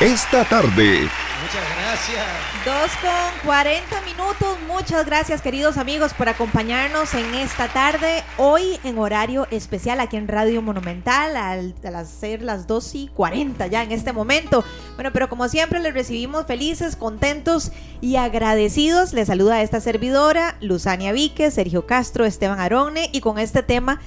Esta 0.00 0.46
tarde. 0.46 1.10
Muchas 1.42 1.76
gracias. 1.76 2.26
Dos 2.64 2.90
con 3.02 3.46
40 3.50 4.00
minutos. 4.00 4.58
Muchas 4.66 5.04
gracias, 5.04 5.42
queridos 5.42 5.76
amigos, 5.76 6.14
por 6.14 6.30
acompañarnos 6.30 7.12
en 7.12 7.34
esta 7.34 7.68
tarde. 7.68 8.24
Hoy 8.38 8.80
en 8.82 8.98
horario 8.98 9.46
especial 9.50 10.00
aquí 10.00 10.16
en 10.16 10.26
Radio 10.26 10.62
Monumental, 10.62 11.36
al, 11.36 11.74
las 11.82 12.08
ser 12.08 12.40
las 12.40 12.66
2 12.66 12.94
y 12.94 13.08
40 13.08 13.66
ya 13.66 13.82
en 13.82 13.92
este 13.92 14.14
momento. 14.14 14.64
Bueno, 14.94 15.10
pero 15.12 15.28
como 15.28 15.50
siempre, 15.50 15.80
les 15.80 15.92
recibimos 15.92 16.46
felices, 16.46 16.96
contentos 16.96 17.70
y 18.00 18.16
agradecidos. 18.16 19.12
Les 19.12 19.26
saluda 19.26 19.60
esta 19.60 19.82
servidora, 19.82 20.56
Luzania 20.62 21.12
Vique, 21.12 21.50
Sergio 21.50 21.86
Castro, 21.86 22.24
Esteban 22.24 22.58
Arone, 22.58 23.10
y 23.12 23.20
con 23.20 23.38
este 23.38 23.62
tema 23.62 24.00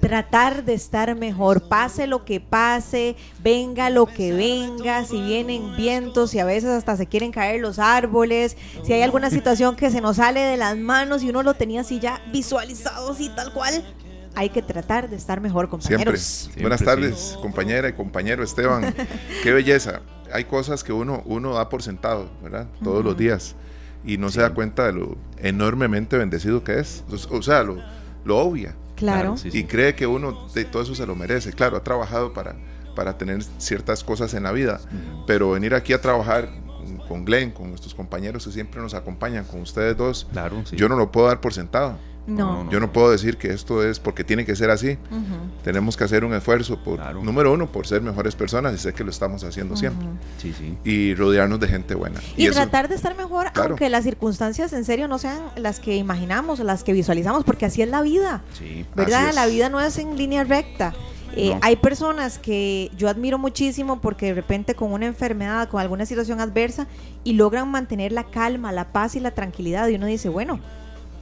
tratar 0.00 0.64
de 0.64 0.74
estar 0.74 1.14
mejor, 1.16 1.68
pase 1.68 2.06
lo 2.06 2.24
que 2.24 2.40
pase, 2.40 3.16
venga 3.42 3.90
lo 3.90 4.06
que 4.06 4.32
venga, 4.32 5.04
si 5.04 5.20
vienen 5.20 5.76
vientos 5.76 6.34
y 6.34 6.38
a 6.38 6.44
veces 6.44 6.70
hasta 6.70 6.96
se 6.96 7.06
quieren 7.06 7.32
caer 7.32 7.60
los 7.60 7.78
árboles, 7.78 8.56
si 8.84 8.92
hay 8.92 9.02
alguna 9.02 9.30
situación 9.30 9.76
que 9.76 9.90
se 9.90 10.00
nos 10.00 10.16
sale 10.16 10.40
de 10.40 10.56
las 10.56 10.76
manos 10.76 11.22
y 11.22 11.30
uno 11.30 11.42
lo 11.42 11.54
tenía 11.54 11.80
así 11.80 11.98
ya 11.98 12.22
visualizado, 12.32 13.12
así 13.12 13.30
tal 13.34 13.52
cual. 13.52 13.84
Hay 14.34 14.50
que 14.50 14.62
tratar 14.62 15.10
de 15.10 15.16
estar 15.16 15.40
mejor, 15.40 15.68
compañeros. 15.68 16.20
Siempre. 16.20 16.62
Buenas 16.62 16.84
tardes, 16.84 17.36
compañera 17.42 17.88
y 17.88 17.94
compañero 17.94 18.44
Esteban. 18.44 18.94
Qué 19.42 19.52
belleza. 19.52 20.02
Hay 20.32 20.44
cosas 20.44 20.84
que 20.84 20.92
uno, 20.92 21.24
uno 21.26 21.54
da 21.54 21.68
por 21.68 21.82
sentado, 21.82 22.30
¿verdad? 22.40 22.68
Todos 22.84 23.04
los 23.04 23.16
días. 23.16 23.56
Y 24.04 24.16
no 24.16 24.30
se 24.30 24.40
da 24.40 24.54
cuenta 24.54 24.86
de 24.86 24.92
lo 24.92 25.16
enormemente 25.38 26.16
bendecido 26.18 26.62
que 26.62 26.78
es. 26.78 27.02
O 27.30 27.42
sea, 27.42 27.64
lo, 27.64 27.82
lo 28.24 28.38
obvia. 28.38 28.76
Claro. 28.98 29.36
Y 29.44 29.64
cree 29.64 29.94
que 29.94 30.06
uno 30.06 30.48
de 30.52 30.64
todo 30.64 30.82
eso 30.82 30.94
se 30.94 31.06
lo 31.06 31.14
merece. 31.14 31.52
Claro, 31.52 31.76
ha 31.76 31.84
trabajado 31.84 32.32
para, 32.32 32.56
para 32.96 33.16
tener 33.16 33.42
ciertas 33.58 34.02
cosas 34.02 34.34
en 34.34 34.42
la 34.42 34.52
vida, 34.52 34.80
pero 35.26 35.52
venir 35.52 35.74
aquí 35.74 35.92
a 35.92 36.00
trabajar 36.00 36.50
con 37.06 37.24
Glenn, 37.24 37.52
con 37.52 37.70
nuestros 37.70 37.94
compañeros 37.94 38.44
que 38.44 38.52
siempre 38.52 38.80
nos 38.80 38.94
acompañan, 38.94 39.44
con 39.44 39.60
ustedes 39.60 39.96
dos, 39.96 40.26
claro, 40.32 40.62
yo 40.72 40.88
no 40.88 40.96
lo 40.96 41.12
puedo 41.12 41.28
dar 41.28 41.40
por 41.40 41.54
sentado. 41.54 41.98
No. 42.28 42.70
Yo 42.70 42.78
no 42.78 42.92
puedo 42.92 43.10
decir 43.10 43.38
que 43.38 43.48
esto 43.48 43.82
es 43.82 43.98
porque 43.98 44.22
tiene 44.22 44.44
que 44.44 44.54
ser 44.54 44.70
así. 44.70 44.98
Tenemos 45.64 45.96
que 45.96 46.04
hacer 46.04 46.24
un 46.24 46.34
esfuerzo 46.34 46.78
por, 46.84 47.00
número 47.24 47.52
uno, 47.52 47.72
por 47.72 47.86
ser 47.86 48.02
mejores 48.02 48.34
personas 48.34 48.74
y 48.74 48.78
sé 48.78 48.92
que 48.92 49.02
lo 49.02 49.10
estamos 49.10 49.42
haciendo 49.44 49.76
siempre. 49.76 50.06
Sí, 50.36 50.52
sí. 50.52 50.76
Y 50.84 51.14
rodearnos 51.14 51.58
de 51.58 51.68
gente 51.68 51.94
buena. 51.94 52.20
Y, 52.36 52.50
tratar 52.50 52.88
de 52.88 52.96
estar 52.96 53.16
mejor, 53.16 53.46
aunque 53.54 53.88
las 53.88 54.04
circunstancias 54.04 54.72
en 54.74 54.84
serio 54.84 55.08
no 55.08 55.18
sean 55.18 55.38
las 55.56 55.80
que 55.80 55.96
imaginamos, 55.96 56.58
las 56.60 56.84
que 56.84 56.92
visualizamos, 56.92 57.44
porque 57.44 57.66
así 57.66 57.80
es 57.80 57.88
la 57.88 58.02
vida. 58.02 58.42
Sí. 58.52 58.84
¿Verdad? 58.94 59.32
La 59.34 59.46
vida 59.46 59.70
no 59.70 59.80
es 59.80 59.96
en 59.98 60.16
línea 60.16 60.44
recta. 60.44 60.94
Eh, 61.36 61.56
Hay 61.62 61.76
personas 61.76 62.38
que 62.38 62.90
yo 62.96 63.08
admiro 63.08 63.38
muchísimo 63.38 64.00
porque 64.00 64.26
de 64.26 64.34
repente 64.34 64.74
con 64.74 64.92
una 64.92 65.06
enfermedad, 65.06 65.68
con 65.68 65.80
alguna 65.80 66.04
situación 66.04 66.40
adversa, 66.40 66.88
y 67.24 67.34
logran 67.34 67.70
mantener 67.70 68.12
la 68.12 68.24
calma, 68.24 68.72
la 68.72 68.92
paz 68.92 69.14
y 69.14 69.20
la 69.20 69.30
tranquilidad. 69.30 69.88
Y 69.88 69.94
uno 69.94 70.06
dice, 70.06 70.28
bueno, 70.28 70.60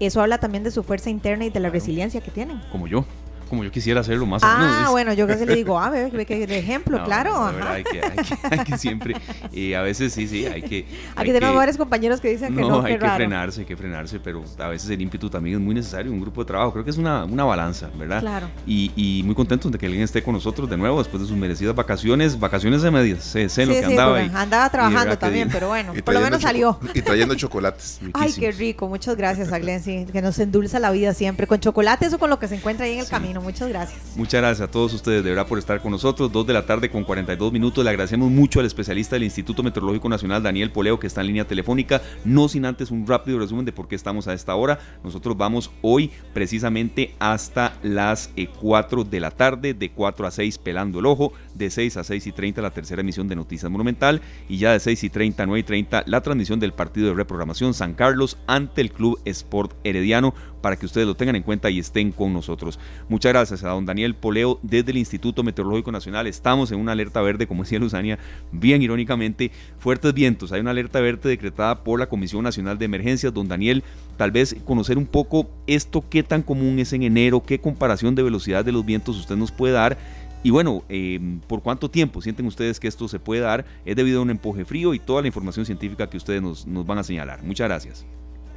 eso 0.01 0.21
habla 0.21 0.39
también 0.39 0.65
de 0.65 0.71
su 0.71 0.83
fuerza 0.83 1.11
interna 1.11 1.45
y 1.45 1.51
de 1.51 1.61
la 1.61 1.71
resiliencia 1.71 2.21
que 2.21 2.31
tienen. 2.31 2.61
Como 2.71 2.87
yo 2.87 3.05
como 3.49 3.65
yo 3.65 3.71
quisiera 3.71 4.01
hacerlo 4.01 4.27
más 4.27 4.43
ah, 4.45 4.55
o 4.55 4.59
menos. 4.59 4.77
Ah, 4.79 4.91
bueno, 4.91 5.13
yo 5.13 5.27
casi 5.27 5.47
le 5.47 5.55
digo, 5.55 5.79
ah, 5.79 5.91
ve, 5.91 6.11
ve 6.13 6.27
que 6.27 6.47
de 6.47 6.59
ejemplo, 6.59 7.03
claro. 7.05 7.47
hay, 7.47 7.85
que, 7.85 8.03
hay, 8.03 8.17
que, 8.17 8.39
hay, 8.51 8.59
que, 8.61 8.79
siempre, 8.79 9.17
y 9.53 9.75
a 9.75 9.83
veces 9.83 10.13
sí, 10.13 10.27
sí, 10.27 10.47
hay 10.47 10.63
que... 10.63 10.87
Aquí 11.17 11.33
tenemos 11.33 11.57
varios 11.57 11.77
compañeros 11.77 12.21
que 12.21 12.29
dicen 12.29 12.55
que 12.55 12.61
no, 12.61 12.83
hay 12.83 12.99
que 12.99 13.09
frenarse, 13.09 13.61
hay 13.61 13.67
que 13.67 13.77
frenarse, 13.77 14.21
pero 14.21 14.45
a 14.59 14.69
veces 14.69 14.91
el 14.91 15.01
ímpetu 15.01 15.31
también 15.31 15.57
es 15.57 15.63
muy 15.63 15.75
necesario, 15.75 16.13
un 16.13 16.21
grupo 16.21 16.43
de 16.43 16.47
trabajo, 16.47 16.73
creo 16.73 16.85
que 16.85 16.91
es 16.91 16.99
una, 16.99 17.25
una 17.25 17.45
balanza, 17.45 17.91
¿verdad? 17.97 18.21
Claro. 18.21 18.49
Y, 18.67 18.93
y, 18.97 19.23
muy 19.23 19.35
contentos 19.35 19.71
de 19.71 19.79
que 19.79 19.87
alguien 19.87 20.05
esté 20.05 20.23
con 20.23 20.35
nosotros 20.35 20.69
de 20.69 20.77
nuevo 20.77 20.99
después 20.99 21.23
de 21.23 21.29
sus 21.29 21.37
merecidas 21.37 21.75
vacaciones, 21.75 22.39
vacaciones 22.39 22.83
de 22.83 22.91
medias, 22.91 23.25
sé, 23.25 23.49
sé 23.49 23.67
lo 23.67 23.73
que 23.73 23.85
andaba 23.85 24.19
ahí. 24.19 24.31
andaba 24.35 24.71
trabajando 24.71 25.19
también, 25.19 25.49
pero 25.51 25.69
bueno, 25.69 25.93
por 26.05 26.15
lo 26.15 26.21
menos 26.21 26.43
salió. 26.43 26.79
Y 26.95 27.03
trayendo 27.03 27.35
chocolates. 27.35 28.01
Ay, 28.15 28.33
qué 28.33 28.53
rico, 28.53 28.89
muchas 28.89 29.17
gracias 29.17 29.53
a 29.53 29.59
Glenn, 29.59 29.83
sí, 29.83 30.07
que 30.13 30.23
nos 30.23 30.39
endulza 30.39 30.79
la 30.79 30.91
vida 30.91 31.15
siempre, 31.15 31.47
con 31.47 31.61
chocolates 31.61 32.13
o 32.13 32.19
con 32.19 32.31
lo 32.31 32.39
que 32.39 32.49
se 32.49 32.57
encuentra 32.57 32.87
ahí 32.87 32.95
en 32.95 33.01
el 33.01 33.09
camino, 33.09 33.36
muchas 33.41 33.69
gracias. 33.69 34.17
Muchas 34.17 34.41
gracias 34.41 34.69
a 34.69 34.71
todos 34.71 34.93
ustedes 34.95 35.23
de 35.25 35.31
verdad 35.31 35.47
por 35.47 35.59
estar 35.59 35.81
con 35.81 35.93
nosotros. 35.93 36.31
Dos 36.33 36.47
de 36.47 36.53
la 36.53 36.67
tarde 36.67 36.91
con 36.91 37.05
42 37.05 37.53
minutos. 37.53 37.85
Le 37.85 37.91
agradecemos 37.91 38.31
mucho 38.31 38.61
al 38.61 38.67
especialista 38.67 39.17
del 39.17 39.25
Instituto 39.25 39.63
Meteorológico 39.63 40.09
Nacional, 40.09 40.43
Daniel 40.43 40.71
Poleo, 40.71 40.99
que 40.99 41.07
está 41.07 41.21
en 41.21 41.29
línea 41.29 41.47
telefónica. 41.47 42.03
No 42.25 42.49
sin 42.49 42.65
antes 42.65 42.91
un 42.91 43.07
rápido 43.07 43.39
resumen 43.39 43.65
de 43.65 43.73
por 43.73 43.89
qué 43.89 43.95
estamos 43.95 44.29
a 44.29 44.35
esta 44.35 44.55
hora. 44.55 44.79
Nosotros 45.05 45.37
vamos 45.37 45.71
hoy 45.83 46.11
precisamente 46.33 47.15
hasta 47.19 47.77
las 47.83 48.31
4 48.61 49.01
eh, 49.01 49.05
de 49.11 49.21
la 49.21 49.31
tarde, 49.31 49.75
de 49.75 49.91
4 49.91 50.27
a 50.27 50.31
6 50.31 50.59
pelando 50.59 51.01
el 51.01 51.07
ojo, 51.07 51.33
de 51.55 51.71
6 51.71 51.97
a 51.97 52.05
6 52.05 52.27
y 52.27 52.33
30 52.33 52.63
la 52.63 52.71
tercera 52.71 53.01
emisión 53.01 53.29
de 53.29 53.37
Noticias 53.37 53.71
Monumental 53.71 54.21
y 54.49 54.59
ya 54.59 54.73
de 54.73 54.81
6 54.81 55.05
y 55.05 55.11
30 55.11 55.43
a 55.43 55.47
9 55.47 55.61
y 55.61 55.63
30 55.63 56.05
la 56.07 56.21
transmisión 56.21 56.61
del 56.61 56.73
partido 56.73 57.09
de 57.09 57.15
reprogramación 57.15 57.75
San 57.75 57.95
Carlos 57.95 58.39
ante 58.47 58.81
el 58.81 58.93
Club 58.93 59.21
Sport 59.25 59.75
Herediano 59.85 60.35
para 60.67 60.77
que 60.77 60.87
ustedes 60.87 61.07
lo 61.07 61.15
tengan 61.15 61.37
en 61.37 61.45
cuenta 61.45 61.71
y 61.71 61.79
estén 61.79 62.11
con 62.11 62.33
nosotros. 62.33 62.81
Muchas 63.09 63.33
gracias 63.33 63.63
a 63.63 63.69
don 63.69 63.87
Daniel 63.87 64.17
Poleo 64.17 64.59
desde 64.65 64.91
el 64.91 64.97
Instituto 64.97 65.45
Meteorológico 65.45 65.93
Nacional. 65.93 66.27
Estamos 66.27 66.73
en 66.73 66.81
una 66.81 66.91
alerta 66.91 67.23
verde, 67.23 67.47
como 67.47 67.63
decía 67.63 67.79
Luzania, 67.79 68.19
bien 68.51 68.83
irónicamente, 68.83 69.53
fuertes 69.79 70.13
vientos. 70.13 70.51
Hay 70.51 70.61
una 70.61 70.73
alerta 70.73 70.99
verde 70.99 71.29
decretada 71.29 71.85
por 71.85 72.01
la 72.01 72.09
Comisión 72.09 72.43
Nacional 72.43 72.79
de 72.79 72.85
Emergencias. 72.87 73.33
Don 73.33 73.47
Daniel, 73.47 73.85
tal 74.17 74.33
vez 74.33 74.57
conocer 74.65 74.99
un 74.99 75.07
poco 75.07 75.49
esto, 75.69 76.03
qué 76.11 76.25
tan 76.25 76.43
común 76.43 76.81
es 76.81 76.93
en 76.93 77.05
enero, 77.05 77.45
qué 77.45 77.61
comparación 77.61 78.17
de 78.17 78.25
velocidad 78.25 78.65
de 78.65 78.73
los 78.73 78.85
vientos 78.85 79.17
usted 79.17 79.37
nos 79.37 79.53
puede 79.53 79.75
dar. 79.75 79.97
Y 80.43 80.51
bueno, 80.51 80.83
eh, 80.89 81.39
¿por 81.47 81.63
cuánto 81.63 81.89
tiempo 81.89 82.21
sienten 82.21 82.45
ustedes 82.45 82.81
que 82.81 82.89
esto 82.89 83.07
se 83.07 83.21
puede 83.21 83.43
dar? 83.43 83.65
Es 83.85 83.95
debido 83.95 84.19
a 84.19 84.23
un 84.23 84.31
empuje 84.31 84.65
frío 84.65 84.95
y 84.95 84.99
toda 84.99 85.21
la 85.23 85.29
información 85.29 85.65
científica 85.65 86.11
que 86.11 86.17
ustedes 86.17 86.43
nos, 86.43 86.67
nos 86.67 86.85
van 86.85 86.99
a 86.99 87.05
señalar. 87.05 87.45
Muchas 87.45 87.69
gracias. 87.69 88.05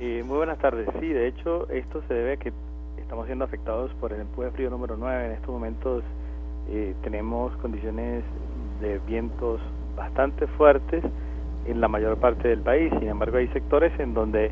Eh, 0.01 0.23
muy 0.25 0.37
buenas 0.37 0.57
tardes. 0.59 0.87
Sí, 1.01 1.09
de 1.09 1.27
hecho, 1.27 1.69
esto 1.69 2.01
se 2.07 2.13
debe 2.13 2.33
a 2.33 2.37
que 2.37 2.53
estamos 3.01 3.25
siendo 3.25 3.43
afectados 3.43 3.91
por 3.99 4.13
el 4.13 4.21
empuje 4.21 4.49
frío 4.51 4.69
número 4.69 4.95
9. 4.97 5.25
En 5.25 5.31
estos 5.33 5.49
momentos 5.49 6.05
eh, 6.69 6.95
tenemos 7.03 7.53
condiciones 7.57 8.23
de 8.79 8.99
vientos 8.99 9.59
bastante 9.97 10.47
fuertes 10.47 11.03
en 11.65 11.81
la 11.81 11.89
mayor 11.89 12.15
parte 12.15 12.47
del 12.47 12.61
país. 12.61 12.93
Sin 12.99 13.09
embargo, 13.09 13.39
hay 13.39 13.49
sectores 13.49 13.91
en 13.99 14.13
donde 14.13 14.51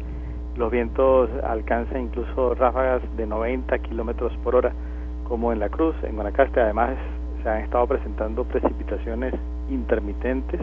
los 0.57 0.69
vientos 0.69 1.29
alcanzan 1.45 2.01
incluso 2.01 2.53
ráfagas 2.55 3.01
de 3.15 3.25
90 3.25 3.79
kilómetros 3.79 4.33
por 4.43 4.53
hora, 4.53 4.73
como 5.29 5.53
en 5.53 5.59
La 5.59 5.69
Cruz, 5.69 5.95
en 6.03 6.15
Guanacaste. 6.15 6.59
Además, 6.59 6.97
se 7.41 7.47
han 7.47 7.61
estado 7.61 7.87
presentando 7.87 8.43
precipitaciones 8.43 9.33
intermitentes 9.69 10.59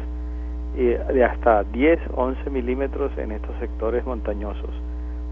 eh, 0.77 1.01
de 1.13 1.25
hasta 1.25 1.63
10, 1.65 2.01
11 2.15 2.51
milímetros 2.51 3.17
en 3.17 3.33
estos 3.33 3.57
sectores 3.61 4.05
montañosos. 4.05 4.71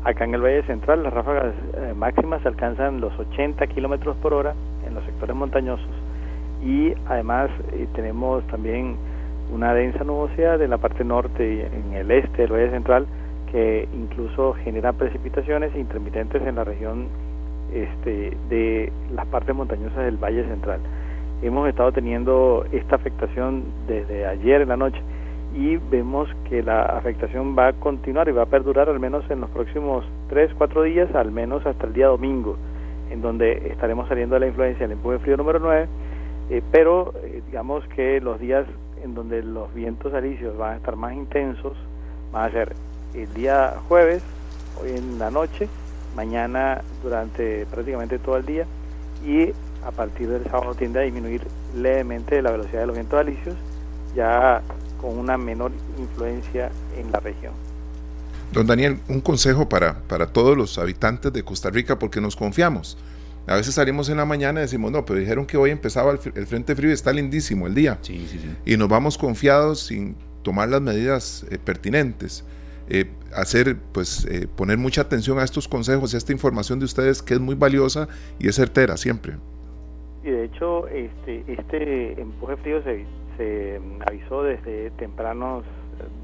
Acá 0.04 0.25
en 0.25 0.34
el 0.34 0.42
Valle 0.42 0.62
Central 0.64 1.03
las 1.03 1.12
ráfagas 1.12 1.54
eh, 1.75 1.94
máximas 1.97 2.44
alcanzan 2.47 3.00
los 3.00 3.16
80 3.19 3.66
kilómetros 3.69 4.16
por 4.16 4.34
hora 4.34 4.54
en 4.86 4.94
los 4.94 5.04
sectores 5.04 5.34
montañosos 5.36 5.91
y 6.64 6.94
además 7.06 7.50
eh, 7.72 7.86
tenemos 7.94 8.47
también 8.47 8.97
una 9.52 9.75
densa 9.75 10.04
nubosidad 10.04 10.60
en 10.62 10.70
la 10.70 10.78
parte 10.78 11.04
norte 11.04 11.54
y 11.54 11.60
en 11.60 11.94
el 11.94 12.10
este 12.10 12.42
del 12.42 12.52
Valle 12.52 12.70
Central 12.70 13.06
que 13.50 13.88
incluso 13.92 14.54
genera 14.64 14.92
precipitaciones 14.92 15.75
intermitentes 15.76 16.42
en 16.42 16.56
la 16.56 16.64
región 16.64 17.08
este, 17.72 18.36
de 18.48 18.92
las 19.14 19.26
partes 19.26 19.54
montañosas 19.54 20.04
del 20.04 20.16
Valle 20.16 20.44
Central. 20.44 20.81
Hemos 21.42 21.69
estado 21.69 21.92
teniendo 21.92 22.64
esta 22.72 22.97
afectación 22.97 23.64
desde 23.86 24.26
ayer 24.26 24.62
en 24.62 24.69
la 24.69 24.76
noche 24.76 25.00
y 25.54 25.76
vemos 25.76 26.28
que 26.48 26.62
la 26.62 26.82
afectación 26.82 27.56
va 27.56 27.68
a 27.68 27.72
continuar 27.74 28.28
y 28.28 28.32
va 28.32 28.42
a 28.42 28.46
perdurar 28.46 28.88
al 28.88 28.98
menos 28.98 29.24
en 29.30 29.40
los 29.40 29.50
próximos 29.50 30.04
3, 30.28 30.52
4 30.56 30.82
días, 30.82 31.14
al 31.14 31.30
menos 31.30 31.64
hasta 31.66 31.86
el 31.86 31.92
día 31.92 32.06
domingo, 32.06 32.56
en 33.10 33.20
donde 33.20 33.69
estaremos 33.69 34.08
saliendo 34.08 34.34
de 34.34 34.40
la 34.40 34.46
influencia 34.46 34.87
del 34.87 34.96
empuje 34.96 35.19
frío 35.19 35.37
número 35.37 35.58
9, 35.58 35.88
eh, 36.50 36.62
pero 36.70 37.12
eh, 37.22 37.43
digamos 37.46 37.87
que 37.88 38.20
los 38.20 38.40
días 38.40 38.66
en 39.02 39.14
donde 39.14 39.43
los 39.43 39.72
vientos 39.75 40.14
alisios 40.14 40.56
van 40.56 40.75
a 40.75 40.76
estar 40.76 40.96
más 40.96 41.12
intensos 41.14 41.76
van 42.32 42.49
a 42.49 42.52
ser 42.52 42.75
el 43.14 43.32
día 43.34 43.75
jueves, 43.88 44.22
hoy 44.81 44.90
en 44.93 45.19
la 45.19 45.31
noche, 45.31 45.69
mañana 46.16 46.81
durante 47.02 47.66
prácticamente 47.66 48.19
todo 48.19 48.38
el 48.38 48.46
día 48.46 48.64
y 49.25 49.52
a 49.84 49.90
partir 49.90 50.28
del 50.28 50.44
sábado 50.44 50.75
tiende 50.75 51.00
a 51.00 51.02
disminuir 51.02 51.43
levemente 51.76 52.40
la 52.40 52.52
velocidad 52.52 52.81
de 52.81 52.87
los 52.87 52.96
vientos 52.96 53.20
alisios, 53.20 53.56
ya 54.14 54.62
con 55.02 55.19
una 55.19 55.37
menor 55.37 55.72
influencia 55.99 56.70
en 56.96 57.12
la 57.12 57.20
región. 57.20 57.52
Don 58.52 58.66
Daniel, 58.66 58.99
un 59.08 59.20
consejo 59.20 59.69
para, 59.69 60.00
para 60.02 60.26
todos 60.26 60.56
los 60.56 60.78
habitantes 60.78 61.32
de 61.32 61.43
Costa 61.43 61.69
Rica 61.70 61.99
porque 61.99 62.20
nos 62.20 62.37
confiamos. 62.37 62.96
A 63.46 63.56
veces 63.56 63.75
salimos 63.75 64.08
en 64.08 64.19
la 64.19 64.25
mañana 64.25 64.60
y 64.60 64.62
decimos, 64.62 64.93
no, 64.93 65.04
pero 65.04 65.19
dijeron 65.19 65.46
que 65.46 65.56
hoy 65.56 65.70
empezaba 65.70 66.12
el, 66.12 66.46
frente 66.46 66.76
frío 66.76 66.90
y 66.90 66.93
está 66.93 67.12
lindísimo 67.12 67.66
el 67.66 67.75
día. 67.75 67.99
Sí, 68.02 68.26
sí, 68.31 68.38
sí. 68.38 68.49
Y 68.64 68.76
nos 68.76 68.88
vamos 68.88 69.19
confiados 69.19 69.81
sin 69.81 70.14
tomar 70.43 70.69
las 70.69 70.81
medidas 70.81 71.44
eh, 71.50 71.58
pertinentes. 71.58 72.44
eh, 72.88 73.06
hacer, 73.34 73.76
pues, 73.93 74.26
eh, 74.26 74.46
poner 74.54 74.76
mucha 74.76 75.00
atención 75.00 75.38
a 75.38 75.44
estos 75.44 75.66
consejos 75.66 76.12
y 76.12 76.16
a 76.16 76.19
esta 76.19 76.32
información 76.32 76.78
de 76.78 76.84
ustedes 76.84 77.22
que 77.22 77.34
es 77.34 77.40
muy 77.40 77.54
valiosa 77.54 78.08
y 78.38 78.49
es 78.49 78.56
certera 78.56 78.96
siempre. 78.96 79.37
Y 80.22 80.31
de 80.31 80.44
hecho, 80.44 80.87
este, 80.88 81.44
este 81.49 82.20
empuje 82.20 82.56
frío 82.58 82.82
se, 82.82 83.04
se 83.42 83.80
avisó 84.06 84.42
desde 84.42 84.90
tempranos 84.92 85.64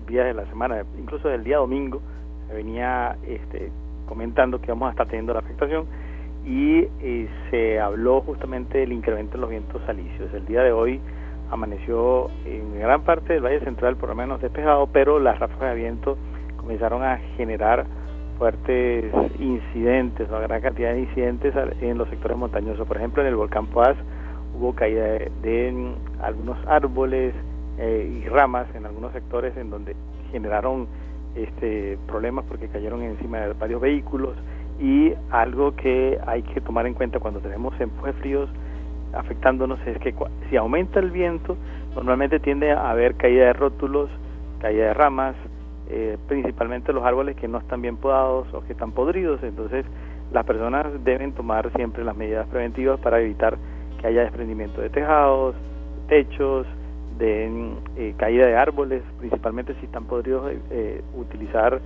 días 0.07 0.27
de 0.27 0.35
la 0.35 0.47
semana, 0.47 0.85
incluso 0.99 1.29
del 1.29 1.45
día 1.45 1.59
domingo, 1.59 2.01
se 2.49 2.55
venía 2.55 3.17
este, 3.27 3.71
comentando 4.07 4.61
que 4.61 4.69
vamos 4.69 4.89
a 4.89 4.91
estar 4.93 5.07
teniendo 5.07 5.35
la 5.35 5.41
afectación 5.41 5.87
y 6.47 6.87
eh, 7.01 7.29
se 7.51 7.81
habló 7.81 8.21
justamente 8.23 8.79
del 8.79 8.93
incremento 8.93 9.33
de 9.33 9.39
los 9.39 9.51
vientos 9.51 9.83
alisios. 9.87 10.33
El 10.33 10.47
día 10.47 10.63
de 10.63 10.73
hoy 10.73 11.01
amaneció 11.51 12.31
en 12.47 12.79
gran 12.79 13.03
parte 13.03 13.35
del 13.35 13.45
Valle 13.45 13.61
Central 13.61 13.97
por 13.97 14.09
lo 14.09 14.15
menos 14.15 14.41
despejado, 14.41 14.87
pero 14.93 15.19
las 15.19 15.39
ráfagas 15.39 15.75
de 15.75 15.81
viento 15.81 16.17
comenzaron 16.57 17.03
a 17.03 17.19
generar 17.37 17.85
fuertes 18.39 19.13
incidentes, 19.41 20.29
una 20.29 20.41
gran 20.41 20.63
cantidad 20.63 20.93
de 20.93 21.01
incidentes 21.01 21.53
en 21.81 21.99
los 21.99 22.09
sectores 22.09 22.37
montañosos. 22.39 22.87
Por 22.87 22.97
ejemplo, 22.97 23.23
en 23.23 23.29
el 23.29 23.37
volcán 23.37 23.67
Poás 23.67 23.97
hubo 24.59 24.75
caída 24.75 25.19
de, 25.43 25.95
algunos 26.21 26.59
árboles 26.67 27.35
eh, 27.79 28.21
y 28.21 28.29
ramas 28.29 28.67
en 28.75 28.87
algunos 28.87 29.13
sectores 29.13 29.57
en 29.57 29.71
donde 29.71 29.95
generaron 30.33 30.89
este, 31.35 31.99
problemas 32.07 32.45
porque 32.49 32.69
cayeron 32.69 33.03
encima 33.03 33.39
de 33.39 33.53
varios 33.53 33.81
vehículos. 33.81 34.37
Y 34.81 35.13
algo 35.31 35.75
que 35.75 36.19
hay 36.27 36.43
que 36.43 36.61
tomar 36.61 36.87
en 36.87 36.95
cuenta 36.95 37.19
cuando 37.19 37.41
tenemos 37.41 37.79
empujes 37.81 38.15
fríos 38.17 38.49
afectándonos 39.13 39.79
es 39.87 39.99
que 39.99 40.15
si 40.51 40.57
aumenta 40.57 41.01
el 41.01 41.11
viento, 41.11 41.57
normalmente 41.95 42.39
tiende 42.39 42.73
a 42.73 42.91
haber 42.91 43.15
caída 43.15 43.47
de 43.47 43.53
rótulos, 43.55 44.11
caída 44.61 44.87
de 44.87 44.95
ramas, 44.95 45.35
eh, 45.89 46.19
principalmente 46.29 46.93
los 46.93 47.05
árboles 47.05 47.37
que 47.37 47.49
no 47.49 47.59
están 47.59 47.81
bien 47.81 47.97
podados 47.97 48.53
o 48.53 48.61
que 48.63 48.73
están 48.73 48.93
podridos, 48.93 49.43
entonces 49.43 49.87
las 50.33 50.45
personas 50.45 50.87
deben 51.05 51.33
tomar 51.33 51.73
siempre 51.75 52.05
las 52.05 52.17
medidas 52.17 52.47
preventivas 52.49 53.01
para 53.01 53.21
evitar 53.21 53.57
que 54.01 54.07
haya 54.07 54.23
desprendimiento 54.23 54.81
de 54.81 54.91
tejados, 54.91 55.55
techos, 56.09 56.67
de 57.19 57.73
eh, 57.97 58.15
caída 58.17 58.47
de 58.47 58.57
árboles, 58.57 59.03
principalmente 59.19 59.75
si 59.81 59.87
están 59.87 60.05
podridos, 60.05 60.53
eh, 60.71 61.03
utilizar 61.15 61.81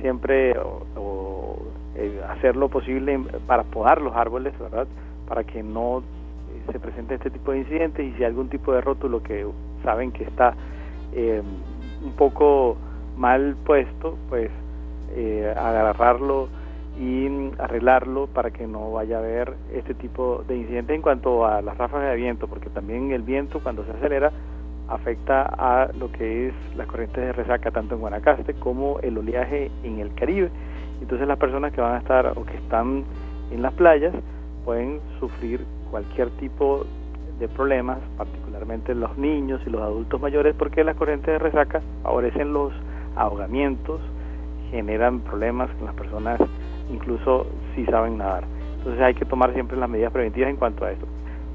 siempre 0.00 0.54
o, 0.96 1.58
eh, 1.94 2.20
hacer 2.28 2.56
lo 2.56 2.68
posible 2.68 3.20
para 3.46 3.64
podar 3.64 4.00
los 4.00 4.14
árboles, 4.16 4.58
¿verdad? 4.58 4.86
Para 5.28 5.44
que 5.44 5.62
no 5.62 6.02
se 6.72 6.78
presente 6.78 7.14
este 7.14 7.30
tipo 7.30 7.52
de 7.52 7.58
incidentes 7.58 8.06
y 8.06 8.12
si 8.12 8.18
hay 8.18 8.24
algún 8.24 8.48
tipo 8.48 8.72
de 8.72 8.80
rótulo 8.80 9.22
que 9.22 9.46
saben 9.82 10.12
que 10.12 10.24
está 10.24 10.54
un 11.14 12.12
poco 12.16 12.76
mal 13.16 13.56
puesto, 13.64 14.16
pues 14.28 14.50
agarrarlo 15.56 16.48
y 16.98 17.52
arreglarlo 17.58 18.26
para 18.26 18.50
que 18.50 18.66
no 18.66 18.90
vaya 18.92 19.16
a 19.16 19.18
haber 19.20 19.54
este 19.72 19.94
tipo 19.94 20.42
de 20.48 20.56
incidentes 20.56 20.96
en 20.96 21.02
cuanto 21.02 21.46
a 21.46 21.62
las 21.62 21.78
ráfagas 21.78 22.10
de 22.10 22.16
viento, 22.16 22.48
porque 22.48 22.70
también 22.70 23.12
el 23.12 23.22
viento 23.22 23.60
cuando 23.62 23.84
se 23.84 23.92
acelera 23.92 24.32
afecta 24.88 25.42
a 25.42 25.90
lo 25.98 26.10
que 26.10 26.48
es 26.48 26.54
las 26.74 26.86
corrientes 26.86 27.22
de 27.22 27.32
resaca 27.32 27.70
tanto 27.70 27.94
en 27.94 28.00
Guanacaste 28.00 28.54
como 28.54 28.98
el 29.00 29.18
oleaje 29.18 29.70
en 29.84 30.00
el 30.00 30.12
Caribe. 30.14 30.50
Entonces 31.00 31.28
las 31.28 31.38
personas 31.38 31.72
que 31.72 31.80
van 31.80 31.94
a 31.94 31.98
estar 31.98 32.32
o 32.36 32.44
que 32.44 32.56
están 32.56 33.04
en 33.52 33.62
las 33.62 33.74
playas 33.74 34.14
pueden 34.64 35.00
sufrir 35.20 35.64
cualquier 35.90 36.30
tipo 36.38 36.84
de 37.38 37.48
problemas, 37.48 37.98
particularmente 38.16 38.94
los 38.94 39.16
niños 39.16 39.60
y 39.66 39.70
los 39.70 39.82
adultos 39.82 40.20
mayores, 40.20 40.54
porque 40.58 40.82
las 40.82 40.96
corrientes 40.96 41.32
de 41.32 41.38
resaca 41.38 41.80
favorecen 42.02 42.52
los 42.52 42.72
ahogamientos, 43.14 44.00
generan 44.70 45.20
problemas 45.20 45.70
con 45.76 45.86
las 45.86 45.94
personas 45.94 46.40
incluso 46.90 47.46
si 47.74 47.84
saben 47.86 48.18
nadar. 48.18 48.44
Entonces 48.78 49.02
hay 49.02 49.14
que 49.14 49.24
tomar 49.24 49.52
siempre 49.54 49.76
las 49.76 49.88
medidas 49.88 50.12
preventivas 50.12 50.50
en 50.50 50.56
cuanto 50.56 50.84
a 50.84 50.92
esto. 50.92 51.06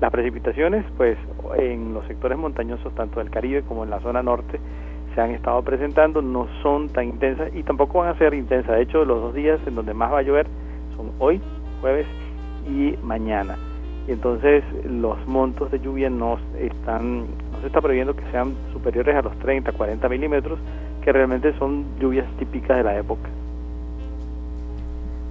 Las 0.02 0.12
precipitaciones, 0.12 0.86
pues 0.98 1.18
en 1.58 1.94
los 1.94 2.06
sectores 2.08 2.38
montañosos, 2.38 2.94
tanto 2.96 3.20
del 3.20 3.30
Caribe 3.30 3.62
como 3.64 3.84
en 3.84 3.90
la 3.90 4.00
zona 4.02 4.22
norte, 4.22 4.60
se 5.16 5.22
han 5.22 5.32
estado 5.32 5.62
presentando, 5.62 6.22
no 6.22 6.48
son 6.62 6.90
tan 6.90 7.06
intensas 7.06 7.50
y 7.54 7.64
tampoco 7.64 8.00
van 8.00 8.10
a 8.10 8.18
ser 8.18 8.34
intensas. 8.34 8.76
De 8.76 8.82
hecho, 8.82 9.06
los 9.06 9.22
dos 9.22 9.34
días 9.34 9.60
en 9.66 9.76
donde 9.76 9.94
más 9.94 10.12
va 10.12 10.20
a 10.20 10.22
llover 10.24 10.48
son 10.98 11.12
hoy, 11.20 11.42
jueves 11.82 12.08
y 12.68 12.96
mañana. 13.04 13.58
Y 14.08 14.12
entonces 14.12 14.64
los 14.86 15.26
montos 15.28 15.72
de 15.72 15.80
lluvia 15.80 16.10
no 16.10 16.38
están, 16.60 17.22
no 17.52 17.62
se 17.62 17.68
está 17.68 17.80
previendo 17.80 18.16
que 18.16 18.24
sean 18.32 18.54
superiores 18.74 19.16
a 19.16 19.22
los 19.22 19.38
30, 19.40 19.72
40 19.72 20.10
milímetros, 20.10 20.60
que 21.04 21.12
realmente 21.12 21.58
son 21.58 21.86
lluvias 22.00 22.26
típicas 22.38 22.78
de 22.78 22.84
la 22.84 22.98
época. 22.98 23.30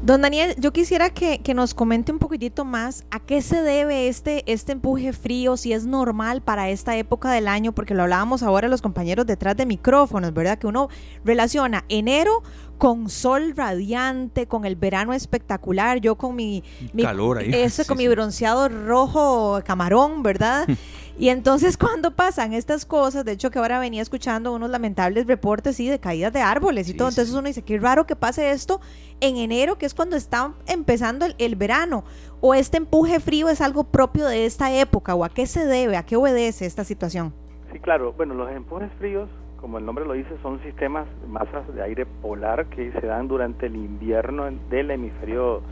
Don 0.02 0.20
Daniel, 0.20 0.56
yo 0.58 0.72
quisiera 0.72 1.10
que, 1.10 1.40
nos 1.54 1.74
comente 1.74 2.10
un 2.10 2.18
poquitito 2.18 2.64
más 2.64 3.04
a 3.12 3.20
qué 3.20 3.40
se 3.40 3.62
debe 3.62 4.08
este, 4.08 4.42
este 4.50 4.72
empuje 4.72 5.12
frío, 5.12 5.56
si 5.56 5.72
es 5.72 5.86
normal 5.86 6.42
para 6.42 6.70
esta 6.70 6.96
época 6.96 7.30
del 7.30 7.46
año, 7.46 7.70
porque 7.70 7.94
lo 7.94 8.02
hablábamos 8.02 8.42
ahora 8.42 8.66
los 8.66 8.82
compañeros 8.82 9.26
detrás 9.26 9.56
de 9.56 9.64
micrófonos, 9.64 10.34
¿verdad? 10.34 10.58
Que 10.58 10.66
uno 10.66 10.88
relaciona 11.24 11.84
enero 11.88 12.42
con 12.78 13.08
sol 13.10 13.52
radiante, 13.54 14.48
con 14.48 14.64
el 14.64 14.74
verano 14.74 15.12
espectacular, 15.12 16.00
yo 16.00 16.16
con 16.16 16.34
mi, 16.34 16.64
calor 17.00 17.38
ahí. 17.38 17.50
Ese, 17.54 17.84
con 17.86 17.96
mi 17.96 18.08
bronceado 18.08 18.68
rojo 18.68 19.60
camarón, 19.64 20.24
¿verdad? 20.24 20.66
Y 21.22 21.28
entonces 21.28 21.76
cuando 21.78 22.10
pasan 22.16 22.52
estas 22.52 22.84
cosas, 22.84 23.24
de 23.24 23.30
hecho 23.30 23.52
que 23.52 23.60
ahora 23.60 23.78
venía 23.78 24.02
escuchando 24.02 24.52
unos 24.52 24.70
lamentables 24.70 25.28
reportes 25.28 25.76
sí, 25.76 25.88
de 25.88 26.00
caídas 26.00 26.32
de 26.32 26.40
árboles 26.40 26.88
y 26.88 26.96
todo, 26.96 27.10
entonces 27.10 27.32
uno 27.32 27.46
dice, 27.46 27.62
qué 27.62 27.78
raro 27.78 28.06
que 28.06 28.16
pase 28.16 28.50
esto 28.50 28.80
en 29.20 29.36
enero, 29.36 29.78
que 29.78 29.86
es 29.86 29.94
cuando 29.94 30.16
está 30.16 30.52
empezando 30.66 31.24
el, 31.38 31.54
verano, 31.54 32.02
o 32.40 32.54
este 32.54 32.78
empuje 32.78 33.20
frío 33.20 33.48
es 33.48 33.60
algo 33.60 33.84
propio 33.84 34.26
de 34.26 34.46
esta 34.46 34.76
época, 34.76 35.14
o 35.14 35.24
a 35.24 35.28
qué 35.28 35.46
se 35.46 35.64
debe, 35.64 35.96
a 35.96 36.02
qué 36.02 36.16
obedece 36.16 36.66
esta 36.66 36.82
situación. 36.82 37.32
Sí, 37.70 37.78
claro, 37.78 38.14
bueno, 38.14 38.34
los 38.34 38.50
empujes 38.50 38.90
fríos, 38.98 39.28
como 39.60 39.78
el 39.78 39.86
nombre 39.86 40.04
lo 40.04 40.14
dice, 40.14 40.30
son 40.42 40.60
sistemas, 40.64 41.06
masas 41.28 41.72
de 41.72 41.84
aire 41.84 42.04
polar 42.04 42.66
que 42.66 42.90
se 43.00 43.06
dan 43.06 43.28
durante 43.28 43.66
el 43.66 43.76
invierno 43.76 44.50
del 44.68 44.90
hemisferio 44.90 45.62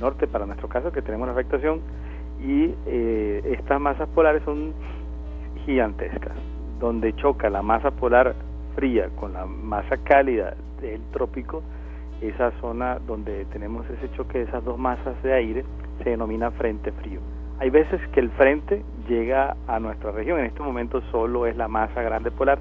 norte, 0.00 0.28
para 0.28 0.46
nuestro 0.46 0.68
caso, 0.68 0.92
que 0.92 1.02
tenemos 1.02 1.24
una 1.24 1.32
afectación 1.32 1.80
y 2.42 2.74
eh, 2.86 3.56
estas 3.58 3.80
masas 3.80 4.08
polares 4.10 4.42
son 4.44 4.72
gigantescas, 5.64 6.36
donde 6.78 7.14
choca 7.16 7.50
la 7.50 7.62
masa 7.62 7.90
polar 7.90 8.34
fría 8.74 9.08
con 9.16 9.32
la 9.32 9.46
masa 9.46 9.96
cálida 9.98 10.54
del 10.80 11.00
trópico, 11.12 11.62
esa 12.20 12.52
zona 12.60 12.98
donde 13.06 13.44
tenemos 13.46 13.88
ese 13.90 14.10
choque 14.12 14.38
de 14.38 14.44
esas 14.44 14.64
dos 14.64 14.78
masas 14.78 15.20
de 15.22 15.32
aire 15.32 15.64
se 16.02 16.10
denomina 16.10 16.50
frente 16.50 16.92
frío. 16.92 17.20
Hay 17.58 17.70
veces 17.70 18.00
que 18.12 18.20
el 18.20 18.30
frente 18.30 18.82
llega 19.08 19.56
a 19.66 19.78
nuestra 19.80 20.12
región, 20.12 20.38
en 20.38 20.46
este 20.46 20.62
momento 20.62 21.02
solo 21.10 21.46
es 21.46 21.56
la 21.56 21.68
masa 21.68 22.02
grande 22.02 22.30
polar 22.30 22.58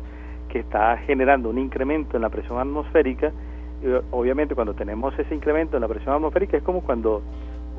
que 0.49 0.59
está 0.59 0.97
generando 0.97 1.49
un 1.49 1.57
incremento 1.57 2.17
en 2.17 2.23
la 2.23 2.29
presión 2.29 2.59
atmosférica. 2.59 3.31
obviamente 4.11 4.55
cuando 4.55 4.73
tenemos 4.73 5.17
ese 5.17 5.33
incremento 5.33 5.77
en 5.77 5.81
la 5.81 5.87
presión 5.87 6.15
atmosférica 6.15 6.57
es 6.57 6.63
como 6.63 6.81
cuando 6.81 7.21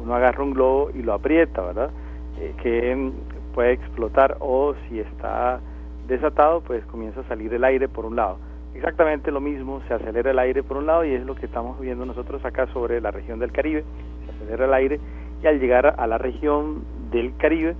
uno 0.03 0.15
agarra 0.15 0.43
un 0.43 0.55
globo 0.55 0.91
y 0.95 1.03
lo 1.03 1.12
aprieta, 1.12 1.61
¿verdad? 1.61 1.91
Eh, 2.39 2.55
que 2.62 3.12
puede 3.54 3.73
explotar 3.73 4.37
o 4.40 4.75
si 4.88 5.00
está 5.00 5.61
desatado, 6.07 6.61
pues 6.61 6.85
comienza 6.87 7.21
a 7.21 7.28
salir 7.28 7.52
el 7.54 7.64
aire 7.64 7.88
por 7.88 8.04
un 8.04 8.16
lado. 8.16 8.38
Exactamente 8.75 9.30
lo 9.30 9.40
mismo, 9.40 9.80
se 9.88 9.95
acelera 9.95 10.30
el 10.30 10.38
aire 10.38 10.62
por 10.62 10.76
un 10.76 10.87
lado 10.87 11.04
y 11.04 11.12
es 11.12 11.25
lo 11.25 11.35
que 11.35 11.47
estamos 11.47 11.78
viendo 11.80 12.07
nosotros 12.07 12.45
acá 12.45 12.66
sobre 12.69 13.00
la 13.00 13.11
región 13.11 13.38
del 13.38 13.52
Caribe, 13.52 13.85
se 14.25 14.33
acelera 14.33 14.66
el 14.66 14.75
aire 14.75 15.00
y 15.42 15.47
al 15.47 15.59
llegar 15.59 15.95
a 15.99 16.07
la 16.07 16.19
región 16.19 16.85
del 17.11 17.37
Caribe 17.37 17.75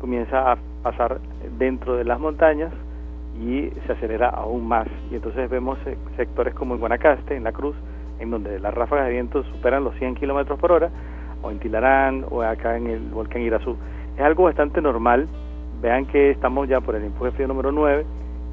comienza 0.00 0.52
a 0.52 0.58
pasar 0.82 1.20
dentro 1.58 1.96
de 1.96 2.04
las 2.04 2.20
montañas 2.20 2.72
y 3.40 3.70
se 3.86 3.92
acelera 3.92 4.28
aún 4.28 4.66
más. 4.66 4.86
Y 5.10 5.14
entonces 5.14 5.48
vemos 5.48 5.78
sectores 6.16 6.54
como 6.54 6.74
en 6.74 6.80
Guanacaste, 6.80 7.36
en 7.36 7.44
La 7.44 7.52
Cruz, 7.52 7.76
en 8.18 8.30
donde 8.30 8.58
las 8.58 8.74
ráfagas 8.74 9.06
de 9.06 9.12
viento 9.12 9.42
superan 9.44 9.84
los 9.84 9.94
100 9.96 10.16
kilómetros 10.16 10.58
por 10.58 10.72
hora, 10.72 10.90
o 11.42 11.50
en 11.50 11.58
Tilarán 11.58 12.24
o 12.30 12.42
acá 12.42 12.76
en 12.76 12.88
el 12.88 13.00
volcán 13.10 13.42
Irazú. 13.42 13.76
Es 14.18 14.24
algo 14.24 14.44
bastante 14.44 14.82
normal. 14.82 15.28
Vean 15.80 16.06
que 16.06 16.30
estamos 16.30 16.68
ya 16.68 16.80
por 16.80 16.96
el 16.96 17.04
empuje 17.04 17.30
frío 17.30 17.46
número 17.46 17.70
9. 17.70 18.04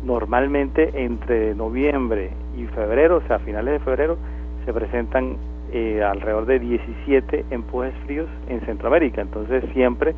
Normalmente 0.03 0.91
entre 0.93 1.55
noviembre 1.55 2.29
y 2.55 2.65
febrero, 2.67 3.17
o 3.17 3.21
sea, 3.21 3.37
a 3.37 3.39
finales 3.39 3.73
de 3.73 3.79
febrero, 3.79 4.15
se 4.63 4.71
presentan 4.71 5.37
eh, 5.71 6.03
alrededor 6.03 6.45
de 6.45 6.59
17 6.59 7.45
empujes 7.49 7.95
fríos 8.05 8.27
en 8.47 8.61
Centroamérica. 8.61 9.21
Entonces 9.21 9.63
siempre 9.73 10.13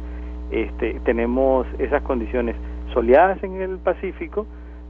este, 0.51 0.99
tenemos 1.05 1.65
esas 1.79 2.01
condiciones 2.01 2.57
soleadas 2.93 3.41
en 3.41 3.61
el 3.61 3.77
Pacífico, 3.77 4.45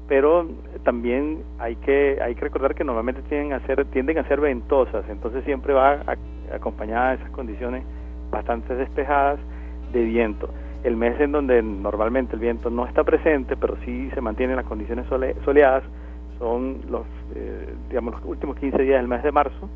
pero 0.07 0.47
también 0.83 1.43
hay 1.59 1.75
que 1.75 2.17
hay 2.19 2.33
que 2.33 2.41
recordar 2.41 2.73
que 2.73 2.83
normalmente 2.83 3.21
tienden 3.29 3.53
a 3.53 3.59
ser 3.67 3.85
tienden 3.85 4.17
a 4.17 4.23
ser 4.23 4.39
ventosas, 4.39 5.03
entonces 5.09 5.43
siempre 5.43 5.73
va 5.73 5.99
acompañada 6.51 7.09
de 7.09 7.15
esas 7.17 7.29
condiciones 7.31 7.83
bastante 8.31 8.73
despejadas 8.73 9.39
de 9.91 10.03
viento. 10.03 10.49
El 10.83 10.95
mes 10.95 11.19
en 11.19 11.31
donde 11.31 11.61
normalmente 11.61 12.35
el 12.35 12.39
viento 12.39 12.69
no 12.69 12.85
está 12.85 13.03
presente, 13.03 13.55
pero 13.57 13.77
sí 13.85 14.09
se 14.13 14.21
mantienen 14.21 14.55
las 14.55 14.65
condiciones 14.65 15.05
soleadas, 15.43 15.83
son 16.39 16.81
los, 16.89 17.05
eh, 17.35 17.73
digamos, 17.89 18.15
los 18.15 18.25
últimos 18.25 18.57
15 18.57 18.81
días 18.83 18.99
del 18.99 19.07
mes 19.07 19.23
de 19.23 19.31
marzo 19.31 19.69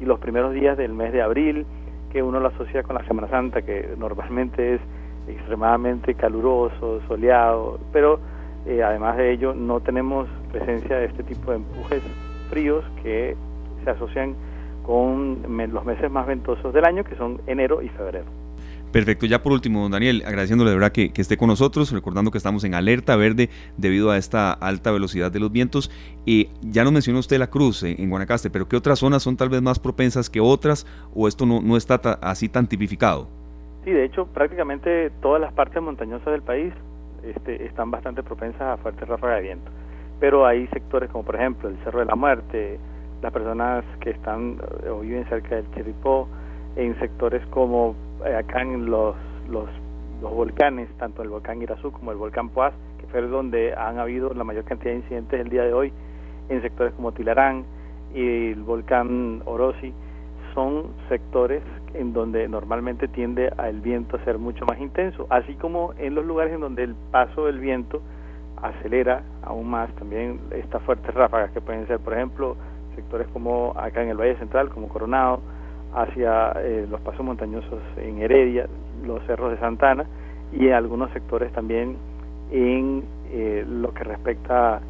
y 0.00 0.04
los 0.04 0.18
primeros 0.20 0.52
días 0.54 0.76
del 0.76 0.92
mes 0.92 1.12
de 1.12 1.22
abril, 1.22 1.66
que 2.12 2.22
uno 2.22 2.40
lo 2.40 2.48
asocia 2.48 2.82
con 2.82 2.94
la 2.96 3.04
Semana 3.06 3.28
Santa, 3.28 3.62
que 3.62 3.94
normalmente 3.98 4.74
es 4.74 4.80
extremadamente 5.28 6.14
caluroso, 6.14 7.00
soleado, 7.08 7.80
pero 7.92 8.20
eh, 8.66 8.82
además 8.82 9.16
de 9.16 9.32
ello 9.32 9.54
no 9.54 9.80
tenemos 9.80 10.28
presencia 10.52 10.96
de 10.96 11.06
este 11.06 11.22
tipo 11.24 11.50
de 11.50 11.58
empujes 11.58 12.02
fríos 12.50 12.84
que 13.02 13.36
se 13.84 13.90
asocian 13.90 14.34
con 14.84 15.42
los 15.72 15.84
meses 15.84 16.10
más 16.10 16.26
ventosos 16.26 16.72
del 16.72 16.84
año, 16.84 17.02
que 17.02 17.16
son 17.16 17.40
enero 17.46 17.82
y 17.82 17.88
febrero. 17.88 18.45
Perfecto, 18.92 19.26
ya 19.26 19.42
por 19.42 19.52
último, 19.52 19.82
don 19.82 19.92
Daniel, 19.92 20.22
agradeciéndole 20.24 20.70
de 20.70 20.76
verdad 20.76 20.92
que, 20.92 21.12
esté 21.14 21.36
con 21.36 21.48
nosotros, 21.48 21.92
recordando 21.92 22.30
que 22.30 22.38
estamos 22.38 22.64
en 22.64 22.74
alerta 22.74 23.16
verde 23.16 23.50
debido 23.76 24.10
a 24.10 24.16
esta 24.16 24.52
alta 24.52 24.90
velocidad 24.90 25.30
de 25.30 25.40
los 25.40 25.52
vientos. 25.52 25.90
Y 26.24 26.48
ya 26.62 26.82
nos 26.84 26.92
mencionó 26.92 27.18
usted 27.18 27.38
la 27.38 27.48
cruz 27.48 27.82
en, 27.82 28.08
Guanacaste, 28.08 28.48
pero 28.48 28.68
¿qué 28.68 28.76
otras 28.76 29.00
zonas 29.00 29.22
son 29.22 29.36
tal 29.36 29.48
vez 29.48 29.60
más 29.60 29.78
propensas 29.78 30.30
que 30.30 30.40
otras 30.40 30.86
o 31.14 31.28
esto 31.28 31.44
no, 31.44 31.60
no 31.60 31.76
está 31.76 31.94
así 32.22 32.48
tan 32.48 32.66
tipificado? 32.66 33.28
Sí, 33.84 33.90
de 33.92 34.04
hecho, 34.04 34.26
prácticamente 34.26 35.10
todas 35.22 35.40
las 35.40 35.52
partes 35.52 35.80
montañosas 35.82 36.26
del 36.26 36.42
país 36.42 36.72
este, 37.22 37.64
están 37.66 37.90
bastante 37.90 38.22
propensas 38.22 38.62
a 38.62 38.76
fuertes 38.78 39.06
ráfagas 39.08 39.36
de 39.36 39.42
viento. 39.42 39.70
Pero 40.20 40.46
hay 40.46 40.66
sectores 40.68 41.10
como, 41.10 41.24
por 41.24 41.36
ejemplo, 41.36 41.68
el 41.68 41.76
Cerro 41.84 42.00
de 42.00 42.06
la 42.06 42.14
Muerte, 42.14 42.78
las 43.22 43.32
personas 43.32 43.84
que 44.00 44.10
están 44.10 44.58
eh, 44.84 44.88
o 44.88 45.00
viven 45.00 45.28
cerca 45.28 45.56
del 45.56 45.70
Chiripó, 45.72 46.28
en 46.76 46.98
sectores 46.98 47.44
como 47.48 47.90
eh, 47.90 48.05
acá 48.24 48.62
en 48.62 48.86
los, 48.86 49.16
los, 49.48 49.68
los, 50.20 50.32
volcanes, 50.32 50.88
tanto 50.98 51.22
el 51.22 51.28
volcán 51.28 51.62
Irazú 51.62 51.92
como 51.92 52.12
el 52.12 52.18
volcán 52.18 52.48
Poás, 52.48 52.74
que 52.98 53.06
fue 53.06 53.22
donde 53.22 53.74
han 53.74 53.98
habido 53.98 54.32
la 54.34 54.44
mayor 54.44 54.64
cantidad 54.64 54.92
de 54.92 54.98
incidentes 54.98 55.40
el 55.40 55.48
día 55.48 55.62
de 55.62 55.72
hoy, 55.72 55.92
en 56.48 56.62
sectores 56.62 56.92
como 56.94 57.12
Tilarán 57.12 57.64
y 58.14 58.50
el 58.52 58.62
volcán 58.62 59.42
Orosi, 59.44 59.92
son 60.54 60.86
sectores 61.08 61.62
en 61.92 62.12
donde 62.12 62.48
normalmente 62.48 63.08
tiende 63.08 63.52
el 63.62 63.80
viento 63.80 64.16
a 64.16 64.24
ser 64.24 64.38
mucho 64.38 64.64
más 64.64 64.78
intenso, 64.80 65.26
así 65.28 65.54
como 65.54 65.92
en 65.98 66.14
los 66.14 66.24
lugares 66.24 66.54
en 66.54 66.60
donde 66.60 66.84
el 66.84 66.94
paso 67.10 67.46
del 67.46 67.58
viento 67.58 68.00
acelera 68.62 69.22
aún 69.42 69.68
más 69.68 69.90
también 69.96 70.40
estas 70.50 70.82
fuertes 70.82 71.14
ráfagas 71.14 71.50
que 71.52 71.60
pueden 71.60 71.86
ser, 71.86 71.98
por 72.00 72.14
ejemplo, 72.14 72.56
sectores 72.94 73.28
como 73.28 73.74
acá 73.76 74.02
en 74.02 74.08
el 74.08 74.16
Valle 74.16 74.36
Central, 74.36 74.70
como 74.70 74.88
Coronado, 74.88 75.40
hacia 75.96 76.52
eh, 76.58 76.86
los 76.88 77.00
pasos 77.00 77.24
montañosos 77.24 77.80
en 77.96 78.20
Heredia, 78.20 78.68
los 79.04 79.24
cerros 79.24 79.50
de 79.50 79.58
Santana 79.58 80.04
y 80.52 80.68
en 80.68 80.74
algunos 80.74 81.10
sectores 81.12 81.50
también 81.52 81.96
en 82.52 83.02
eh, 83.32 83.64
lo 83.66 83.92
que 83.94 84.04
respecta 84.04 84.80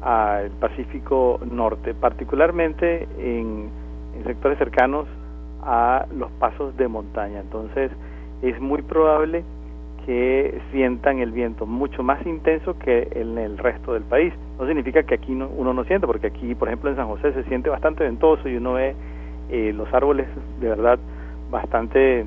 al 0.00 0.50
Pacífico 0.52 1.40
Norte, 1.50 1.94
particularmente 1.94 3.08
en, 3.18 3.70
en 4.16 4.24
sectores 4.24 4.56
cercanos 4.58 5.06
a 5.62 6.06
los 6.16 6.30
pasos 6.32 6.76
de 6.76 6.86
montaña. 6.86 7.40
Entonces 7.40 7.90
es 8.42 8.60
muy 8.60 8.82
probable 8.82 9.42
que 10.06 10.60
sientan 10.70 11.18
el 11.18 11.32
viento 11.32 11.66
mucho 11.66 12.02
más 12.02 12.24
intenso 12.26 12.78
que 12.78 13.08
en 13.12 13.36
el 13.38 13.58
resto 13.58 13.94
del 13.94 14.02
país. 14.04 14.32
No 14.58 14.66
significa 14.66 15.02
que 15.02 15.14
aquí 15.14 15.32
uno 15.32 15.74
no 15.74 15.84
siente, 15.84 16.06
porque 16.06 16.28
aquí, 16.28 16.54
por 16.54 16.68
ejemplo, 16.68 16.90
en 16.90 16.96
San 16.96 17.08
José 17.08 17.32
se 17.32 17.44
siente 17.44 17.68
bastante 17.68 18.04
ventoso 18.04 18.48
y 18.48 18.56
uno 18.56 18.74
ve 18.74 18.94
eh, 19.52 19.72
los 19.74 19.92
árboles 19.92 20.26
de 20.60 20.68
verdad 20.68 20.98
bastante 21.50 22.24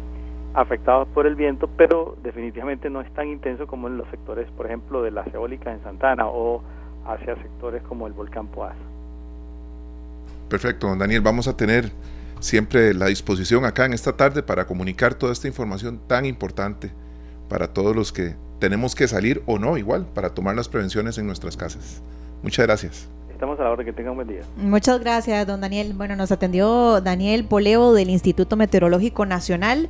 afectados 0.53 1.07
por 1.07 1.25
el 1.25 1.35
viento, 1.35 1.67
pero 1.75 2.15
definitivamente 2.23 2.89
no 2.89 3.01
es 3.01 3.11
tan 3.13 3.27
intenso 3.27 3.65
como 3.65 3.87
en 3.87 3.97
los 3.97 4.07
sectores, 4.09 4.47
por 4.51 4.67
ejemplo, 4.67 5.01
de 5.01 5.09
las 5.09 5.25
eólicas 5.33 5.75
en 5.75 5.83
Santana 5.83 6.27
o 6.27 6.61
hacia 7.05 7.35
sectores 7.35 7.81
como 7.83 8.05
el 8.05 8.13
volcán 8.13 8.47
Poás. 8.47 8.75
Perfecto, 10.49 10.87
don 10.87 10.99
Daniel, 10.99 11.21
vamos 11.21 11.47
a 11.47 11.57
tener 11.57 11.91
siempre 12.39 12.93
la 12.93 13.07
disposición 13.07 13.65
acá 13.65 13.85
en 13.85 13.93
esta 13.93 14.15
tarde 14.15 14.43
para 14.43 14.65
comunicar 14.65 15.15
toda 15.15 15.33
esta 15.33 15.47
información 15.47 15.99
tan 16.07 16.25
importante 16.25 16.91
para 17.49 17.73
todos 17.73 17.95
los 17.95 18.13
que 18.13 18.35
tenemos 18.59 18.93
que 18.93 19.07
salir 19.07 19.41
o 19.47 19.57
no 19.57 19.77
igual 19.77 20.05
para 20.13 20.29
tomar 20.29 20.55
las 20.55 20.69
prevenciones 20.69 21.17
en 21.17 21.25
nuestras 21.25 21.57
casas. 21.57 22.03
Muchas 22.43 22.67
gracias. 22.67 23.14
Estamos 23.35 23.59
a 23.59 23.63
la 23.63 23.71
hora, 23.71 23.83
que 23.83 23.91
tengan 23.91 24.11
un 24.11 24.15
buen 24.15 24.29
día. 24.29 24.43
Muchas 24.55 24.97
gracias, 25.01 25.45
don 25.45 25.59
Daniel. 25.59 25.91
Bueno, 25.93 26.15
nos 26.15 26.31
atendió 26.31 27.01
Daniel 27.01 27.43
Poleo 27.43 27.91
del 27.91 28.09
Instituto 28.09 28.55
Meteorológico 28.55 29.25
Nacional. 29.25 29.89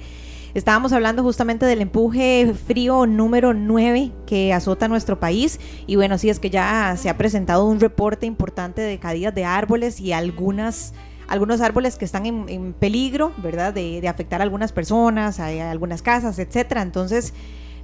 Estábamos 0.56 0.94
hablando 0.94 1.22
justamente 1.22 1.68
del 1.68 1.82
empuje 1.82 2.56
frío 2.56 3.06
número 3.06 3.54
9 3.54 4.12
que 4.26 4.52
azota 4.52 4.88
nuestro 4.88 5.20
país. 5.20 5.60
Y 5.86 5.96
bueno, 5.96 6.18
sí 6.18 6.32
es 6.32 6.40
que 6.40 6.50
ya 6.50 6.96
se 6.98 7.08
ha 7.08 7.18
presentado 7.18 7.66
un 7.66 7.80
reporte 7.80 8.26
importante 8.26 8.82
de 8.82 8.98
caídas 8.98 9.36
de 9.36 9.46
árboles 9.46 10.00
y 10.00 10.12
algunas 10.12 10.96
algunos 11.28 11.62
árboles 11.62 11.98
que 11.98 12.06
están 12.06 12.26
en, 12.26 12.74
peligro, 12.74 13.32
¿verdad? 13.38 13.74
De, 13.74 14.02
de, 14.02 14.08
afectar 14.08 14.42
a 14.42 14.44
algunas 14.44 14.72
personas, 14.72 15.40
a, 15.40 15.46
a 15.46 15.70
algunas 15.70 16.02
casas, 16.02 16.40
etcétera. 16.40 16.82
Entonces, 16.82 17.36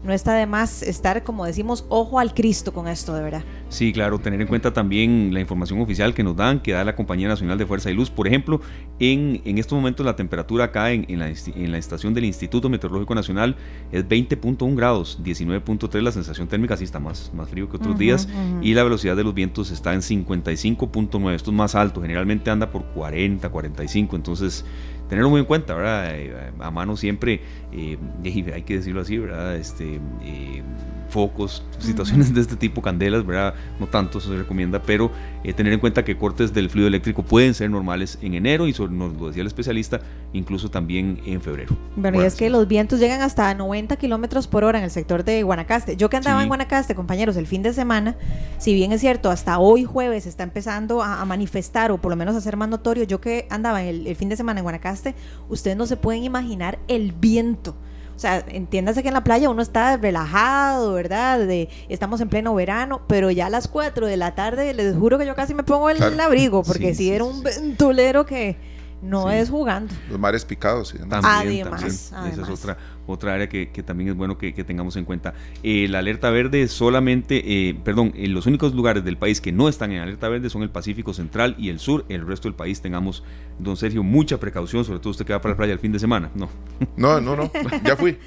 no 0.04 0.14
está 0.14 0.34
de 0.34 0.48
más 0.48 0.84
estar, 0.84 1.24
como 1.24 1.46
decimos, 1.46 1.86
ojo 1.90 2.20
al 2.20 2.34
Cristo 2.34 2.74
con 2.74 2.88
esto, 2.88 3.14
de 3.14 3.24
verdad. 3.24 3.44
Sí, 3.70 3.94
claro, 3.94 4.20
tener 4.20 4.42
en 4.42 4.48
cuenta 4.48 4.74
también 4.74 5.34
la 5.34 5.40
información 5.40 5.80
oficial 5.80 6.14
que 6.14 6.24
nos 6.24 6.36
dan, 6.36 6.60
que 6.60 6.72
da 6.72 6.84
la 6.84 6.96
Compañía 6.96 7.28
Nacional 7.28 7.58
de 7.58 7.66
Fuerza 7.66 7.92
y 7.92 7.94
Luz. 7.94 8.10
Por 8.10 8.28
ejemplo, 8.28 8.62
en, 9.00 9.42
en 9.46 9.58
estos 9.58 9.76
momentos 9.76 10.06
la 10.06 10.16
temperatura 10.16 10.66
acá 10.66 10.92
en, 10.92 11.06
en, 11.08 11.20
la, 11.20 11.28
en 11.30 11.72
la 11.72 11.78
estación 11.78 12.14
del 12.14 12.26
Instituto 12.26 12.70
Meteorológico 12.70 13.16
Nacional 13.16 13.56
es 13.92 14.08
20.1 14.08 14.76
grados, 14.76 15.20
19.3 15.24 16.02
la 16.02 16.12
sensación 16.12 16.48
térmica, 16.48 16.78
sí 16.78 16.84
está 16.84 17.00
más, 17.00 17.32
más 17.34 17.50
frío 17.50 17.70
que 17.70 17.78
otros 17.78 17.98
días, 17.98 18.28
y 18.62 18.74
la 18.74 18.84
velocidad 18.84 19.16
de 19.16 19.24
los 19.24 19.34
vientos 19.34 19.72
está 19.72 19.94
en 19.94 20.02
55.9, 20.02 21.34
esto 21.34 21.52
es 21.52 21.56
más 21.56 21.76
alto, 21.76 22.02
generalmente 22.02 22.50
anda 22.50 22.72
por 22.72 22.86
40, 22.86 23.50
45, 23.50 24.16
entonces 24.16 24.66
tenerlo 25.12 25.30
muy 25.30 25.42
en 25.42 25.46
cuenta, 25.46 25.76
¿verdad? 25.76 26.16
Eh, 26.16 26.34
a 26.62 26.72
mano 26.72 26.96
siempre, 26.96 27.42
eh, 27.74 27.98
hay 28.24 28.64
que 28.64 28.78
decirlo 28.78 29.02
así, 29.02 29.18
¿verdad? 29.18 29.58
Este, 29.58 30.00
eh, 30.24 30.64
focos, 31.12 31.64
situaciones 31.78 32.34
de 32.34 32.42
este 32.42 32.56
tipo, 32.56 32.82
candelas, 32.82 33.26
¿verdad? 33.26 33.54
No 33.80 33.88
tanto 33.88 34.20
se 34.20 34.36
recomienda, 34.36 34.82
pero 34.82 35.12
eh, 35.44 35.54
tener 35.54 35.74
en 35.74 35.80
cuenta 35.80 36.04
que 36.04 36.18
cortes 36.18 36.54
del 36.54 36.70
fluido 36.70 36.88
eléctrico 36.88 37.22
pueden 37.22 37.54
ser 37.54 37.70
normales 37.70 38.18
en 38.22 38.34
enero 38.34 38.68
y 38.68 38.72
nos 38.72 39.14
lo 39.20 39.28
decía 39.28 39.42
el 39.42 39.48
especialista, 39.48 40.00
incluso 40.34 40.72
también 40.72 41.22
en 41.26 41.42
febrero. 41.42 41.76
Bueno, 41.96 42.22
y 42.22 42.26
es 42.26 42.36
que 42.36 42.50
los 42.50 42.68
vientos 42.68 43.00
llegan 43.00 43.22
hasta 43.22 43.54
90 43.54 43.98
kilómetros 43.98 44.48
por 44.48 44.64
hora 44.64 44.80
en 44.80 44.86
el 44.86 44.92
sector 44.92 45.24
de 45.24 45.44
Guanacaste. 45.44 45.98
Yo 45.98 46.10
que 46.10 46.18
andaba 46.18 46.42
en 46.42 46.48
Guanacaste, 46.48 46.96
compañeros, 46.96 47.36
el 47.36 47.46
fin 47.46 47.62
de 47.62 47.74
semana, 47.74 48.16
si 48.58 48.74
bien 48.74 48.92
es 48.94 49.02
cierto, 49.02 49.30
hasta 49.30 49.60
hoy 49.60 49.84
jueves 49.84 50.26
está 50.26 50.44
empezando 50.44 51.04
a, 51.04 51.22
manifestar 51.26 51.92
o 51.92 51.98
por 51.98 52.10
lo 52.10 52.16
menos 52.16 52.36
a 52.36 52.42
ser 52.42 52.58
más 52.58 52.68
notorio, 52.68 53.04
yo 53.04 53.22
que 53.22 53.48
andaba 53.50 53.84
el, 53.84 54.08
el 54.08 54.16
fin 54.16 54.28
de 54.28 54.36
semana 54.36 54.60
en 54.60 54.64
Guanacaste, 54.64 55.01
ustedes 55.50 55.78
no 55.78 55.86
se 55.86 55.98
pueden 55.98 56.24
imaginar 56.24 56.80
el 56.88 57.12
viento. 57.12 57.76
O 58.16 58.20
sea, 58.22 58.46
entiéndase 58.50 59.02
que 59.02 59.08
en 59.08 59.16
la 59.16 59.24
playa 59.24 59.50
uno 59.50 59.64
está 59.64 59.98
relajado, 59.98 60.94
¿verdad? 60.94 61.40
De, 61.40 61.70
estamos 61.90 62.22
en 62.22 62.30
pleno 62.30 62.54
verano, 62.54 63.02
pero 63.08 63.32
ya 63.32 63.48
a 63.48 63.50
las 63.50 63.68
4 63.68 64.06
de 64.06 64.16
la 64.16 64.36
tarde 64.36 64.76
les 64.76 64.96
juro 64.96 65.18
que 65.18 65.26
yo 65.26 65.34
casi 65.34 65.56
me 65.56 65.64
pongo 65.64 65.90
el, 65.90 66.20
abrigo, 66.20 66.62
porque 66.62 66.94
si 66.94 67.12
era 67.12 67.24
un 67.24 67.42
ventulero 67.42 68.26
que 68.26 68.58
no 69.02 69.32
es 69.32 69.50
jugando. 69.50 69.94
Los 70.10 70.20
mares 70.20 70.46
picados. 70.46 70.94
También, 71.10 71.66
además, 71.66 71.84
Esa 71.84 72.30
es 72.30 72.50
otra, 72.50 72.78
otra 73.08 73.34
área 73.34 73.50
que, 73.50 73.68
también 73.86 74.10
es 74.10 74.16
bueno 74.16 74.38
que, 74.38 74.52
tengamos 74.64 74.96
en 74.96 75.06
cuenta. 75.06 75.34
Eh, 75.64 75.88
la 75.90 76.00
alerta 76.00 76.30
verde 76.30 76.68
solamente, 76.68 77.70
eh, 77.70 77.76
perdón, 77.84 78.14
en 78.16 78.34
los 78.34 78.46
únicos 78.46 78.74
lugares 78.74 79.04
del 79.04 79.18
país 79.18 79.42
que 79.42 79.52
no 79.52 79.70
están 79.70 79.92
en 79.92 80.02
alerta 80.02 80.30
verde 80.30 80.50
son 80.50 80.64
el 80.64 80.70
Pacífico 80.70 81.14
Central 81.14 81.56
y 81.58 81.70
el 81.70 81.80
sur. 81.80 82.06
El 82.10 82.26
resto 82.26 82.48
del 82.48 82.56
país 82.56 82.82
tengamos, 82.82 83.24
don 83.60 83.78
Sergio, 83.78 84.04
mucha 84.04 84.40
precaución, 84.40 84.86
sobre 84.86 85.00
todo 85.00 85.12
usted 85.12 85.26
que 85.26 85.34
va 85.34 85.42
para 85.42 85.54
la 85.54 85.58
playa 85.58 85.74
el 85.74 85.80
fin 85.80 85.92
de 85.92 86.00
semana. 86.00 86.30
No, 86.36 86.50
no, 86.96 87.20
no, 87.20 87.36
no 87.36 87.52
ya 87.84 87.96
fui. 87.96 88.18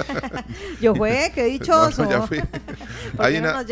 Yo 0.80 0.94
fue, 0.94 1.32
qué 1.34 1.44
dichoso. 1.44 2.08
ya 2.08 2.22
fui. 2.22 2.40
Hay 3.18 3.36
una, 3.36 3.64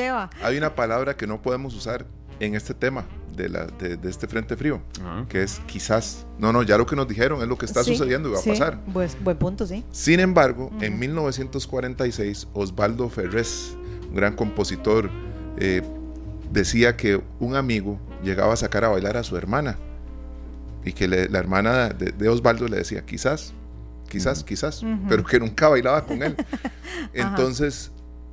hay 0.43 0.57
una 0.57 0.75
palabra 0.75 1.17
que 1.17 1.27
no 1.27 1.43
podemos 1.43 1.75
usar 1.75 2.07
en 2.41 2.55
este 2.55 2.75
tema 2.75 3.05
de, 3.37 3.49
la, 3.49 3.67
de, 3.67 3.99
este 4.09 4.27
frente 4.27 4.57
frío, 4.57 4.81
que 5.29 5.43
es 5.43 5.61
quizás. 5.67 6.27
No, 6.39 6.53
no, 6.53 6.63
ya 6.63 6.77
lo 6.77 6.87
que 6.87 6.97
nos 6.97 7.09
dijeron 7.09 7.41
es 7.43 7.49
lo 7.49 7.57
que 7.57 7.67
está 7.67 7.83
sucediendo 7.85 8.29
y 8.29 8.33
va 8.33 8.41
a 8.41 8.43
pasar. 8.43 8.81
Pues 8.93 9.17
buen 9.23 9.37
punto, 9.37 9.67
sí. 9.67 9.85
Sin 9.91 10.21
embargo, 10.21 10.71
en 10.81 10.99
1946, 10.99 12.49
Osvaldo 12.53 13.09
Ferrés, 13.09 13.77
un 14.09 14.17
gran 14.17 14.35
compositor, 14.35 15.11
eh, 15.59 15.83
decía 16.51 16.97
que 16.97 17.21
un 17.41 17.57
amigo 17.57 17.99
llegaba 18.23 18.53
a 18.53 18.57
sacar 18.57 18.85
a 18.85 18.89
bailar 18.89 19.17
a 19.17 19.23
su 19.23 19.37
hermana 19.37 19.79
y 20.85 20.93
que 20.93 21.09
la 21.09 21.39
hermana 21.39 21.91
de, 21.91 22.29
Osvaldo 22.29 22.67
le 22.67 22.77
decía, 22.77 23.05
quizás, 23.05 23.53
quizás, 24.09 24.43
quizás, 24.45 24.83
pero 25.09 25.25
que 25.25 25.39
nunca 25.39 25.69
bailaba 25.69 26.05
con 26.05 26.23
él. 26.23 26.37
Entonces, 27.13 27.93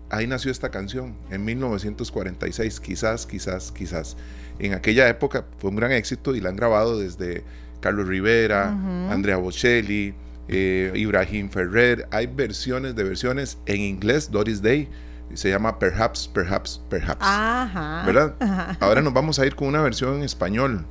ahí 0.10 0.28
nació 0.28 0.52
esta 0.52 0.70
canción, 0.70 1.16
en 1.30 1.46
1946, 1.46 2.80
quizás, 2.80 3.26
quizás, 3.26 3.72
quizás. 3.72 4.18
En 4.60 4.74
aquella 4.74 5.08
época 5.08 5.46
fue 5.58 5.70
un 5.70 5.76
gran 5.78 5.92
éxito 5.92 6.36
y 6.36 6.42
la 6.42 6.50
han 6.50 6.56
grabado 6.56 7.00
desde 7.00 7.44
Carlos 7.80 8.08
Rivera, 8.08 8.70
Andrea 9.10 9.38
Bocelli, 9.38 10.14
eh, 10.48 10.92
Ibrahim 10.96 11.50
Ferrer. 11.50 12.08
Hay 12.12 12.28
versiones 12.28 12.96
de 12.96 13.04
versiones 13.04 13.58
en 13.66 13.82
inglés, 13.82 14.30
Doris 14.32 14.62
Day, 14.62 14.90
se 15.34 15.50
llama 15.50 15.78
Perhaps, 15.80 16.28
Perhaps, 16.28 16.82
Perhaps. 16.90 17.22
Ajá. 17.22 18.04
¿Verdad? 18.06 18.78
Ahora 18.80 19.02
nos 19.02 19.14
vamos 19.14 19.40
a 19.40 19.46
ir 19.46 19.56
con 19.56 19.68
una 19.68 19.82
versión 19.82 20.16
en 20.16 20.24
español. 20.24 20.86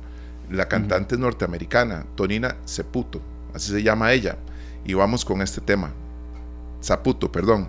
La 0.49 0.67
cantante 0.67 1.15
norteamericana, 1.17 2.05
Tonina 2.15 2.55
Ceputo, 2.65 3.21
así 3.53 3.71
se 3.71 3.83
llama 3.83 4.13
ella. 4.13 4.37
Y 4.83 4.95
vamos 4.95 5.23
con 5.23 5.41
este 5.41 5.61
tema. 5.61 5.91
Zaputo, 6.81 7.31
perdón. 7.31 7.67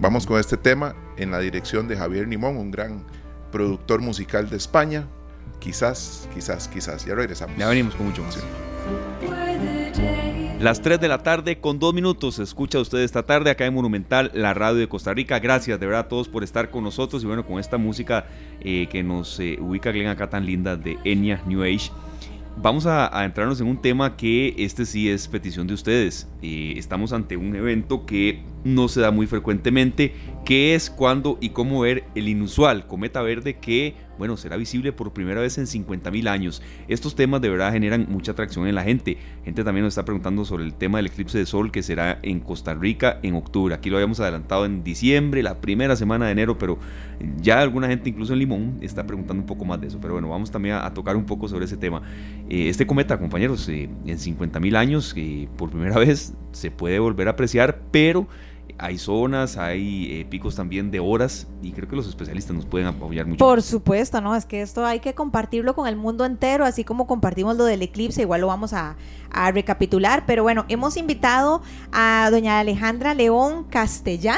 Vamos 0.00 0.26
con 0.26 0.40
este 0.40 0.56
tema 0.56 0.94
en 1.16 1.30
la 1.30 1.38
dirección 1.38 1.86
de 1.86 1.96
Javier 1.96 2.26
Nimón, 2.26 2.56
un 2.56 2.70
gran 2.70 3.04
productor 3.52 4.00
musical 4.00 4.50
de 4.50 4.56
España. 4.56 5.06
Quizás, 5.58 6.28
quizás, 6.34 6.68
quizás. 6.68 7.04
Ya 7.04 7.14
regresamos. 7.14 7.56
Ya 7.56 7.68
venimos 7.68 7.94
con 7.94 8.06
mucho 8.06 8.22
más. 8.22 8.38
Las 10.60 10.80
3 10.80 10.98
de 10.98 11.08
la 11.08 11.18
tarde 11.18 11.58
con 11.58 11.78
2 11.78 11.92
minutos. 11.92 12.38
Escucha 12.38 12.80
usted 12.80 12.98
esta 13.00 13.24
tarde 13.24 13.50
acá 13.50 13.66
en 13.66 13.74
Monumental, 13.74 14.30
la 14.32 14.54
radio 14.54 14.78
de 14.78 14.88
Costa 14.88 15.12
Rica. 15.12 15.38
Gracias 15.38 15.78
de 15.78 15.86
verdad 15.86 16.06
a 16.06 16.08
todos 16.08 16.28
por 16.28 16.42
estar 16.42 16.70
con 16.70 16.82
nosotros 16.82 17.22
y 17.22 17.26
bueno, 17.26 17.44
con 17.44 17.60
esta 17.60 17.76
música 17.76 18.26
eh, 18.60 18.88
que 18.90 19.02
nos 19.02 19.38
eh, 19.38 19.58
ubica 19.60 19.92
Glenn 19.92 20.08
acá 20.08 20.30
tan 20.30 20.46
linda 20.46 20.76
de 20.76 20.96
Enya 21.04 21.42
New 21.46 21.62
Age. 21.62 21.90
Vamos 22.58 22.86
a, 22.86 23.22
entrarnos 23.22 23.60
en 23.60 23.66
un 23.66 23.82
tema 23.82 24.16
que 24.16 24.54
este 24.56 24.86
sí 24.86 25.10
es 25.10 25.28
petición 25.28 25.66
de 25.66 25.74
ustedes. 25.74 26.26
Eh, 26.40 26.72
estamos 26.78 27.12
ante 27.12 27.36
un 27.36 27.54
evento 27.54 28.06
que 28.06 28.42
no 28.64 28.88
se 28.88 29.02
da 29.02 29.10
muy 29.10 29.26
frecuentemente, 29.26 30.14
que 30.46 30.74
es 30.74 30.88
cuándo 30.88 31.36
y 31.38 31.50
cómo 31.50 31.80
ver 31.80 32.04
el 32.14 32.28
inusual 32.28 32.86
cometa 32.86 33.20
verde 33.20 33.58
que 33.58 33.94
bueno, 34.18 34.36
será 34.36 34.56
visible 34.56 34.92
por 34.92 35.12
primera 35.12 35.40
vez 35.40 35.58
en 35.58 35.66
50 35.66 36.10
mil 36.10 36.28
años. 36.28 36.62
Estos 36.88 37.14
temas 37.14 37.40
de 37.40 37.48
verdad 37.48 37.72
generan 37.72 38.06
mucha 38.08 38.32
atracción 38.32 38.66
en 38.66 38.74
la 38.74 38.82
gente. 38.82 39.18
Gente 39.44 39.64
también 39.64 39.84
nos 39.84 39.92
está 39.92 40.04
preguntando 40.04 40.44
sobre 40.44 40.64
el 40.64 40.74
tema 40.74 40.98
del 40.98 41.06
eclipse 41.06 41.38
de 41.38 41.46
sol 41.46 41.70
que 41.70 41.82
será 41.82 42.18
en 42.22 42.40
Costa 42.40 42.74
Rica 42.74 43.18
en 43.22 43.34
octubre. 43.34 43.74
Aquí 43.74 43.90
lo 43.90 43.96
habíamos 43.96 44.20
adelantado 44.20 44.64
en 44.64 44.84
diciembre, 44.84 45.42
la 45.42 45.60
primera 45.60 45.96
semana 45.96 46.26
de 46.26 46.32
enero, 46.32 46.58
pero 46.58 46.78
ya 47.40 47.60
alguna 47.60 47.88
gente, 47.88 48.08
incluso 48.08 48.32
en 48.32 48.40
Limón, 48.40 48.78
está 48.80 49.06
preguntando 49.06 49.40
un 49.40 49.46
poco 49.46 49.64
más 49.64 49.80
de 49.80 49.88
eso. 49.88 49.98
Pero 50.00 50.14
bueno, 50.14 50.28
vamos 50.28 50.50
también 50.50 50.76
a, 50.76 50.92
tocar 50.92 51.16
un 51.16 51.24
poco 51.24 51.48
sobre 51.48 51.64
ese 51.64 51.76
tema. 51.76 52.02
Eh, 52.48 52.68
este 52.68 52.86
cometa, 52.86 53.18
compañeros, 53.18 53.68
eh, 53.68 53.88
en 54.06 54.18
50 54.18 54.60
mil 54.60 54.76
años, 54.76 55.14
eh, 55.16 55.48
por 55.56 55.70
primera 55.70 55.98
vez 55.98 56.34
se 56.52 56.70
puede 56.70 56.98
volver 56.98 57.28
a 57.28 57.32
apreciar, 57.32 57.80
pero 57.90 58.26
hay 58.78 58.98
zonas, 58.98 59.56
hay 59.56 60.20
eh, 60.20 60.26
picos 60.28 60.54
también 60.54 60.90
de 60.90 61.00
horas 61.00 61.48
y 61.62 61.72
creo 61.72 61.88
que 61.88 61.96
los 61.96 62.06
especialistas 62.08 62.54
nos 62.54 62.66
pueden 62.66 62.86
apoyar 62.86 63.26
mucho. 63.26 63.38
Por 63.38 63.62
supuesto, 63.62 64.20
¿no? 64.20 64.36
Es 64.36 64.44
que 64.44 64.60
esto 64.60 64.84
hay 64.84 65.00
que 65.00 65.14
compartirlo 65.14 65.74
con 65.74 65.86
el 65.86 65.96
mundo 65.96 66.24
entero, 66.24 66.64
así 66.64 66.84
como 66.84 67.06
compartimos 67.06 67.56
lo 67.56 67.64
del 67.64 67.82
eclipse, 67.82 68.22
igual 68.22 68.42
lo 68.42 68.48
vamos 68.48 68.72
a, 68.72 68.96
recapitular, 69.52 70.24
pero 70.24 70.42
bueno, 70.44 70.64
hemos 70.68 70.96
invitado 70.96 71.60
a 71.92 72.28
doña 72.30 72.58
Alejandra 72.58 73.12
León 73.12 73.64
Castellá. 73.64 74.36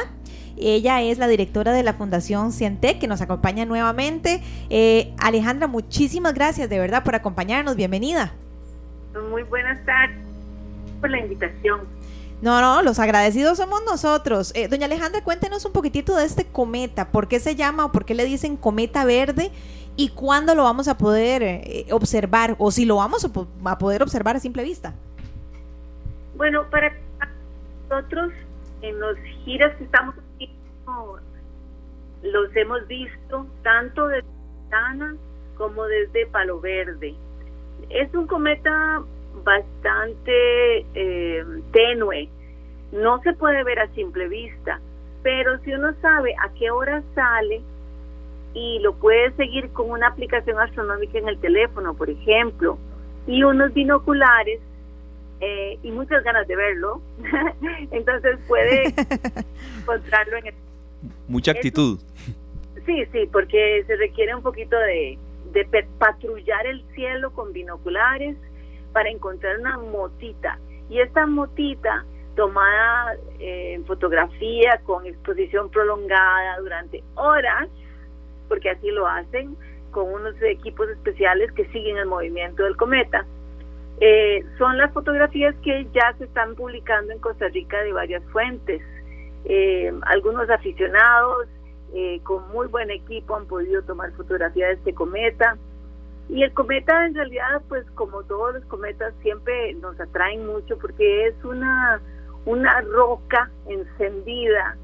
Ella 0.57 1.01
es 1.03 1.19
la 1.19 1.29
directora 1.29 1.73
de 1.73 1.85
la 1.85 1.95
Fundación 1.95 2.51
Cientec, 2.51 2.99
que 2.99 3.07
nos 3.07 3.21
acompaña 3.21 3.65
nuevamente. 3.65 4.43
Eh, 4.71 5.15
Alejandra, 5.19 5.69
muchísimas 5.69 6.35
gracias 6.35 6.69
de 6.69 6.81
verdad 6.81 7.05
por 7.05 7.15
acompañarnos. 7.15 7.77
Bienvenida. 7.77 8.33
Muy 9.31 9.45
buenas 9.45 9.85
tardes 9.85 10.19
por 11.01 11.11
la 11.11 11.21
invitación. 11.21 11.98
No, 12.41 12.61
no, 12.61 12.83
los 12.83 13.01
agradecidos 13.01 13.59
somos 13.59 13.83
nosotros. 13.85 14.53
Eh, 14.55 14.69
doña 14.69 14.87
Alejandra, 14.87 15.25
cuéntenos 15.25 15.65
un 15.65 15.73
poquitito 15.73 16.15
de 16.15 16.25
este 16.25 16.47
cometa. 16.47 17.11
¿Por 17.11 17.27
qué 17.27 17.41
se 17.41 17.57
llama 17.57 17.87
o 17.87 17.93
por 17.93 18.05
qué 18.05 18.15
le 18.15 18.25
dicen 18.25 18.57
cometa 18.57 19.05
verde? 19.05 19.51
¿Y 19.97 20.11
cuándo 20.11 20.55
lo 20.55 20.63
vamos 20.63 20.87
a 20.87 20.97
poder 20.97 21.43
eh, 21.43 21.87
observar? 21.91 22.55
O 22.59 22.71
si 22.71 22.85
lo 22.85 22.97
vamos 22.97 23.25
a, 23.25 23.79
poder 23.79 24.03
observar 24.05 24.37
a 24.37 24.41
simple 24.41 24.63
vista. 24.63 24.95
Bueno, 26.37 26.71
para 26.71 26.93
nosotros 27.91 28.33
en 28.83 29.01
los 29.01 29.17
giras 29.45 29.75
que 29.77 29.85
estamos 29.85 30.15
haciendo, 30.15 31.19
los 32.23 32.55
hemos 32.55 32.87
visto 32.87 33.47
tanto 33.65 34.07
desde 34.07 34.29
Tana 34.71 35.17
como 35.57 35.85
desde 35.87 36.27
Palo 36.27 36.61
Verde. 36.61 37.17
Es 37.91 38.15
un 38.15 38.29
cometa 38.29 39.03
bastante 39.49 40.85
eh, 40.95 41.43
tenue. 41.73 42.29
No 42.93 43.21
se 43.23 43.33
puede 43.33 43.65
ver 43.65 43.79
a 43.79 43.89
simple 43.95 44.29
vista, 44.29 44.79
pero 45.23 45.59
si 45.61 45.73
uno 45.73 45.95
sabe 46.03 46.35
a 46.35 46.53
qué 46.59 46.71
hora 46.71 47.03
sale 47.15 47.63
y 48.53 48.79
lo 48.81 48.93
puede 48.95 49.33
seguir 49.33 49.71
con 49.71 49.91
una 49.91 50.09
aplicación 50.09 50.59
astronómica 50.59 51.19
en 51.19 51.29
el 51.29 51.39
teléfono, 51.39 51.95
por 51.95 52.11
ejemplo, 52.11 52.79
y 53.27 53.43
unos 53.43 53.73
binoculares 53.73 54.61
eh, 55.41 55.79
y 55.83 55.91
muchas 55.93 56.23
ganas 56.25 56.47
de 56.47 56.57
verlo, 56.57 57.01
entonces 57.91 58.39
puede 58.47 58.85
encontrarlo 59.81 60.37
en 60.37 60.47
el... 60.49 60.55
Mucha 61.27 61.53
actitud. 61.53 62.01
sí, 62.85 63.05
sí, 63.13 63.29
porque 63.33 63.83
se 63.87 63.97
requiere 63.97 64.35
un 64.35 64.43
poquito 64.43 64.77
de, 64.79 65.19
de 65.53 65.87
patrullar 65.99 66.67
el 66.67 66.83
cielo 66.95 67.31
con 67.33 67.55
binoculares 67.55 68.37
para 68.93 69.11
encontrar 69.11 69.59
una 69.59 69.79
motita. 69.79 70.59
Y 70.89 71.01
esta 71.01 71.27
motita 71.27 72.05
tomada 72.39 73.17
eh, 73.41 73.75
en 73.75 73.85
fotografía 73.85 74.81
con 74.85 75.05
exposición 75.07 75.71
prolongada 75.71 76.57
durante 76.61 77.03
horas, 77.17 77.69
porque 78.49 78.71
así 78.71 78.93
lo 78.93 79.09
hacen 79.09 79.57
con 79.91 80.13
unos 80.13 80.41
equipos 80.43 80.89
especiales 80.89 81.51
que 81.53 81.67
siguen 81.73 81.97
el 81.99 82.07
movimiento 82.07 82.63
del 82.63 82.77
cometa. 82.77 83.27
Eh, 84.01 84.45
son 84.57 84.79
las 84.79 84.93
fotografías 84.93 85.53
que 85.65 85.89
ya 85.93 86.15
se 86.19 86.25
están 86.27 86.55
publicando 86.55 87.13
en 87.13 87.19
Costa 87.19 87.49
Rica 87.49 87.83
de 87.83 87.93
varias 87.93 88.23
fuentes. 88.27 88.83
Eh, 89.45 89.93
algunos 90.03 90.49
aficionados 90.49 91.49
con 92.23 92.47
muy 92.53 92.69
buen 92.69 92.91
equipo 92.91 93.35
han 93.35 93.47
podido 93.47 93.83
tomar 93.83 94.13
fotografías 94.13 94.69
de 94.69 94.75
este 94.75 94.95
cometa. 94.95 95.57
Y 96.29 96.43
el 96.43 96.53
cometa 96.53 97.07
en 97.07 97.15
realidad, 97.15 97.63
pues 97.69 97.87
como 97.95 98.23
todos 98.25 98.55
los 98.55 98.65
cometas, 98.67 99.15
siempre 99.23 99.75
nos 99.75 99.99
atraen 99.99 100.47
mucho 100.47 100.77
porque 100.79 101.27
es 101.27 101.45
una, 101.45 102.01
una 102.45 102.81
roca 102.83 103.51
encendida 103.67 104.77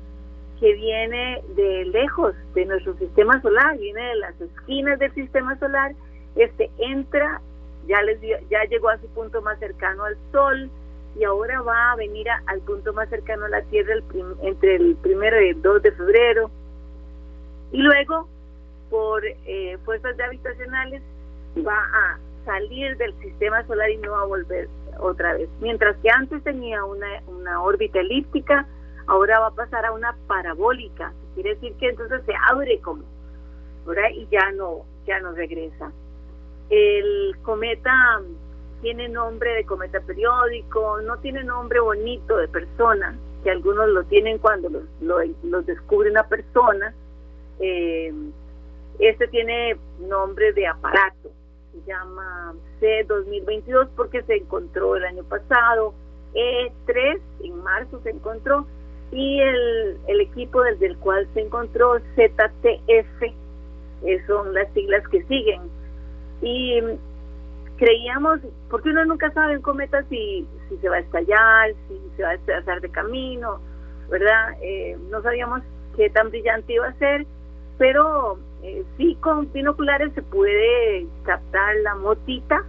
que 0.58 0.72
viene 0.72 1.42
de 1.56 1.84
lejos 1.86 2.34
de 2.54 2.64
nuestro 2.64 2.96
sistema 2.96 3.40
solar, 3.42 3.76
viene 3.78 4.00
de 4.00 4.14
las 4.16 4.40
esquinas 4.40 4.98
del 4.98 5.12
sistema 5.12 5.58
solar, 5.58 5.94
este 6.36 6.70
entra, 6.78 7.40
ya 7.86 8.00
les 8.02 8.20
ya 8.48 8.64
llegó 8.64 8.88
a 8.88 8.98
su 8.98 9.08
punto 9.08 9.42
más 9.42 9.58
cercano 9.58 10.04
al 10.04 10.16
Sol 10.32 10.70
y 11.16 11.24
ahora 11.24 11.60
va 11.60 11.92
a 11.92 11.96
venir 11.96 12.26
al 12.46 12.60
punto 12.60 12.92
más 12.92 13.08
cercano 13.10 13.44
a 13.44 13.48
la 13.50 13.62
Tierra 13.62 13.94
el 13.94 14.04
entre 14.42 14.76
el 14.76 14.96
primero 14.96 15.40
y 15.40 15.50
el 15.50 15.62
2 15.62 15.82
de 15.82 15.92
febrero. 15.92 16.50
Y 17.72 17.78
luego 17.78 18.28
por 18.90 19.22
eh, 19.24 19.76
fuerzas 19.84 20.16
gravitacionales 20.16 21.02
va 21.62 21.78
a 21.78 22.18
salir 22.44 22.96
del 22.96 23.14
sistema 23.20 23.66
solar 23.66 23.90
y 23.90 23.96
no 23.98 24.12
va 24.12 24.22
a 24.22 24.26
volver 24.26 24.68
otra 24.98 25.34
vez. 25.34 25.48
Mientras 25.60 25.96
que 25.98 26.10
antes 26.10 26.42
tenía 26.44 26.84
una, 26.84 27.22
una 27.26 27.62
órbita 27.62 28.00
elíptica, 28.00 28.66
ahora 29.06 29.40
va 29.40 29.46
a 29.48 29.54
pasar 29.54 29.84
a 29.86 29.92
una 29.92 30.14
parabólica. 30.26 31.12
Quiere 31.34 31.54
decir 31.54 31.74
que 31.74 31.88
entonces 31.88 32.22
se 32.26 32.32
abre 32.50 32.80
como, 32.80 33.02
¿verdad? 33.86 34.10
Y 34.12 34.26
ya 34.30 34.50
no, 34.52 34.84
ya 35.06 35.20
no 35.20 35.32
regresa. 35.32 35.92
El 36.70 37.36
cometa 37.42 38.22
tiene 38.82 39.08
nombre 39.08 39.54
de 39.54 39.64
cometa 39.64 40.00
periódico, 40.00 41.00
no 41.02 41.18
tiene 41.18 41.42
nombre 41.44 41.80
bonito 41.80 42.36
de 42.36 42.48
persona, 42.48 43.16
que 43.42 43.50
algunos 43.50 43.88
lo 43.88 44.04
tienen 44.04 44.38
cuando 44.38 44.68
los, 44.68 44.84
lo, 45.42 45.62
descubre 45.62 46.10
una 46.10 46.26
persona. 46.28 46.94
Eh, 47.60 48.12
este 48.98 49.28
tiene 49.28 49.76
nombre 50.00 50.52
de 50.52 50.66
aparato, 50.66 51.30
se 51.74 51.90
llama 51.90 52.54
C2022 52.80 53.88
porque 53.96 54.22
se 54.22 54.36
encontró 54.36 54.96
el 54.96 55.04
año 55.04 55.24
pasado, 55.24 55.94
E3 56.34 57.20
en 57.42 57.62
marzo 57.62 58.00
se 58.02 58.10
encontró 58.10 58.66
y 59.10 59.40
el, 59.40 59.98
el 60.08 60.20
equipo 60.20 60.62
desde 60.62 60.86
el 60.86 60.96
cual 60.98 61.28
se 61.34 61.40
encontró 61.40 61.98
ZTF, 62.16 63.22
eh, 63.22 64.22
son 64.26 64.54
las 64.54 64.72
siglas 64.72 65.06
que 65.08 65.22
siguen. 65.24 65.62
Y 66.42 66.80
creíamos, 67.76 68.40
porque 68.70 68.90
uno 68.90 69.04
nunca 69.04 69.30
sabe 69.32 69.54
en 69.54 69.62
cometa 69.62 70.02
si, 70.08 70.46
si 70.68 70.76
se 70.78 70.88
va 70.88 70.96
a 70.96 71.00
estallar, 71.00 71.72
si 71.88 72.00
se 72.16 72.22
va 72.22 72.30
a 72.30 72.34
estallar 72.34 72.80
de 72.80 72.90
camino, 72.90 73.60
¿verdad? 74.10 74.56
Eh, 74.62 74.96
no 75.10 75.22
sabíamos 75.22 75.62
qué 75.96 76.10
tan 76.10 76.30
brillante 76.30 76.72
iba 76.72 76.88
a 76.88 76.98
ser, 76.98 77.26
pero 77.78 78.38
eh, 78.64 78.82
sí 78.96 79.16
con 79.20 79.52
binoculares 79.52 80.12
se 80.14 80.22
puede 80.22 81.06
captar 81.24 81.76
la 81.82 81.94
motita 81.96 82.64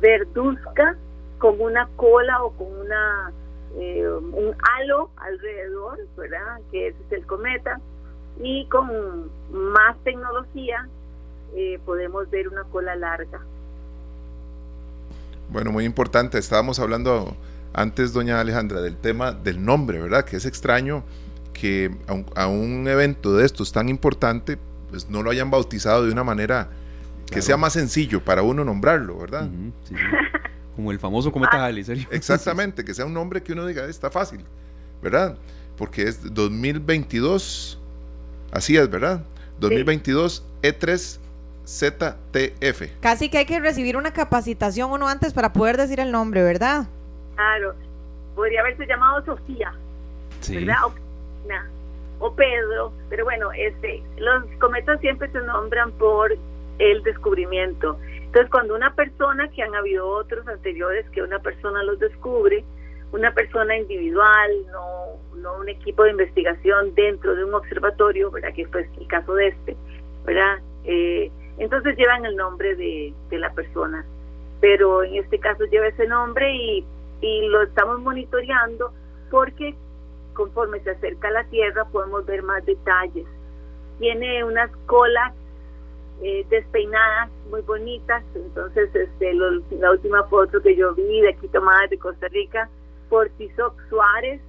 verduzca 0.00 0.96
con 1.38 1.60
una 1.60 1.86
cola 1.96 2.42
o 2.42 2.52
con 2.52 2.66
una 2.80 3.30
eh, 3.78 4.08
un 4.08 4.54
halo 4.62 5.10
alrededor, 5.16 5.98
¿verdad? 6.16 6.60
Que 6.70 6.88
ese 6.88 6.98
es 7.06 7.12
el 7.12 7.26
cometa. 7.26 7.78
Y 8.42 8.66
con 8.66 9.30
más 9.52 9.96
tecnología 10.04 10.88
eh, 11.54 11.78
podemos 11.84 12.30
ver 12.30 12.48
una 12.48 12.64
cola 12.64 12.96
larga. 12.96 13.40
Bueno, 15.50 15.72
muy 15.72 15.84
importante. 15.84 16.38
Estábamos 16.38 16.80
hablando 16.80 17.36
antes, 17.74 18.14
doña 18.14 18.40
Alejandra, 18.40 18.80
del 18.80 18.96
tema 18.96 19.32
del 19.32 19.62
nombre, 19.62 20.00
¿verdad? 20.00 20.24
Que 20.24 20.36
es 20.36 20.46
extraño 20.46 21.04
que 21.52 21.94
a 22.34 22.46
un, 22.46 22.88
evento 22.88 23.36
de 23.36 23.44
estos 23.44 23.72
tan 23.72 23.88
importante, 23.88 24.58
pues 24.92 25.08
no 25.08 25.22
lo 25.22 25.30
hayan 25.30 25.50
bautizado 25.50 26.04
de 26.04 26.12
una 26.12 26.22
manera 26.22 26.68
que 27.30 27.40
sea 27.40 27.56
más 27.56 27.72
sencillo 27.72 28.22
para 28.22 28.42
uno 28.42 28.62
nombrarlo, 28.62 29.16
¿verdad? 29.16 29.48
Como 30.76 30.92
el 30.92 30.98
famoso 30.98 31.32
cometa 31.32 31.64
Halley, 31.64 31.82
¿serio? 31.82 32.06
Exactamente, 32.12 32.84
que 32.84 32.92
sea 32.92 33.06
un 33.06 33.14
nombre 33.14 33.42
que 33.42 33.54
uno 33.54 33.66
diga, 33.66 33.86
está 33.86 34.10
fácil, 34.10 34.44
¿verdad? 35.02 35.38
Porque 35.78 36.02
es 36.02 36.34
2022, 36.34 37.80
así 38.52 38.76
es, 38.76 38.90
¿verdad? 38.90 39.24
2022 39.60 40.44
E3 40.60 41.18
ZTF. 41.66 43.00
Casi 43.00 43.30
que 43.30 43.38
hay 43.38 43.46
que 43.46 43.60
recibir 43.60 43.96
una 43.96 44.12
capacitación 44.12 44.90
uno 44.90 45.08
antes 45.08 45.32
para 45.32 45.54
poder 45.54 45.78
decir 45.78 46.00
el 46.00 46.12
nombre, 46.12 46.42
¿verdad? 46.42 46.86
Claro, 47.34 47.74
podría 48.34 48.60
haberse 48.60 48.86
llamado 48.86 49.24
Sofía, 49.24 49.72
¿verdad? 50.50 50.76
O, 50.84 50.92
o, 52.22 52.34
Pedro, 52.34 52.92
pero 53.08 53.24
bueno, 53.24 53.50
este, 53.52 54.00
los 54.16 54.44
cometas 54.60 55.00
siempre 55.00 55.28
se 55.30 55.40
nombran 55.40 55.90
por 55.92 56.32
el 56.78 57.02
descubrimiento. 57.02 57.98
Entonces, 58.16 58.48
cuando 58.48 58.74
una 58.76 58.94
persona, 58.94 59.48
que 59.48 59.62
han 59.62 59.74
habido 59.74 60.06
otros 60.06 60.46
anteriores, 60.46 61.04
que 61.10 61.22
una 61.22 61.40
persona 61.40 61.82
los 61.82 61.98
descubre, 61.98 62.64
una 63.12 63.34
persona 63.34 63.76
individual, 63.76 64.50
no, 64.70 65.18
no 65.36 65.58
un 65.58 65.68
equipo 65.68 66.04
de 66.04 66.12
investigación 66.12 66.94
dentro 66.94 67.34
de 67.34 67.44
un 67.44 67.54
observatorio, 67.54 68.30
¿verdad? 68.30 68.54
Que 68.54 68.66
fue 68.66 68.88
el 68.98 69.06
caso 69.08 69.34
de 69.34 69.48
este, 69.48 69.76
¿verdad? 70.24 70.58
Eh, 70.84 71.30
entonces 71.58 71.96
llevan 71.96 72.24
el 72.24 72.36
nombre 72.36 72.76
de, 72.76 73.12
la 73.32 73.52
persona, 73.52 74.04
pero 74.60 75.02
en 75.02 75.16
este 75.16 75.40
caso 75.40 75.64
lleva 75.64 75.88
ese 75.88 76.06
nombre 76.06 76.54
y 76.54 76.84
lo 77.48 77.62
estamos 77.62 78.00
monitoreando 78.00 78.92
porque 79.30 79.74
conforme 80.34 80.80
se 80.80 80.90
acerca 80.90 81.28
a 81.28 81.32
la 81.32 81.44
Tierra 81.44 81.84
podemos 81.86 82.24
ver 82.26 82.42
más 82.42 82.64
detalles. 82.64 83.26
Tiene 83.98 84.44
unas 84.44 84.70
colas 84.86 85.32
eh, 86.24 86.46
despeinadas 86.48 87.30
muy 87.50 87.62
bonitas, 87.62 88.22
entonces 88.36 88.94
este 88.94 89.34
la 89.34 89.90
última 89.90 90.22
foto 90.24 90.62
que 90.62 90.76
yo 90.76 90.94
vi 90.94 91.20
de 91.20 91.30
aquí 91.30 91.48
tomada 91.48 91.88
de 91.88 91.98
Costa 91.98 92.28
Rica 92.28 92.68
por 93.08 93.28
Tizoc 93.30 93.74
Suárez, 93.88 94.40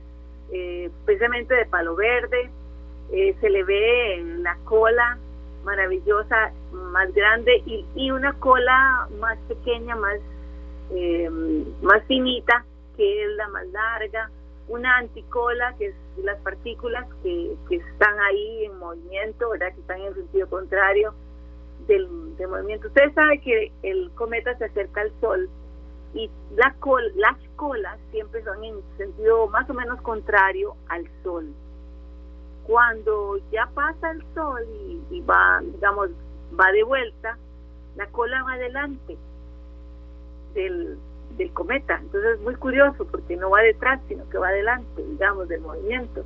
eh, 0.52 0.92
precisamente 1.06 1.56
de 1.56 1.66
palo 1.66 1.96
verde, 1.96 2.52
eh, 3.12 3.36
se 3.42 3.50
le 3.50 3.64
ve 3.64 4.16
en 4.18 4.44
la 4.44 4.56
cola 4.66 5.18
maravillosa, 5.64 6.52
más 6.74 7.12
grande 7.14 7.64
y, 7.66 8.12
una 8.12 8.34
cola 8.34 9.08
más 9.20 9.40
pequeña, 9.48 9.96
más, 9.96 10.20
más 11.82 12.04
finita, 12.08 12.66
que 12.96 13.24
es 13.24 13.32
la 13.32 13.48
más 13.48 13.66
larga, 13.70 14.30
una 14.68 14.98
anticola, 14.98 15.76
que 15.78 15.88
es 15.88 15.96
las 16.18 16.40
partículas 16.40 17.06
que, 17.22 17.56
que 17.68 17.76
están 17.76 18.20
ahí 18.20 18.66
en 18.66 18.78
movimiento, 18.78 19.50
¿verdad? 19.50 19.74
que 19.74 19.82
están 19.82 20.02
en 20.02 20.14
sentido 20.14 20.50
contrario 20.50 21.14
del, 21.88 22.08
movimiento. 22.48 22.88
Usted 22.88 23.14
sabe 23.14 23.40
que 23.42 23.72
el 23.84 24.12
cometa 24.16 24.58
se 24.58 24.66
acerca 24.66 25.02
al 25.02 25.12
Sol 25.20 25.50
y 26.14 26.30
la 26.56 26.74
col, 26.80 27.12
las 27.16 27.38
colas 27.56 27.98
siempre 28.12 28.44
son 28.44 28.64
en 28.64 28.76
sentido 28.98 29.48
más 29.48 29.70
o 29.70 29.74
menos 29.74 30.02
contrario 30.02 30.76
al 30.88 31.08
Sol 31.24 31.54
cuando 32.64 33.38
ya 33.52 33.70
pasa 33.74 34.12
el 34.12 34.24
sol 34.34 34.62
y, 35.10 35.22
va, 35.22 35.62
digamos, 35.62 36.10
va 36.60 36.72
de 36.72 36.84
vuelta, 36.84 37.38
la 37.96 38.08
cola 38.08 38.42
va 38.44 38.54
adelante 38.54 39.18
del, 40.54 40.98
del 41.38 41.52
cometa. 41.52 42.00
Entonces 42.02 42.36
es 42.36 42.42
muy 42.42 42.56
curioso 42.56 43.06
porque 43.06 43.36
no 43.36 43.50
va 43.50 43.62
detrás, 43.62 44.00
sino 44.08 44.28
que 44.30 44.38
va 44.38 44.50
adelante, 44.50 45.04
digamos, 45.04 45.48
del 45.48 45.62
movimiento. 45.62 46.24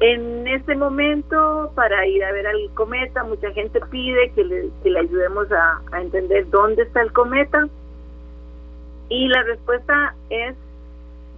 En 0.00 0.46
este 0.48 0.74
momento, 0.74 1.70
para 1.74 2.06
ir 2.06 2.24
a 2.24 2.32
ver 2.32 2.46
al 2.46 2.70
cometa, 2.74 3.22
mucha 3.24 3.50
gente 3.52 3.80
pide 3.90 4.32
que 4.32 4.44
le, 4.44 4.70
que 4.82 4.98
ayudemos 4.98 5.50
a, 5.52 5.80
a 5.92 6.00
entender 6.00 6.48
dónde 6.50 6.82
está 6.82 7.00
el 7.00 7.12
cometa. 7.12 7.68
Y 9.08 9.28
la 9.28 9.42
respuesta 9.42 10.14
es, 10.30 10.56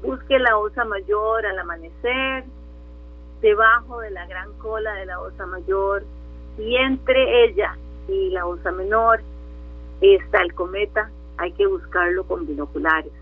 busque 0.03 0.39
la 0.39 0.57
osa 0.57 0.85
mayor 0.85 1.45
al 1.45 1.59
amanecer, 1.59 2.45
debajo 3.41 4.01
de 4.01 4.11
la 4.11 4.27
gran 4.27 4.53
cola 4.55 4.95
de 4.95 5.07
la 5.07 5.21
osa 5.21 5.47
mayor 5.47 6.05
y 6.59 6.77
entre 6.77 7.45
ella 7.45 7.77
y 8.09 8.31
la 8.31 8.47
osa 8.47 8.73
menor 8.73 9.21
está 10.01 10.43
el 10.43 10.55
cometa, 10.55 11.11
hay 11.39 11.53
que 11.53 11.67
buscarlo 11.67 12.25
con 12.27 12.47
binoculares. 12.47 13.13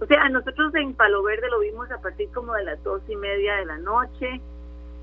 O 0.00 0.06
sea, 0.06 0.28
nosotros 0.28 0.74
en 0.74 0.94
Palo 0.94 1.22
Verde 1.22 1.50
lo 1.50 1.60
vimos 1.60 1.90
a 1.90 2.00
partir 2.00 2.30
como 2.30 2.54
de 2.54 2.64
las 2.64 2.82
dos 2.82 3.02
y 3.08 3.16
media 3.16 3.56
de 3.56 3.66
la 3.66 3.78
noche 3.78 4.40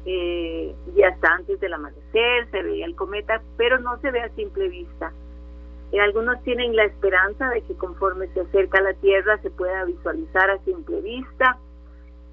eh, 0.05 0.75
y 0.95 1.03
hasta 1.03 1.33
antes 1.33 1.59
del 1.59 1.73
amanecer 1.73 2.49
se 2.49 2.63
veía 2.63 2.85
el 2.85 2.95
cometa, 2.95 3.41
pero 3.57 3.77
no 3.79 3.99
se 3.99 4.09
ve 4.09 4.21
a 4.21 4.29
simple 4.29 4.69
vista. 4.69 5.11
Eh, 5.91 5.99
algunos 5.99 6.41
tienen 6.43 6.75
la 6.75 6.85
esperanza 6.85 7.49
de 7.49 7.61
que 7.61 7.75
conforme 7.75 8.27
se 8.29 8.41
acerca 8.41 8.79
a 8.79 8.81
la 8.81 8.93
Tierra 8.95 9.37
se 9.41 9.51
pueda 9.51 9.85
visualizar 9.85 10.49
a 10.49 10.57
simple 10.63 11.01
vista 11.01 11.57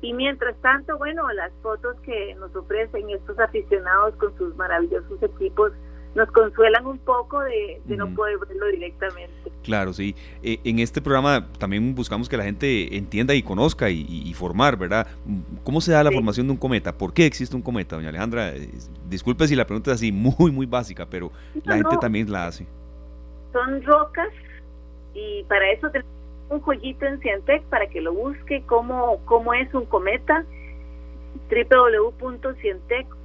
y 0.00 0.12
mientras 0.12 0.56
tanto, 0.60 0.98
bueno, 0.98 1.30
las 1.32 1.52
fotos 1.62 1.96
que 2.00 2.34
nos 2.34 2.54
ofrecen 2.54 3.08
estos 3.10 3.38
aficionados 3.38 4.14
con 4.16 4.36
sus 4.36 4.54
maravillosos 4.56 5.22
equipos 5.22 5.72
nos 6.14 6.30
consuelan 6.30 6.86
un 6.86 6.98
poco 6.98 7.40
de, 7.40 7.80
no 7.86 8.08
poder 8.14 8.38
verlo 8.38 8.66
directamente. 8.68 9.50
Claro, 9.62 9.92
sí. 9.92 10.14
Eh, 10.42 10.58
en 10.64 10.78
este 10.78 11.00
programa 11.00 11.46
también 11.58 11.94
buscamos 11.94 12.28
que 12.28 12.36
la 12.36 12.44
gente 12.44 12.96
entienda 12.96 13.34
y 13.34 13.42
conozca 13.42 13.90
y, 13.90 14.32
formar, 14.34 14.76
¿verdad? 14.76 15.06
¿Cómo 15.64 15.80
se 15.80 15.92
da 15.92 16.04
la 16.04 16.12
formación 16.12 16.46
de 16.46 16.52
un 16.52 16.58
cometa? 16.58 16.96
¿Por 16.96 17.12
qué 17.12 17.26
existe 17.26 17.56
un 17.56 17.62
cometa, 17.62 17.96
doña 17.96 18.10
Alejandra? 18.10 18.52
Disculpe 19.08 19.46
si 19.46 19.56
la 19.56 19.66
pregunta 19.66 19.90
es 19.90 19.96
así 19.96 20.12
muy, 20.12 20.50
muy 20.50 20.66
básica, 20.66 21.06
pero 21.06 21.30
la 21.64 21.76
gente 21.76 21.96
también 22.00 22.30
la 22.30 22.46
hace. 22.46 22.66
Son 23.52 23.82
rocas 23.82 24.28
y 25.14 25.44
para 25.44 25.70
eso 25.70 25.88
tenemos 25.90 26.12
un 26.50 26.60
joyito 26.60 27.06
en 27.06 27.20
Cientec 27.20 27.62
para 27.64 27.86
que 27.88 28.00
lo 28.00 28.12
busque 28.12 28.62
cómo, 28.66 29.20
cómo 29.24 29.54
es 29.54 29.72
un 29.74 29.86
cometa 29.86 30.44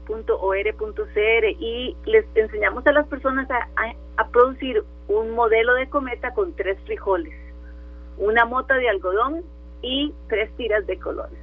www.cientec.or.cr 0.09 1.45
y 1.59 1.95
les 2.05 2.25
enseñamos 2.35 2.85
a 2.87 2.91
las 2.91 3.07
personas 3.07 3.47
a, 3.51 4.25
producir 4.31 4.83
un 5.07 5.31
modelo 5.31 5.73
de 5.75 5.89
cometa 5.89 6.33
con 6.33 6.53
tres 6.55 6.77
frijoles, 6.85 7.33
una 8.17 8.45
mota 8.45 8.75
de 8.75 8.89
algodón 8.89 9.43
y 9.81 10.13
tres 10.27 10.51
tiras 10.57 10.85
de 10.87 10.99
colores. 10.99 11.39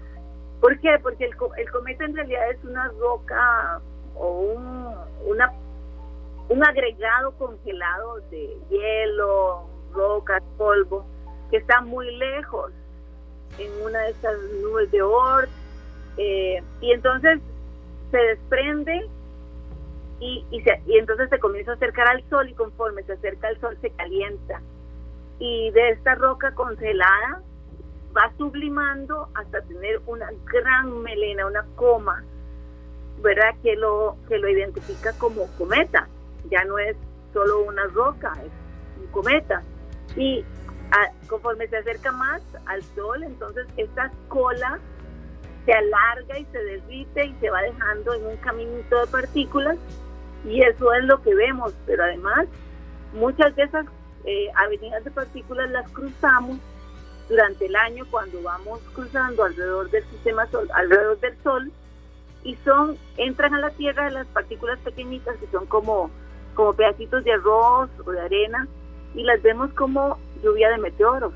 ¿Por 0.61 0.79
qué? 0.81 0.99
Porque 1.03 1.25
el, 1.25 1.35
el 1.59 1.71
cometa 1.71 2.05
en 2.05 2.15
realidad 2.15 2.51
es 2.51 2.65
una 2.65 2.89
roca 2.99 3.81
o 4.15 4.41
un, 4.41 5.37
un 6.49 6.65
agregado 6.65 7.33
congelado 7.39 8.21
de 8.31 8.57
hielo, 8.71 9.69
rocas, 9.93 10.43
polvo, 10.57 11.05
que 11.51 11.59
está 11.59 11.81
muy 11.81 12.15
lejos 12.17 12.73
en 13.59 13.71
una 13.85 13.99
de 14.01 14.11
esas 14.11 14.39
nubes 14.63 14.91
de 14.91 15.03
Oort, 15.03 15.49
eh, 16.19 16.63
y 16.81 16.93
entonces 16.93 17.41
se 18.17 18.23
desprende 18.23 19.11
y, 20.21 20.47
y, 20.51 20.65
y 20.87 20.99
entonces 20.99 21.29
se 21.29 21.39
comienza 21.39 21.73
a 21.73 21.75
acercar 21.75 22.09
al 22.09 22.27
sol 22.31 22.49
y 22.49 22.55
conforme 22.55 23.03
se 23.03 23.13
acerca 23.13 23.49
al 23.49 23.61
sol 23.61 23.77
se 23.83 23.91
calienta. 23.91 24.63
Y 25.39 25.71
de 25.73 25.91
esta 25.91 26.15
roca 26.15 26.55
congelada 26.55 27.43
va 28.17 28.33
sublimando 28.39 29.29
hasta 29.35 29.61
tener 29.63 30.01
una 30.07 30.31
gran 30.51 31.03
melena, 31.03 31.47
una 31.47 31.67
coma, 31.75 32.25
¿verdad? 33.21 33.55
Que 33.63 33.77
lo, 33.77 34.17
que 34.29 34.39
lo 34.39 34.49
identifica 34.49 35.13
como 35.19 35.47
cometa. 35.59 36.09
Ya 36.51 36.65
no 36.65 36.79
es 36.79 36.97
solo 37.35 37.65
una 37.65 37.85
roca, 37.89 38.33
es 38.43 39.03
un 39.03 39.07
cometa. 39.09 39.63
Y 40.17 40.43
conforme 41.27 41.69
se 41.69 41.77
acerca 41.77 42.13
más 42.13 42.41
al 42.65 42.83
sol, 42.95 43.23
entonces 43.23 43.67
esta 43.77 44.11
cola 44.29 44.79
se 45.67 45.73
alarga 45.73 46.39
y 46.39 46.45
se 46.47 46.59
derrite 46.59 47.27
y 47.27 47.35
se 47.41 47.51
va 47.51 47.61
dejando 47.61 48.15
en 48.15 48.27
un 48.27 48.37
caminito 48.37 49.01
de 49.01 49.07
partículas 49.09 49.77
y 50.45 50.63
eso 50.63 50.93
es 50.95 51.05
lo 51.05 51.21
que 51.23 51.35
vemos, 51.35 51.75
pero 51.87 52.05
además 52.05 52.47
muchas 53.13 53.55
de 53.57 53.65
esas 53.65 53.85
eh, 54.25 54.49
avenidas 54.55 55.05
de 55.05 55.11
partículas 55.11 55.69
las 55.71 55.91
cruzamos 55.91 56.59
durante 57.29 57.67
el 57.67 57.75
año 57.75 58.05
cuando 58.11 58.41
vamos 58.43 58.81
cruzando 58.95 59.43
alrededor 59.43 59.91
del 59.91 60.05
sistema 60.05 60.47
sol, 60.47 60.69
alrededor 60.73 61.19
del 61.19 61.37
sol 61.43 61.73
y 62.45 62.55
son 62.65 62.97
entran 63.17 63.55
a 63.55 63.59
la 63.59 63.71
tierra 63.71 64.09
las 64.11 64.29
partículas 64.29 64.79
pequeñitas 64.79 65.37
que 65.39 65.49
son 65.49 65.67
como 65.67 66.11
como 66.55 66.75
pedacitos 66.75 67.25
de 67.25 67.33
arroz 67.33 67.91
o 68.05 68.11
de 68.13 68.21
arena 68.21 68.69
y 69.15 69.25
las 69.25 69.43
vemos 69.43 69.73
como 69.73 70.19
lluvia 70.43 70.71
de 70.71 70.79
meteoros. 70.79 71.33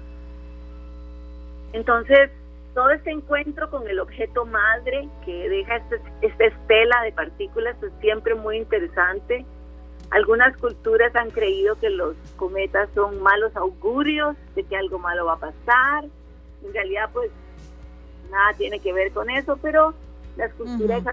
Entonces, 1.72 2.30
todo 2.74 2.90
este 2.90 3.10
encuentro 3.10 3.70
con 3.70 3.88
el 3.88 3.98
objeto 4.00 4.46
madre 4.46 5.08
que 5.24 5.48
deja 5.48 5.76
este, 5.76 6.00
esta 6.22 6.44
estela 6.44 7.02
de 7.02 7.12
partículas 7.12 7.76
es 7.82 7.92
siempre 8.00 8.34
muy 8.34 8.58
interesante. 8.58 9.44
Algunas 10.10 10.56
culturas 10.56 11.14
han 11.14 11.30
creído 11.30 11.76
que 11.76 11.90
los 11.90 12.16
cometas 12.36 12.88
son 12.94 13.22
malos 13.22 13.54
augurios, 13.56 14.36
de 14.54 14.64
que 14.64 14.76
algo 14.76 14.98
malo 14.98 15.26
va 15.26 15.34
a 15.34 15.38
pasar. 15.38 16.04
En 16.64 16.72
realidad, 16.72 17.10
pues 17.12 17.30
nada 18.30 18.52
tiene 18.54 18.80
que 18.80 18.92
ver 18.92 19.12
con 19.12 19.30
eso, 19.30 19.58
pero 19.62 19.94
la 20.36 20.46
escultura 20.46 20.98
es 20.98 21.04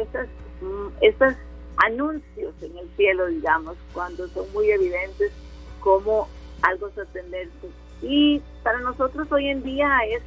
esas, 0.00 0.28
mm, 0.60 0.88
estos 1.00 1.34
anuncios 1.76 2.54
en 2.62 2.76
el 2.76 2.88
cielo, 2.96 3.26
digamos, 3.26 3.76
cuando 3.92 4.28
son 4.28 4.50
muy 4.52 4.70
evidentes 4.70 5.32
como 5.80 6.28
algo 6.62 6.90
sorprendente. 6.90 7.68
Y 8.02 8.42
para 8.62 8.78
nosotros 8.80 9.30
hoy 9.30 9.48
en 9.48 9.62
día 9.62 9.98
es 10.08 10.22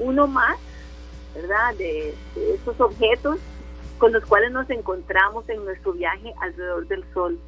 uno 0.00 0.26
más, 0.26 0.56
¿verdad?, 1.34 1.74
de, 1.78 2.14
estos 2.54 2.80
objetos 2.80 3.38
con 3.98 4.12
los 4.12 4.24
cuales 4.24 4.50
nos 4.50 4.68
encontramos 4.70 5.48
en 5.48 5.64
nuestro 5.64 5.92
viaje 5.92 6.32
alrededor 6.40 6.88
del 6.88 7.04
Sol. 7.14 7.38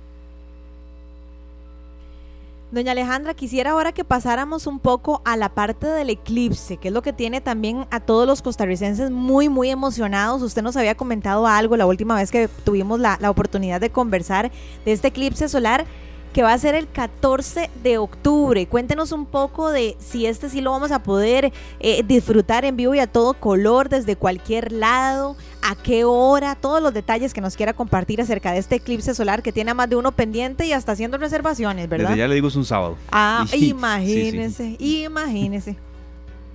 Doña 2.71 2.93
Alejandra, 2.93 3.35
quisiera 3.35 3.73
ahora 3.73 3.93
que 3.93 4.05
pasáramos 4.05 4.67
un 4.67 4.79
poco 4.79 5.21
a 5.27 5.37
la 5.37 5.51
parte 5.51 5.87
del 5.87 6.09
eclipse, 6.09 6.79
que 6.79 6.89
es 6.89 6.95
lo 6.95 7.03
que 7.03 7.13
tiene 7.13 7.43
también 7.43 7.87
a 7.91 8.01
todos 8.01 8.27
los 8.27 8.41
costarricenses 8.41 9.11
muy, 9.11 9.51
muy 9.51 9.69
emocionados. 9.69 10.41
Usted 10.41 10.63
nos 10.63 10.77
había 10.79 10.95
comentado 10.95 11.47
algo 11.47 11.77
la 11.77 11.85
última 11.85 12.15
vez 12.15 12.31
que 12.31 12.49
tuvimos 12.49 12.99
la 12.99 13.31
oportunidad 13.31 13.79
de 13.79 13.91
conversar 13.91 14.51
de 14.87 14.93
este 14.93 15.09
eclipse 15.09 15.51
solar 15.51 15.85
que 16.33 16.43
va 16.43 16.53
a 16.53 16.59
ser 16.59 16.75
el 16.75 16.89
14 16.89 17.71
de 17.83 17.99
octubre. 17.99 18.67
Cuéntenos 18.67 19.13
un 19.13 19.27
poco 19.27 19.71
de 19.71 19.97
si 19.99 20.27
este 20.27 20.49
sí 20.49 20.61
lo 20.61 20.71
vamos 20.71 20.91
a 20.91 21.03
poder 21.03 21.53
eh, 21.81 22.03
disfrutar 22.05 22.65
en 22.65 22.77
vivo 22.77 22.95
y 22.95 22.99
a 22.99 23.07
todo 23.07 23.35
color 23.35 23.89
desde 23.89 24.17
cualquier 24.17 24.73
lado, 24.73 25.37
a 25.63 25.77
qué 25.77 26.05
hora, 26.05 26.55
todos 26.55 26.83
los 26.83 26.95
detalles 26.95 27.35
que 27.35 27.41
nos 27.41 27.57
quiera 27.57 27.75
compartir 27.75 28.21
acerca 28.21 28.53
de 28.53 28.59
este 28.59 28.77
eclipse 28.77 29.15
solar 29.15 29.43
que 29.43 29.53
tiene 29.53 29.75
más 29.75 29.89
de 29.89 29.97
uno 29.97 30.13
pendiente 30.13 30.67
y 30.67 30.73
hasta 30.73 30.93
haciendo 30.93 31.19
reservaciones, 31.19 31.89
¿verdad? 31.89 32.15
ya 32.15 32.29
le 32.29 32.35
digo 32.35 32.49
es 32.49 32.57
un 32.57 32.65
sábado. 32.65 32.97
Ah, 33.11 33.45
imagínese, 33.53 34.77
imagínese. 34.79 35.77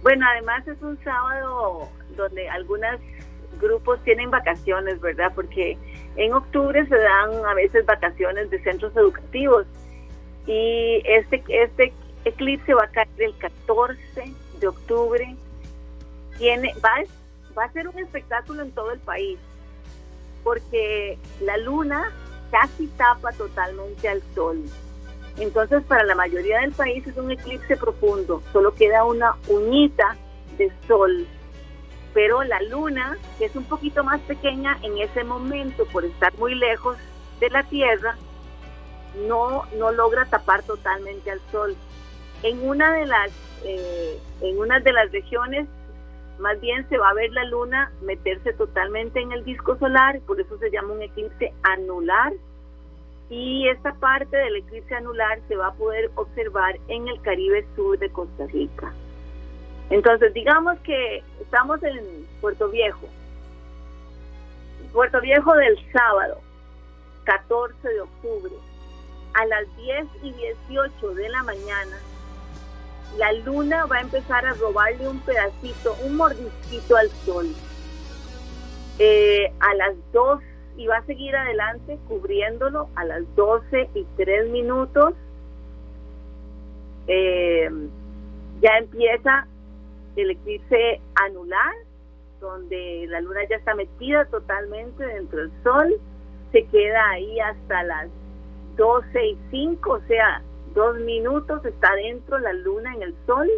Bueno, 0.01 0.25
además 0.31 0.67
es 0.67 0.81
un 0.81 0.97
sábado 1.03 1.89
donde 2.15 2.49
algunos 2.49 2.99
grupos 3.59 3.99
tienen 4.03 4.31
vacaciones, 4.31 4.99
¿verdad? 5.01 5.31
Porque 5.35 5.77
en 6.17 6.33
octubre 6.33 6.85
se 6.87 6.97
dan 6.97 7.45
a 7.45 7.53
veces 7.53 7.85
vacaciones 7.85 8.49
de 8.49 8.61
centros 8.63 8.95
educativos 8.97 9.65
y 10.47 11.01
este, 11.05 11.43
este 11.47 11.93
eclipse 12.25 12.73
va 12.73 12.85
a 12.85 12.89
caer 12.89 13.07
el 13.19 13.37
14 13.37 13.99
de 14.59 14.67
octubre. 14.67 15.35
Tiene, 16.37 16.73
va, 16.83 17.03
va 17.57 17.65
a 17.65 17.71
ser 17.71 17.87
un 17.87 17.99
espectáculo 17.99 18.63
en 18.63 18.71
todo 18.71 18.91
el 18.91 18.99
país 18.99 19.37
porque 20.43 21.19
la 21.41 21.57
luna 21.57 22.11
casi 22.51 22.87
tapa 22.97 23.31
totalmente 23.33 24.09
al 24.09 24.21
sol. 24.33 24.63
Entonces, 25.37 25.83
para 25.83 26.03
la 26.03 26.15
mayoría 26.15 26.61
del 26.61 26.71
país 26.71 27.05
es 27.05 27.15
un 27.17 27.29
eclipse 27.29 27.77
profundo, 27.77 28.41
solo 28.51 28.73
queda 28.73 29.03
una 29.03 29.35
uñita 29.47 30.15
de 30.57 30.71
sol 30.87 31.27
pero 32.13 32.43
la 32.43 32.61
luna, 32.61 33.17
que 33.37 33.45
es 33.45 33.55
un 33.55 33.65
poquito 33.65 34.03
más 34.03 34.19
pequeña 34.21 34.77
en 34.83 34.97
ese 34.97 35.23
momento 35.23 35.85
por 35.85 36.05
estar 36.05 36.35
muy 36.37 36.55
lejos 36.55 36.97
de 37.39 37.49
la 37.49 37.63
Tierra, 37.63 38.15
no, 39.27 39.63
no 39.77 39.91
logra 39.91 40.25
tapar 40.25 40.63
totalmente 40.63 41.31
al 41.31 41.41
Sol. 41.51 41.75
En 42.43 42.67
una 42.67 42.93
de 42.93 43.05
las 43.05 43.31
eh, 43.63 44.19
en 44.41 44.59
una 44.59 44.79
de 44.79 44.93
las 44.93 45.11
regiones 45.11 45.67
más 46.39 46.59
bien 46.61 46.87
se 46.89 46.97
va 46.97 47.09
a 47.09 47.13
ver 47.13 47.31
la 47.31 47.43
luna 47.45 47.91
meterse 48.01 48.53
totalmente 48.53 49.19
en 49.19 49.31
el 49.31 49.43
disco 49.43 49.75
solar, 49.77 50.19
por 50.21 50.39
eso 50.39 50.57
se 50.59 50.69
llama 50.69 50.93
un 50.93 51.01
eclipse 51.01 51.53
anular. 51.63 52.33
Y 53.29 53.67
esta 53.67 53.93
parte 53.95 54.37
del 54.37 54.57
eclipse 54.57 54.95
anular 54.95 55.39
se 55.47 55.55
va 55.55 55.67
a 55.67 55.73
poder 55.73 56.11
observar 56.15 56.77
en 56.87 57.07
el 57.07 57.19
Caribe 57.21 57.65
Sur 57.75 57.97
de 57.99 58.09
Costa 58.09 58.45
Rica. 58.47 58.93
Entonces, 59.89 60.33
digamos 60.33 60.77
que 60.79 61.23
estamos 61.39 61.81
en 61.83 62.27
Puerto 62.41 62.69
Viejo. 62.69 63.07
Puerto 64.91 65.21
Viejo 65.21 65.53
del 65.55 65.77
sábado, 65.91 66.39
14 67.23 67.87
de 67.87 68.01
octubre, 68.01 68.53
a 69.33 69.45
las 69.45 69.77
10 69.77 70.05
y 70.23 70.31
18 70.33 71.13
de 71.13 71.29
la 71.29 71.43
mañana, 71.43 71.97
la 73.17 73.31
luna 73.31 73.85
va 73.85 73.97
a 73.97 74.01
empezar 74.01 74.45
a 74.45 74.53
robarle 74.53 75.07
un 75.07 75.19
pedacito, 75.19 75.95
un 76.03 76.17
mordisquito 76.17 76.97
al 76.97 77.09
sol. 77.25 77.47
Eh, 78.99 79.53
a 79.59 79.75
las 79.75 79.95
2 80.11 80.41
y 80.77 80.87
va 80.87 80.97
a 80.97 81.05
seguir 81.05 81.35
adelante 81.35 81.97
cubriéndolo 82.07 82.89
a 82.95 83.05
las 83.05 83.23
12 83.35 83.89
y 83.93 84.05
3 84.17 84.49
minutos. 84.49 85.13
Eh, 87.07 87.69
ya 88.61 88.77
empieza 88.77 89.47
el 90.21 90.31
eclipse 90.31 91.01
anular, 91.15 91.73
donde 92.39 93.05
la 93.09 93.21
luna 93.21 93.41
ya 93.49 93.57
está 93.57 93.75
metida 93.75 94.25
totalmente 94.25 95.05
dentro 95.05 95.39
del 95.39 95.51
sol, 95.63 95.99
se 96.51 96.65
queda 96.65 97.09
ahí 97.09 97.39
hasta 97.39 97.83
las 97.83 98.09
12 98.75 99.25
y 99.25 99.37
5, 99.51 99.91
o 99.91 100.01
sea, 100.01 100.41
dos 100.73 100.97
minutos 100.99 101.65
está 101.65 101.95
dentro 101.95 102.37
la 102.39 102.53
luna 102.53 102.93
en 102.93 103.03
el 103.03 103.15
sol, 103.25 103.49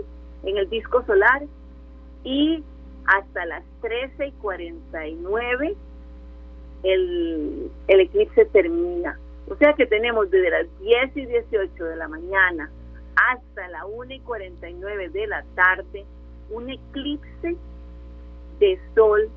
en 0.43 0.57
el 0.57 0.69
disco 0.69 1.03
solar, 1.05 1.43
y 2.23 2.63
hasta 3.05 3.45
las 3.45 3.63
13 3.81 4.27
y 4.27 4.31
49 4.33 5.75
el, 6.83 7.71
el 7.87 7.99
eclipse 7.99 8.45
termina. 8.45 9.19
O 9.49 9.55
sea 9.55 9.73
que 9.73 9.85
tenemos 9.87 10.29
desde 10.29 10.49
las 10.51 10.79
10 10.79 11.17
y 11.17 11.25
18 11.25 11.83
de 11.83 11.95
la 11.95 12.07
mañana 12.07 12.69
hasta 13.15 13.67
la 13.69 13.85
1 13.85 14.13
y 14.13 14.19
49 14.19 15.09
de 15.09 15.27
la 15.27 15.43
tarde 15.55 16.05
un 16.51 16.69
eclipse 16.69 17.55
de 18.59 18.79
sol 18.95 19.29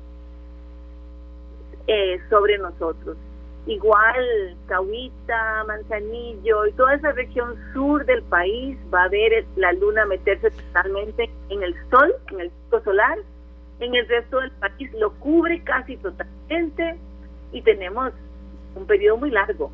eh, 1.87 2.19
sobre 2.29 2.57
nosotros. 2.57 3.17
Igual 3.65 4.57
Cahuita, 4.67 5.63
Manzanillo 5.65 6.65
y 6.65 6.73
toda 6.73 6.95
esa 6.95 7.13
región 7.13 7.55
sur 7.73 8.05
del 8.05 8.21
país 8.23 8.77
va 8.93 9.03
a 9.03 9.09
ver 9.09 9.45
la 9.55 9.71
luna 9.71 10.05
meterse 10.05 10.51
totalmente 10.51 11.29
en 11.49 11.63
el 11.63 11.73
sol, 11.89 12.13
en 12.31 12.41
el 12.41 12.49
disco 12.49 12.81
solar. 12.83 13.17
En 13.79 13.95
el 13.95 14.07
resto 14.07 14.39
del 14.39 14.51
país 14.51 14.91
lo 14.93 15.11
cubre 15.13 15.61
casi 15.63 15.97
totalmente 15.97 16.97
y 17.51 17.61
tenemos 17.61 18.13
un 18.75 18.85
periodo 18.85 19.17
muy 19.17 19.31
largo. 19.31 19.71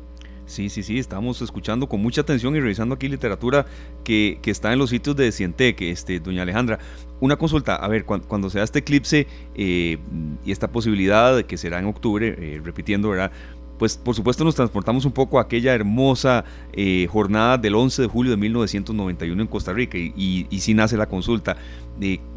Sí, 0.50 0.68
sí, 0.68 0.82
sí, 0.82 0.98
estamos 0.98 1.40
escuchando 1.42 1.88
con 1.88 2.02
mucha 2.02 2.22
atención 2.22 2.56
y 2.56 2.60
revisando 2.60 2.96
aquí 2.96 3.08
literatura 3.08 3.66
que, 4.02 4.40
que 4.42 4.50
está 4.50 4.72
en 4.72 4.80
los 4.80 4.90
sitios 4.90 5.14
de 5.14 5.30
Cientec, 5.30 5.80
este, 5.82 6.18
doña 6.18 6.42
Alejandra. 6.42 6.80
Una 7.20 7.36
consulta, 7.36 7.76
a 7.76 7.86
ver, 7.86 8.04
cuando, 8.04 8.26
cuando 8.26 8.50
se 8.50 8.58
da 8.58 8.64
este 8.64 8.80
eclipse 8.80 9.28
eh, 9.54 9.98
y 10.44 10.50
esta 10.50 10.72
posibilidad 10.72 11.36
de 11.36 11.44
que 11.44 11.56
será 11.56 11.78
en 11.78 11.86
octubre, 11.86 12.34
eh, 12.36 12.60
repitiendo, 12.64 13.10
¿verdad? 13.10 13.30
Pues 13.78 13.96
por 13.96 14.16
supuesto 14.16 14.42
nos 14.42 14.56
transportamos 14.56 15.04
un 15.04 15.12
poco 15.12 15.38
a 15.38 15.42
aquella 15.42 15.72
hermosa 15.72 16.44
eh, 16.72 17.06
jornada 17.08 17.56
del 17.56 17.76
11 17.76 18.02
de 18.02 18.08
julio 18.08 18.32
de 18.32 18.36
1991 18.36 19.40
en 19.40 19.48
Costa 19.48 19.72
Rica 19.72 19.98
y, 19.98 20.48
y, 20.50 20.58
sí 20.58 20.74
nace 20.74 20.96
la 20.96 21.06
consulta. 21.06 21.56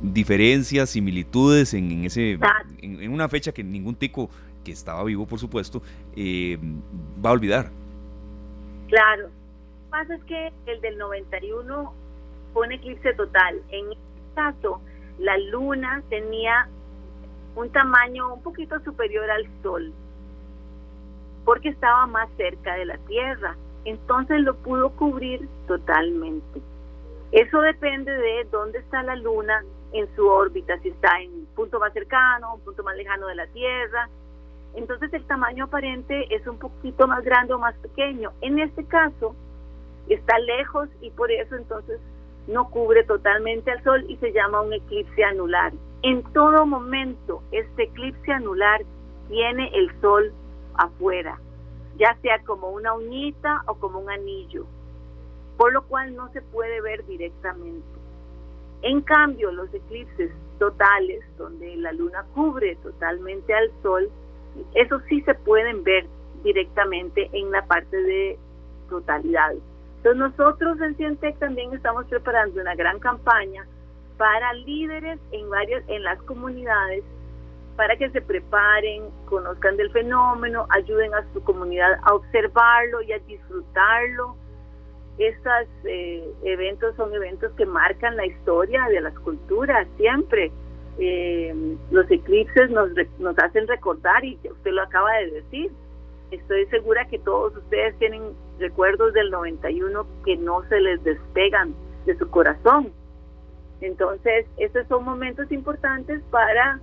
diferencias, 0.04 0.92
similitudes 0.92 1.74
en, 1.74 1.92
en 1.92 2.06
ese, 2.06 2.38
en, 2.80 3.02
en, 3.02 3.12
una 3.12 3.28
fecha 3.28 3.52
que 3.52 3.64
ningún 3.64 3.96
tico 3.96 4.30
que 4.64 4.72
estaba 4.72 5.04
vivo, 5.04 5.26
por 5.26 5.40
supuesto, 5.40 5.82
va 6.16 7.30
a 7.32 7.34
olvidar. 7.34 7.83
Claro. 8.94 9.24
Lo 9.24 9.28
que 9.28 9.90
pasa 9.90 10.14
es 10.14 10.24
que 10.26 10.54
el 10.68 10.82
del 10.82 11.00
91 11.00 11.94
fue 12.54 12.68
un 12.68 12.74
eclipse 12.74 13.12
total. 13.16 13.60
En 13.70 13.92
este 13.92 14.36
caso, 14.36 14.82
la 15.18 15.36
luna 15.40 16.04
tenía 16.10 16.68
un 17.56 17.72
tamaño 17.72 18.36
un 18.36 18.44
poquito 18.44 18.80
superior 18.82 19.32
al 19.32 19.48
sol, 19.64 19.92
porque 21.44 21.70
estaba 21.70 22.06
más 22.06 22.30
cerca 22.38 22.76
de 22.76 22.86
la 22.86 23.00
Tierra. 23.08 23.56
Entonces 23.86 24.42
lo 24.42 24.56
pudo 24.58 24.92
cubrir 24.92 25.50
totalmente. 25.68 26.62
Eso 27.32 27.62
depende 27.62 28.12
de 28.12 28.48
dónde 28.52 28.78
está 28.78 29.02
la 29.02 29.16
luna 29.16 29.64
en 29.92 30.08
su 30.16 30.28
órbita, 30.28 30.78
si 30.82 30.90
está 30.90 31.20
en 31.20 31.34
un 31.34 31.46
punto 31.56 31.80
más 31.80 31.94
cercano, 31.94 32.54
un 32.54 32.62
punto 32.62 32.84
más 32.84 32.96
lejano 32.96 33.26
de 33.26 33.36
la 33.36 33.48
Tierra, 33.48 34.08
entonces 34.76 35.14
el 35.14 35.26
tamaño 35.26 35.66
aparente 35.66 36.34
es 36.34 36.46
un 36.48 36.58
poquito 36.58 37.08
más 37.08 37.24
grande 37.24 37.54
o 37.54 37.60
más 37.60 37.76
pequeño. 37.76 38.32
En 38.42 38.60
este 38.60 38.84
caso 38.86 39.36
está 40.10 40.38
lejos 40.40 40.90
y 41.02 41.12
por 41.12 41.32
eso 41.32 41.56
entonces 41.56 42.00
no 42.48 42.70
cubre 42.70 43.04
totalmente 43.04 43.72
al 43.72 43.84
Sol 43.84 44.06
y 44.10 44.18
se 44.18 44.34
llama 44.34 44.62
un 44.62 44.74
eclipse 44.74 45.24
anular. 45.24 45.74
En 46.02 46.24
todo 46.34 46.66
momento 46.66 47.42
este 47.52 47.84
eclipse 47.84 48.32
anular 48.32 48.82
tiene 49.30 49.70
el 49.74 49.90
Sol 50.02 50.34
afuera, 50.76 51.40
ya 51.98 52.18
sea 52.22 52.40
como 52.44 52.70
una 52.70 52.94
uñita 52.94 53.62
o 53.68 53.76
como 53.76 54.00
un 54.00 54.10
anillo, 54.10 54.66
por 55.58 55.72
lo 55.72 55.84
cual 55.84 56.16
no 56.16 56.32
se 56.34 56.42
puede 56.42 56.82
ver 56.82 57.06
directamente. 57.06 57.88
En 58.82 59.02
cambio, 59.02 59.52
los 59.52 59.74
eclipses 59.74 60.32
totales, 60.60 61.24
donde 61.38 61.78
la 61.78 61.94
luna 61.94 62.26
cubre 62.34 62.76
totalmente 62.78 63.54
al 63.54 63.72
Sol, 63.82 64.10
eso 64.76 65.00
sí 65.10 65.22
se 65.22 65.34
pueden 65.34 65.84
ver 65.84 66.06
directamente 66.44 67.30
en 67.34 67.52
la 67.52 67.66
parte 67.66 67.96
de 67.96 68.38
totalidad. 68.90 69.54
Entonces 69.98 70.20
nosotros 70.20 70.80
en 70.82 70.96
Cientec 70.96 71.38
también 71.40 71.74
estamos 71.74 72.06
preparando 72.08 72.60
una 72.62 72.76
gran 72.76 73.00
campaña 73.00 73.66
para 74.18 74.54
líderes 74.54 75.20
en 75.32 75.50
varios 75.50 75.84
en 75.88 76.04
las 76.04 76.22
comunidades 76.24 77.04
para 77.76 77.96
que 77.96 78.10
se 78.12 78.22
preparen, 78.22 79.10
conozcan 79.26 79.78
del 79.78 79.92
fenómeno, 79.92 80.68
ayuden 80.70 81.14
a 81.14 81.26
su 81.34 81.44
comunidad 81.44 82.00
a 82.04 82.14
observarlo 82.14 83.02
y 83.02 83.14
a 83.14 83.20
disfrutarlo. 83.20 84.36
Estos 85.18 85.68
eh, 85.86 86.28
eventos 86.44 86.96
son 86.96 87.14
eventos 87.14 87.52
que 87.54 87.66
marcan 87.66 88.16
la 88.16 88.26
historia 88.26 88.86
de 88.90 89.02
las 89.02 89.18
culturas 89.20 89.88
siempre. 89.98 90.52
Eh, 91.00 91.76
los 91.92 92.10
eclipses 92.12 92.70
nos, 92.70 92.90
nos 93.20 93.38
hacen 93.40 93.68
recordar, 93.68 94.24
y 94.24 94.38
usted 94.44 94.72
lo 94.72 94.84
acaba 94.84 95.12
de 95.18 95.32
decir, 95.32 95.72
estoy 96.32 96.66
segura 96.68 97.08
que 97.08 97.20
todos 97.20 97.56
ustedes 97.58 97.98
tienen 98.00 98.22
recuerdos 98.60 99.14
del 99.14 99.30
91 99.32 100.06
que 100.26 100.38
no 100.38 100.64
se 100.70 100.80
les 100.80 101.04
despegan 101.04 101.74
de 102.06 102.18
su 102.18 102.30
corazón. 102.30 102.92
Entonces, 103.82 104.46
estos 104.58 104.88
son 104.88 105.04
momentos 105.04 105.52
importantes 105.52 106.22
para 106.30 106.80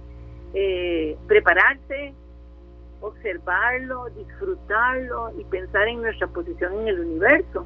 eh, 0.53 1.17
prepararse, 1.27 2.13
observarlo, 3.01 4.11
disfrutarlo 4.11 5.33
y 5.39 5.45
pensar 5.45 5.89
en 5.89 6.03
nuestra 6.03 6.27
posición 6.27 6.81
en 6.81 6.89
el 6.89 7.01
universo. 7.01 7.65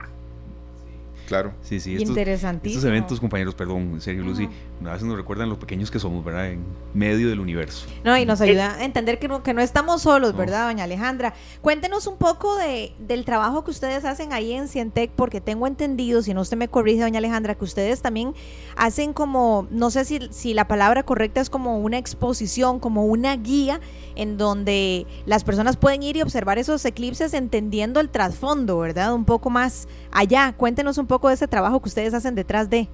Claro. 1.26 1.54
Sí, 1.62 1.80
sí. 1.80 1.94
Estos, 1.94 2.10
Interesantísimo. 2.10 2.78
Estos 2.78 2.88
eventos, 2.88 3.20
compañeros, 3.20 3.54
perdón, 3.54 4.00
Sergio 4.00 4.22
Lucy, 4.22 4.48
a 4.84 4.92
veces 4.92 5.04
nos 5.04 5.16
recuerdan 5.16 5.48
lo 5.48 5.58
pequeños 5.58 5.90
que 5.90 5.98
somos, 5.98 6.24
¿verdad? 6.24 6.50
En 6.50 6.64
medio 6.92 7.28
del 7.28 7.40
universo. 7.40 7.86
No, 8.04 8.16
y 8.16 8.26
nos 8.26 8.40
ayuda 8.40 8.74
a 8.74 8.84
entender 8.84 9.18
que 9.18 9.28
no, 9.28 9.42
que 9.42 9.54
no 9.54 9.62
estamos 9.62 10.02
solos, 10.02 10.36
¿verdad, 10.36 10.66
doña 10.66 10.84
Alejandra? 10.84 11.34
Cuéntenos 11.62 12.06
un 12.06 12.16
poco 12.16 12.56
de, 12.56 12.92
del 12.98 13.24
trabajo 13.24 13.64
que 13.64 13.70
ustedes 13.70 14.04
hacen 14.04 14.32
ahí 14.32 14.52
en 14.52 14.68
Cientec, 14.68 15.10
porque 15.12 15.40
tengo 15.40 15.66
entendido, 15.66 16.22
si 16.22 16.34
no 16.34 16.42
usted 16.42 16.56
me 16.56 16.68
corrige, 16.68 17.02
doña 17.02 17.18
Alejandra, 17.18 17.54
que 17.54 17.64
ustedes 17.64 18.02
también 18.02 18.34
hacen 18.76 19.12
como, 19.12 19.66
no 19.70 19.90
sé 19.90 20.04
si, 20.04 20.20
si 20.30 20.54
la 20.54 20.68
palabra 20.68 21.04
correcta 21.04 21.40
es 21.40 21.50
como 21.50 21.78
una 21.78 21.98
exposición, 21.98 22.80
como 22.80 23.06
una 23.06 23.36
guía 23.36 23.80
en 24.16 24.36
donde 24.36 25.06
las 25.26 25.44
personas 25.44 25.76
pueden 25.76 26.02
ir 26.02 26.16
y 26.16 26.22
observar 26.22 26.58
esos 26.58 26.84
eclipses 26.84 27.34
entendiendo 27.34 28.00
el 28.00 28.10
trasfondo, 28.10 28.78
¿verdad? 28.78 29.14
Un 29.14 29.24
poco 29.24 29.50
más 29.50 29.88
allá. 30.12 30.54
Cuéntenos 30.56 30.98
un 30.98 31.06
poco 31.06 31.13
de 31.28 31.34
ese 31.34 31.48
trabajo 31.48 31.80
que 31.80 31.88
ustedes 31.88 32.14
hacen 32.14 32.34
detrás 32.34 32.70
de. 32.70 32.88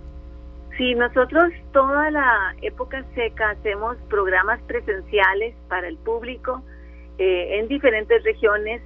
Sí, 0.76 0.94
nosotros 0.94 1.52
toda 1.72 2.11
la 2.11 2.54
época 2.62 3.04
seca 3.14 3.50
hacemos 3.50 3.96
programas 4.09 4.61
presenciales 4.62 5.54
para 5.68 5.88
el 5.88 5.96
público 5.98 6.62
eh, 7.18 7.59
en 7.59 7.68
diferentes 7.68 8.22
regiones. 8.24 8.80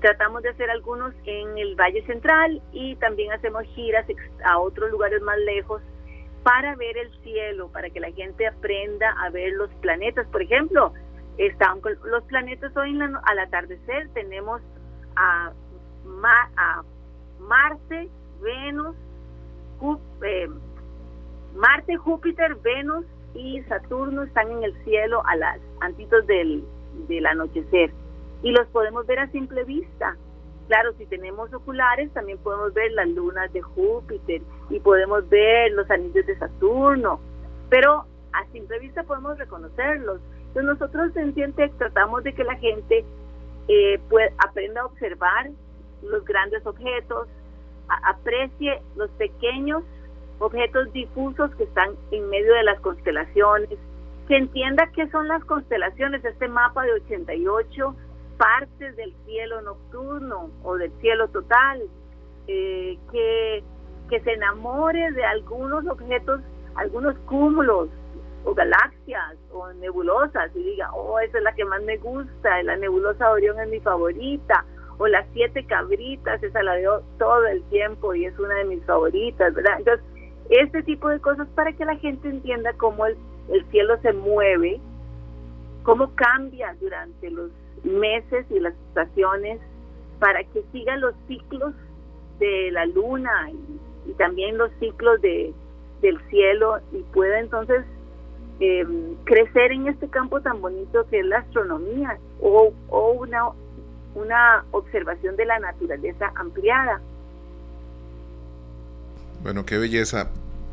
Tratamos 0.00 0.42
de 0.42 0.50
hacer 0.50 0.70
algunos 0.70 1.14
en 1.24 1.56
el 1.58 1.74
Valle 1.74 2.04
Central 2.06 2.60
y 2.72 2.96
también 2.96 3.32
hacemos 3.32 3.64
giras 3.74 4.04
a 4.44 4.58
otros 4.58 4.90
lugares 4.90 5.22
más 5.22 5.38
lejos 5.38 5.82
para 6.42 6.76
ver 6.76 6.96
el 6.96 7.10
cielo, 7.22 7.68
para 7.68 7.90
que 7.90 8.00
la 8.00 8.12
gente 8.12 8.46
aprenda 8.46 9.10
a 9.22 9.30
ver 9.30 9.52
los 9.54 9.70
planetas. 9.80 10.26
Por 10.28 10.42
ejemplo, 10.42 10.92
están 11.38 11.80
los 12.04 12.24
planetas 12.24 12.76
hoy 12.76 12.98
al 13.00 13.38
atardecer 13.38 14.08
tenemos 14.12 14.60
a, 15.16 15.52
a 16.56 16.82
Marte, 17.40 18.08
Venus, 18.40 18.96
eh, 20.22 20.48
Marte, 21.54 21.96
Júpiter, 21.96 22.54
Venus 22.56 23.04
y 23.34 23.62
Saturno 23.62 24.22
están 24.22 24.50
en 24.50 24.64
el 24.64 24.84
cielo 24.84 25.22
a 25.26 25.36
las 25.36 25.60
antitos 25.80 26.26
del, 26.26 26.64
del 27.08 27.26
anochecer 27.26 27.92
y 28.42 28.52
los 28.52 28.66
podemos 28.68 29.06
ver 29.06 29.20
a 29.20 29.28
simple 29.28 29.64
vista. 29.64 30.16
Claro, 30.68 30.92
si 30.98 31.06
tenemos 31.06 31.52
oculares 31.52 32.12
también 32.12 32.38
podemos 32.38 32.74
ver 32.74 32.92
las 32.92 33.08
lunas 33.08 33.52
de 33.52 33.62
Júpiter 33.62 34.42
y 34.70 34.80
podemos 34.80 35.28
ver 35.28 35.72
los 35.72 35.90
anillos 35.90 36.26
de 36.26 36.38
Saturno, 36.38 37.20
pero 37.70 38.04
a 38.32 38.44
simple 38.52 38.78
vista 38.78 39.02
podemos 39.02 39.38
reconocerlos. 39.38 40.20
Entonces 40.48 40.64
nosotros 40.64 41.16
en 41.16 41.34
Cientec 41.34 41.72
tratamos 41.78 42.22
de 42.24 42.34
que 42.34 42.44
la 42.44 42.56
gente 42.56 43.04
eh, 43.68 44.00
aprenda 44.38 44.82
a 44.82 44.86
observar 44.86 45.50
los 46.02 46.24
grandes 46.24 46.64
objetos, 46.66 47.28
aprecie 47.88 48.82
los 48.96 49.10
pequeños 49.10 49.82
objetos 50.38 50.92
difusos 50.92 51.54
que 51.56 51.64
están 51.64 51.96
en 52.10 52.28
medio 52.28 52.54
de 52.54 52.62
las 52.62 52.80
constelaciones, 52.80 53.78
que 54.28 54.36
entienda 54.36 54.90
qué 54.94 55.08
son 55.10 55.26
las 55.28 55.44
constelaciones, 55.44 56.24
este 56.24 56.48
mapa 56.48 56.84
de 56.84 56.92
88 56.92 57.96
partes 58.36 58.96
del 58.96 59.14
cielo 59.26 59.60
nocturno 59.62 60.50
o 60.62 60.76
del 60.76 60.92
cielo 61.00 61.28
total, 61.28 61.82
eh, 62.46 62.98
que, 63.10 63.64
que 64.08 64.20
se 64.20 64.32
enamore 64.32 65.10
de 65.12 65.24
algunos 65.24 65.86
objetos, 65.86 66.40
algunos 66.76 67.16
cúmulos 67.26 67.88
o 68.44 68.54
galaxias 68.54 69.36
o 69.52 69.72
nebulosas 69.74 70.54
y 70.54 70.62
diga, 70.62 70.92
oh, 70.92 71.18
esa 71.18 71.38
es 71.38 71.44
la 71.44 71.54
que 71.54 71.64
más 71.64 71.82
me 71.82 71.96
gusta, 71.96 72.62
la 72.62 72.76
nebulosa 72.76 73.30
Orión 73.30 73.58
es 73.60 73.68
mi 73.68 73.80
favorita, 73.80 74.64
o 74.98 75.06
las 75.06 75.26
siete 75.32 75.64
cabritas, 75.64 76.42
esa 76.42 76.62
la 76.62 76.74
veo 76.74 77.02
todo 77.18 77.46
el 77.46 77.62
tiempo 77.64 78.14
y 78.14 78.26
es 78.26 78.38
una 78.38 78.54
de 78.56 78.64
mis 78.64 78.84
favoritas, 78.84 79.54
¿verdad? 79.54 79.78
Entonces, 79.78 80.04
este 80.50 80.82
tipo 80.82 81.08
de 81.08 81.20
cosas 81.20 81.46
para 81.54 81.72
que 81.72 81.84
la 81.84 81.96
gente 81.96 82.28
entienda 82.28 82.72
cómo 82.74 83.06
el, 83.06 83.16
el 83.50 83.64
cielo 83.70 83.98
se 84.02 84.12
mueve, 84.12 84.80
cómo 85.82 86.14
cambia 86.14 86.74
durante 86.80 87.30
los 87.30 87.50
meses 87.84 88.46
y 88.50 88.58
las 88.58 88.74
estaciones, 88.88 89.60
para 90.18 90.42
que 90.44 90.64
sigan 90.72 91.00
los 91.00 91.14
ciclos 91.26 91.74
de 92.38 92.70
la 92.72 92.86
luna 92.86 93.50
y, 93.50 94.12
también 94.16 94.56
los 94.56 94.70
ciclos 94.80 95.20
de, 95.20 95.52
del 96.00 96.18
cielo 96.30 96.78
y 96.92 97.02
pueda 97.12 97.40
entonces 97.40 97.84
em, 98.58 99.16
crecer 99.24 99.70
en 99.70 99.86
este 99.86 100.08
campo 100.08 100.40
tan 100.40 100.62
bonito 100.62 101.06
que 101.10 101.20
es 101.20 101.26
la 101.26 101.40
astronomía 101.40 102.18
o, 102.40 102.72
o 102.88 103.10
una, 103.12 103.50
una 104.18 104.64
observación 104.70 105.36
de 105.36 105.46
la 105.46 105.58
naturaleza 105.58 106.32
ampliada. 106.34 107.00
Bueno, 109.42 109.64
qué 109.64 109.78
belleza. 109.78 110.30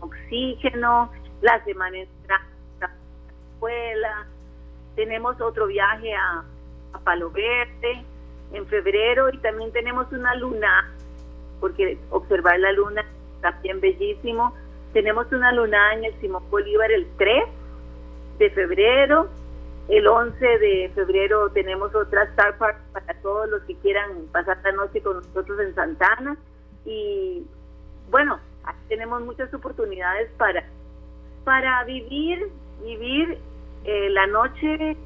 oxígeno, 0.00 1.10
la 1.40 1.62
semana 1.64 1.98
entrante 1.98 2.56
escuela, 3.56 4.26
tenemos 4.94 5.40
otro 5.40 5.66
viaje 5.66 6.14
a, 6.14 6.44
Palo 7.04 7.30
Verde 7.30 8.02
en 8.54 8.66
febrero 8.68 9.28
y 9.30 9.36
también 9.38 9.70
tenemos 9.70 10.10
una 10.12 10.34
luna, 10.34 10.90
porque 11.60 11.98
observar 12.10 12.58
la 12.58 12.72
luna 12.72 13.04
también 13.42 13.80
bellísimo. 13.80 14.54
Tenemos 14.94 15.30
una 15.30 15.52
luna 15.52 15.92
en 15.92 16.06
el 16.06 16.20
Simón 16.20 16.42
Bolívar 16.50 16.90
el 16.90 17.06
3 17.18 17.44
de 18.38 18.50
febrero. 18.50 19.28
El 19.88 20.06
11 20.06 20.58
de 20.58 20.90
febrero 20.94 21.50
tenemos 21.50 21.94
otra 21.94 22.24
Star 22.24 22.56
Park 22.56 22.78
para 22.92 23.12
todos 23.20 23.48
los 23.50 23.62
que 23.64 23.76
quieran 23.76 24.26
pasar 24.32 24.58
la 24.64 24.72
noche 24.72 25.02
con 25.02 25.16
nosotros 25.16 25.60
en 25.60 25.74
Santana. 25.74 26.36
Y 26.86 27.44
bueno, 28.10 28.40
aquí 28.64 28.80
tenemos 28.88 29.20
muchas 29.22 29.52
oportunidades 29.52 30.30
para, 30.38 30.64
para 31.44 31.84
vivir 31.84 32.50
vivir 32.82 33.38
eh, 33.84 34.10
la 34.10 34.26
noche, 34.26 34.96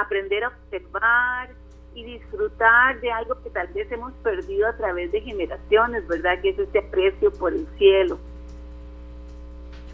aprender 0.00 0.44
a 0.44 0.48
observar 0.48 1.50
y 1.94 2.04
disfrutar 2.04 3.00
de 3.00 3.10
algo 3.10 3.40
que 3.42 3.50
tal 3.50 3.68
vez 3.68 3.90
hemos 3.92 4.12
perdido 4.14 4.68
a 4.68 4.76
través 4.76 5.12
de 5.12 5.20
generaciones, 5.20 6.06
¿verdad? 6.08 6.40
Que 6.40 6.50
es 6.50 6.58
este 6.58 6.80
aprecio 6.80 7.32
por 7.32 7.52
el 7.52 7.66
cielo. 7.78 8.18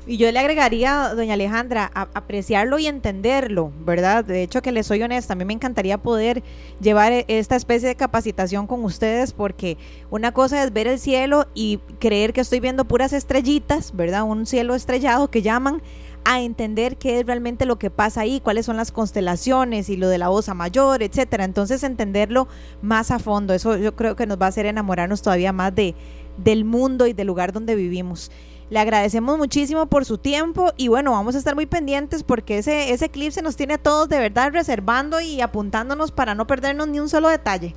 Y 0.07 0.17
yo 0.17 0.33
le 0.33 0.39
agregaría, 0.39 1.15
doña 1.15 1.35
Alejandra, 1.35 1.91
apreciarlo 1.95 2.79
y 2.79 2.87
entenderlo, 2.87 3.71
¿verdad? 3.85 4.25
De 4.25 4.43
hecho, 4.43 4.63
que 4.63 4.73
les 4.73 4.87
soy 4.87 5.03
honesta, 5.03 5.35
a 5.35 5.37
mí 5.37 5.45
me 5.45 5.53
encantaría 5.53 5.99
poder 5.99 6.43
llevar 6.81 7.13
e, 7.13 7.27
esta 7.29 7.55
especie 7.55 7.89
de 7.89 7.97
capacitación 7.97 8.67
con 8.67 8.83
ustedes 8.83 9.33
porque 9.35 9.77
una 10.11 10.33
cosa 10.33 10.65
es 10.65 10.73
ver 10.73 10.87
el 10.87 10.99
cielo 10.99 11.47
y 11.55 11.81
creer 11.99 12.33
que 12.33 12.41
estoy 12.41 12.61
viendo 12.61 12.87
puras 12.87 13.13
estrellitas, 13.13 13.95
¿verdad? 13.95 14.23
Un 14.23 14.47
cielo 14.47 14.75
estrellado 14.75 15.31
que 15.31 15.43
llaman 15.43 15.83
a 16.25 16.41
entender 16.41 16.97
qué 16.97 17.21
es 17.21 17.27
realmente 17.27 17.67
lo 17.67 17.79
que 17.79 17.91
pasa 17.91 18.23
ahí, 18.23 18.41
cuáles 18.41 18.67
son 18.67 18.77
las 18.77 18.93
constelaciones 18.93 19.89
y 19.91 19.97
lo 19.97 20.09
de 20.09 20.19
la 20.19 20.31
osa 20.31 20.55
mayor, 20.55 21.03
etcétera. 21.03 21.45
Entonces 21.45 21.83
entenderlo 21.83 22.49
más 22.83 23.11
a 23.11 23.19
fondo, 23.19 23.53
eso 23.53 23.77
yo 23.77 23.95
creo 23.97 24.17
que 24.17 24.27
nos 24.27 24.41
va 24.41 24.47
a 24.47 24.49
hacer 24.49 24.67
enamorarnos 24.67 25.23
todavía 25.23 25.53
más 25.53 25.75
de 25.75 25.95
del 26.37 26.65
mundo 26.65 27.07
y 27.07 27.13
del 27.13 27.27
lugar 27.27 27.53
donde 27.53 27.75
vivimos. 27.75 28.31
Le 28.71 28.79
agradecemos 28.79 29.37
muchísimo 29.37 29.87
por 29.87 30.05
su 30.05 30.17
tiempo 30.17 30.73
y 30.77 30.87
bueno, 30.87 31.11
vamos 31.11 31.35
a 31.35 31.39
estar 31.39 31.57
muy 31.57 31.67
pendientes 31.67 32.23
porque 32.23 32.59
ese, 32.59 32.93
ese 32.93 33.07
eclipse 33.07 33.43
nos 33.43 33.57
tiene 33.57 33.75
a 33.75 33.79
todos 33.79 34.09
de 34.09 34.21
verdad 34.21 34.53
reservando 34.53 35.21
y 35.21 35.41
apuntándonos 35.41 36.13
para 36.13 36.37
no 36.37 36.47
perdernos 36.47 36.87
ni 36.87 37.01
un 37.01 37.09
solo 37.09 37.29
detalle. 37.29 37.75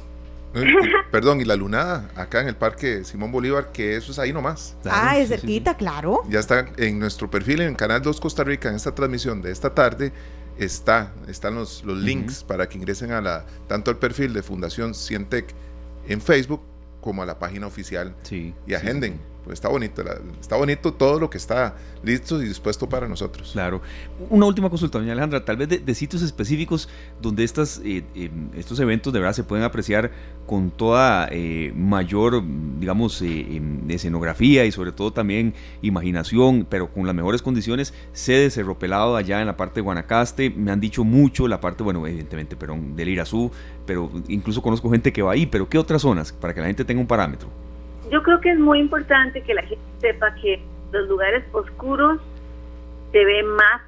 Eh, 0.54 0.64
perdón, 1.12 1.42
y 1.42 1.46
la 1.46 1.56
lunada, 1.56 2.12
acá 2.16 2.42
en 2.42 2.48
el 2.48 2.56
Parque 2.56 3.04
Simón 3.06 3.32
Bolívar, 3.32 3.72
que 3.72 3.96
eso 3.96 4.12
es 4.12 4.20
ahí 4.20 4.32
nomás. 4.32 4.76
ah, 4.86 5.18
es 5.18 5.30
cerquita, 5.30 5.76
claro. 5.76 6.22
Ya 6.30 6.40
está 6.40 6.68
en 6.78 7.00
nuestro 7.00 7.28
perfil 7.28 7.62
en 7.62 7.74
Canal 7.74 8.04
2 8.04 8.22
Costa 8.22 8.44
Rica, 8.44 8.70
en 8.70 8.76
esta 8.76 8.94
transmisión 8.94 9.42
de 9.42 9.52
esta 9.52 9.74
tarde, 9.74 10.14
está, 10.60 11.12
están 11.28 11.56
los, 11.56 11.84
los 11.84 11.98
links 11.98 12.44
para 12.44 12.70
que 12.70 12.78
ingresen 12.78 13.12
a 13.14 13.20
la, 13.20 13.46
tanto 13.68 13.90
al 13.90 13.98
perfil 13.98 14.32
de 14.32 14.44
Fundación 14.44 14.94
Cientec 14.94 15.48
en 16.08 16.22
Facebook 16.22 16.62
como 17.02 17.24
a 17.24 17.26
la 17.26 17.40
página 17.40 17.66
oficial 17.66 18.16
y 18.30 18.74
agenden 18.76 19.33
pues 19.44 19.56
está 19.56 19.68
bonito, 19.68 20.04
está 20.40 20.56
bonito 20.56 20.94
todo 20.94 21.20
lo 21.20 21.30
que 21.30 21.38
está 21.38 21.76
listo 22.04 22.42
y 22.42 22.48
dispuesto 22.48 22.88
para 22.88 23.08
nosotros. 23.08 23.52
Claro. 23.52 23.82
Una 24.30 24.46
última 24.46 24.70
consulta, 24.70 25.00
doña 25.00 25.12
Alejandra, 25.12 25.44
tal 25.44 25.58
vez 25.58 25.86
de, 25.86 25.96
sitios 25.96 26.22
específicos 26.22 26.90
donde 27.22 27.44
estas, 27.44 27.82
eh, 27.84 28.04
em, 28.16 28.50
estos 28.56 28.80
eventos 28.80 29.12
de 29.12 29.20
verdad 29.20 29.34
se 29.34 29.44
pueden 29.44 29.66
apreciar 29.66 30.12
con 30.46 30.72
toda 30.72 31.28
eh, 31.32 31.74
mayor, 31.76 32.44
digamos, 32.80 33.22
eh, 33.22 33.56
em, 33.58 33.90
escenografía 33.90 34.66
y 34.66 34.72
sobre 34.72 34.92
todo 34.92 35.12
también 35.12 35.54
imaginación, 35.82 36.66
pero 36.70 36.92
con 36.92 37.06
las 37.06 37.16
mejores 37.16 37.42
condiciones, 37.42 37.94
sede 38.14 38.50
Cerro 38.50 38.80
Pelado 38.80 39.16
allá 39.16 39.42
en 39.42 39.48
la 39.48 39.58
parte 39.58 39.76
de 39.76 39.82
Guanacaste, 39.82 40.50
me 40.52 40.72
han 40.72 40.80
dicho 40.80 41.04
mucho 41.04 41.48
la 41.48 41.60
parte, 41.60 41.84
bueno, 41.84 42.06
evidentemente, 42.08 42.56
pero 42.56 42.78
del 42.96 43.10
Irazú, 43.10 43.52
pero 43.86 44.10
incluso 44.28 44.62
conozco 44.62 44.90
gente 44.90 45.12
que 45.12 45.22
va 45.22 45.34
ahí, 45.34 45.46
pero 45.46 45.68
¿qué 45.68 45.78
otras 45.78 46.02
zonas? 46.02 46.32
Para 46.32 46.54
que 46.54 46.62
la 46.62 46.68
gente 46.68 46.86
tenga 46.86 47.02
un 47.02 47.08
parámetro 47.08 47.50
yo 48.14 48.22
creo 48.22 48.40
que 48.42 48.52
es 48.52 48.60
muy 48.60 48.80
importante 48.80 49.42
que 49.42 49.56
la 49.56 49.64
gente 49.64 49.84
sepa 49.98 50.36
que 50.36 50.62
los 50.92 51.10
lugares 51.10 51.44
oscuros 51.52 52.22
se 53.12 53.26
ven 53.26 53.48
más 53.48 53.82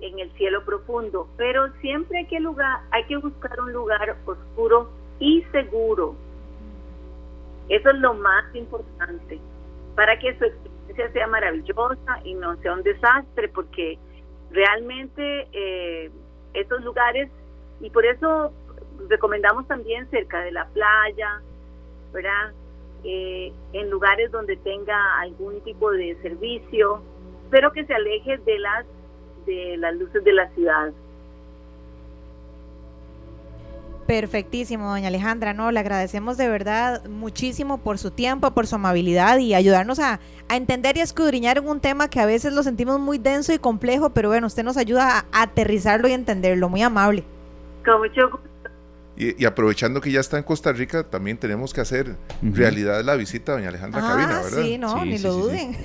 en 0.00 0.18
el 0.18 0.32
cielo 0.32 0.64
profundo, 0.64 1.28
pero 1.36 1.72
siempre 1.80 2.18
hay 2.18 2.26
que 2.26 2.40
lugar, 2.40 2.80
hay 2.90 3.04
que 3.04 3.16
buscar 3.18 3.60
un 3.60 3.72
lugar 3.72 4.16
oscuro 4.26 4.90
y 5.20 5.44
seguro. 5.52 6.16
Eso 7.68 7.90
es 7.90 7.98
lo 8.00 8.14
más 8.14 8.52
importante 8.56 9.38
para 9.94 10.18
que 10.18 10.36
su 10.36 10.44
experiencia 10.44 11.12
sea 11.12 11.28
maravillosa 11.28 12.20
y 12.24 12.34
no 12.34 12.56
sea 12.56 12.72
un 12.72 12.82
desastre, 12.82 13.48
porque 13.50 14.00
realmente 14.50 15.46
eh, 15.52 16.10
esos 16.54 16.82
lugares 16.82 17.30
y 17.80 17.88
por 17.88 18.04
eso 18.04 18.52
recomendamos 19.08 19.68
también 19.68 20.10
cerca 20.10 20.40
de 20.40 20.50
la 20.50 20.66
playa, 20.66 21.40
¿verdad? 22.12 22.52
Eh, 23.04 23.52
en 23.72 23.90
lugares 23.90 24.30
donde 24.30 24.56
tenga 24.56 25.20
algún 25.20 25.60
tipo 25.62 25.90
de 25.90 26.16
servicio, 26.22 27.02
pero 27.50 27.72
que 27.72 27.84
se 27.84 27.94
aleje 27.94 28.38
de 28.38 28.58
las 28.60 28.86
de 29.44 29.76
las 29.76 29.94
luces 29.96 30.22
de 30.22 30.32
la 30.32 30.48
ciudad. 30.50 30.92
Perfectísimo, 34.06 34.88
doña 34.88 35.08
Alejandra. 35.08 35.52
No, 35.52 35.72
le 35.72 35.80
agradecemos 35.80 36.36
de 36.36 36.48
verdad 36.48 37.04
muchísimo 37.06 37.78
por 37.78 37.98
su 37.98 38.10
tiempo, 38.10 38.50
por 38.52 38.66
su 38.66 38.76
amabilidad 38.76 39.38
y 39.38 39.54
ayudarnos 39.54 39.98
a, 39.98 40.20
a, 40.48 40.56
entender 40.56 40.96
y 40.96 41.00
a 41.00 41.04
escudriñar 41.04 41.58
en 41.58 41.68
un 41.68 41.80
tema 41.80 42.08
que 42.08 42.20
a 42.20 42.26
veces 42.26 42.52
lo 42.52 42.62
sentimos 42.62 43.00
muy 43.00 43.18
denso 43.18 43.52
y 43.52 43.58
complejo, 43.58 44.10
pero 44.10 44.28
bueno, 44.28 44.46
usted 44.46 44.64
nos 44.64 44.76
ayuda 44.76 45.24
a 45.32 45.42
aterrizarlo 45.42 46.08
y 46.08 46.12
entenderlo. 46.12 46.68
Muy 46.68 46.82
amable. 46.82 47.24
Con 47.84 48.00
mucho 48.00 48.30
gusto. 48.30 48.51
Y, 49.16 49.44
aprovechando 49.44 50.00
que 50.00 50.10
ya 50.10 50.20
está 50.20 50.38
en 50.38 50.42
Costa 50.42 50.72
Rica, 50.72 51.04
también 51.04 51.36
tenemos 51.36 51.74
que 51.74 51.82
hacer 51.82 52.16
realidad 52.42 53.04
la 53.04 53.14
visita 53.14 53.52
a 53.52 53.54
doña 53.56 53.68
Alejandra 53.68 54.00
ah, 54.02 54.08
Cabina, 54.08 54.42
¿verdad? 54.42 54.62
Sí, 54.62 54.78
no, 54.78 55.04
ni 55.04 55.18
lo 55.18 55.32
duden. 55.32 55.76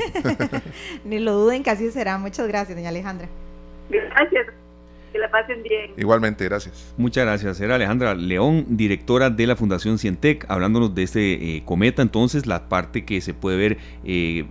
ni 1.03 1.19
lo 1.19 1.33
duden 1.33 1.61
que 1.61 1.69
así 1.69 1.91
será. 1.91 2.17
Muchas 2.17 2.47
gracias, 2.47 2.77
doña 2.77 2.89
Alejandra. 2.89 3.27
Gracias. 3.89 4.47
Que 5.11 5.19
la 5.19 5.29
pasen 5.29 5.61
bien. 5.61 5.91
Igualmente, 5.97 6.45
gracias. 6.45 6.93
Muchas 6.97 7.25
gracias. 7.25 7.59
Era 7.59 7.75
Alejandra 7.75 8.15
León, 8.15 8.65
directora 8.69 9.29
de 9.29 9.45
la 9.45 9.55
Fundación 9.55 9.97
Cientec, 9.99 10.45
hablándonos 10.49 10.95
de 10.95 11.03
este 11.03 11.33
eh, 11.57 11.63
cometa. 11.65 12.01
Entonces, 12.01 12.45
la 12.45 12.69
parte 12.69 13.05
que 13.05 13.19
se 13.19 13.33
puede 13.33 13.57
ver 13.57 13.77
eh, 14.05 14.45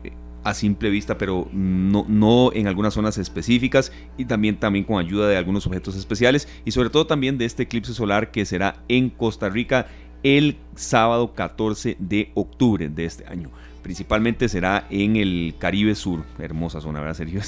a 0.47 0.55
simple 0.55 0.91
vista, 0.91 1.19
pero 1.19 1.49
no, 1.53 2.07
no 2.09 2.53
en 2.53 2.69
algunas 2.69 2.95
zonas 2.95 3.19
específicas 3.19 3.91
y 4.17 4.27
también, 4.27 4.61
también 4.61 4.85
con 4.85 5.05
ayuda 5.05 5.27
de 5.27 5.37
algunos 5.37 5.67
objetos 5.67 5.97
especiales 5.97 6.47
y 6.65 6.71
sobre 6.71 6.89
todo 6.89 7.05
también 7.05 7.37
de 7.37 7.47
este 7.47 7.65
eclipse 7.65 7.93
solar 7.93 8.31
que 8.31 8.45
será 8.45 8.77
en 8.87 9.11
Costa 9.11 9.49
Rica 9.49 9.89
el 10.27 10.57
sábado 10.75 11.35
14 11.35 11.97
de 12.01 12.33
octubre 12.35 12.89
de 12.89 13.05
este 13.05 13.25
año. 13.27 13.49
Principalmente 13.83 14.49
será 14.49 14.85
en 14.91 15.15
el 15.15 15.55
Caribe 15.61 15.95
Sur, 15.95 16.25
hermosa 16.41 16.81
zona, 16.81 16.99
¿verdad, 16.99 17.15
Sergio? 17.17 17.41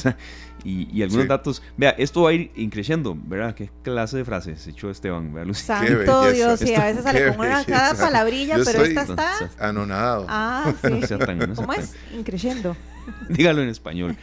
Y, 0.63 1.03
algunos 1.03 1.27
datos. 1.27 1.61
Vea, 1.77 1.91
esto 1.91 2.23
va 2.23 2.31
a 2.31 2.33
ir 2.35 2.53
increciendo, 2.55 3.17
¿verdad? 3.21 3.57
¿Qué 3.57 3.71
clase 3.83 4.19
de 4.19 4.25
frases 4.25 4.65
echó 4.69 4.91
Esteban? 4.91 5.33
Lucy. 5.45 5.65
Santo 5.65 6.31
Dios, 6.31 6.61
sí, 6.61 6.75
a 6.77 6.85
veces 6.85 7.03
sale 7.03 7.35
con 7.35 7.41
una 7.47 7.65
cada 7.65 7.95
palabrilla, 7.95 8.57
pero 8.65 8.85
esta 8.85 9.03
está. 9.03 9.51
Anonadado. 9.59 10.27
Ah, 10.29 10.73
sí. 10.81 11.15
¿Cómo 11.57 11.73
es? 11.73 11.95
Increciendo. 12.17 12.77
Dígalo 13.29 13.63
en 13.63 13.69
español. 13.69 14.17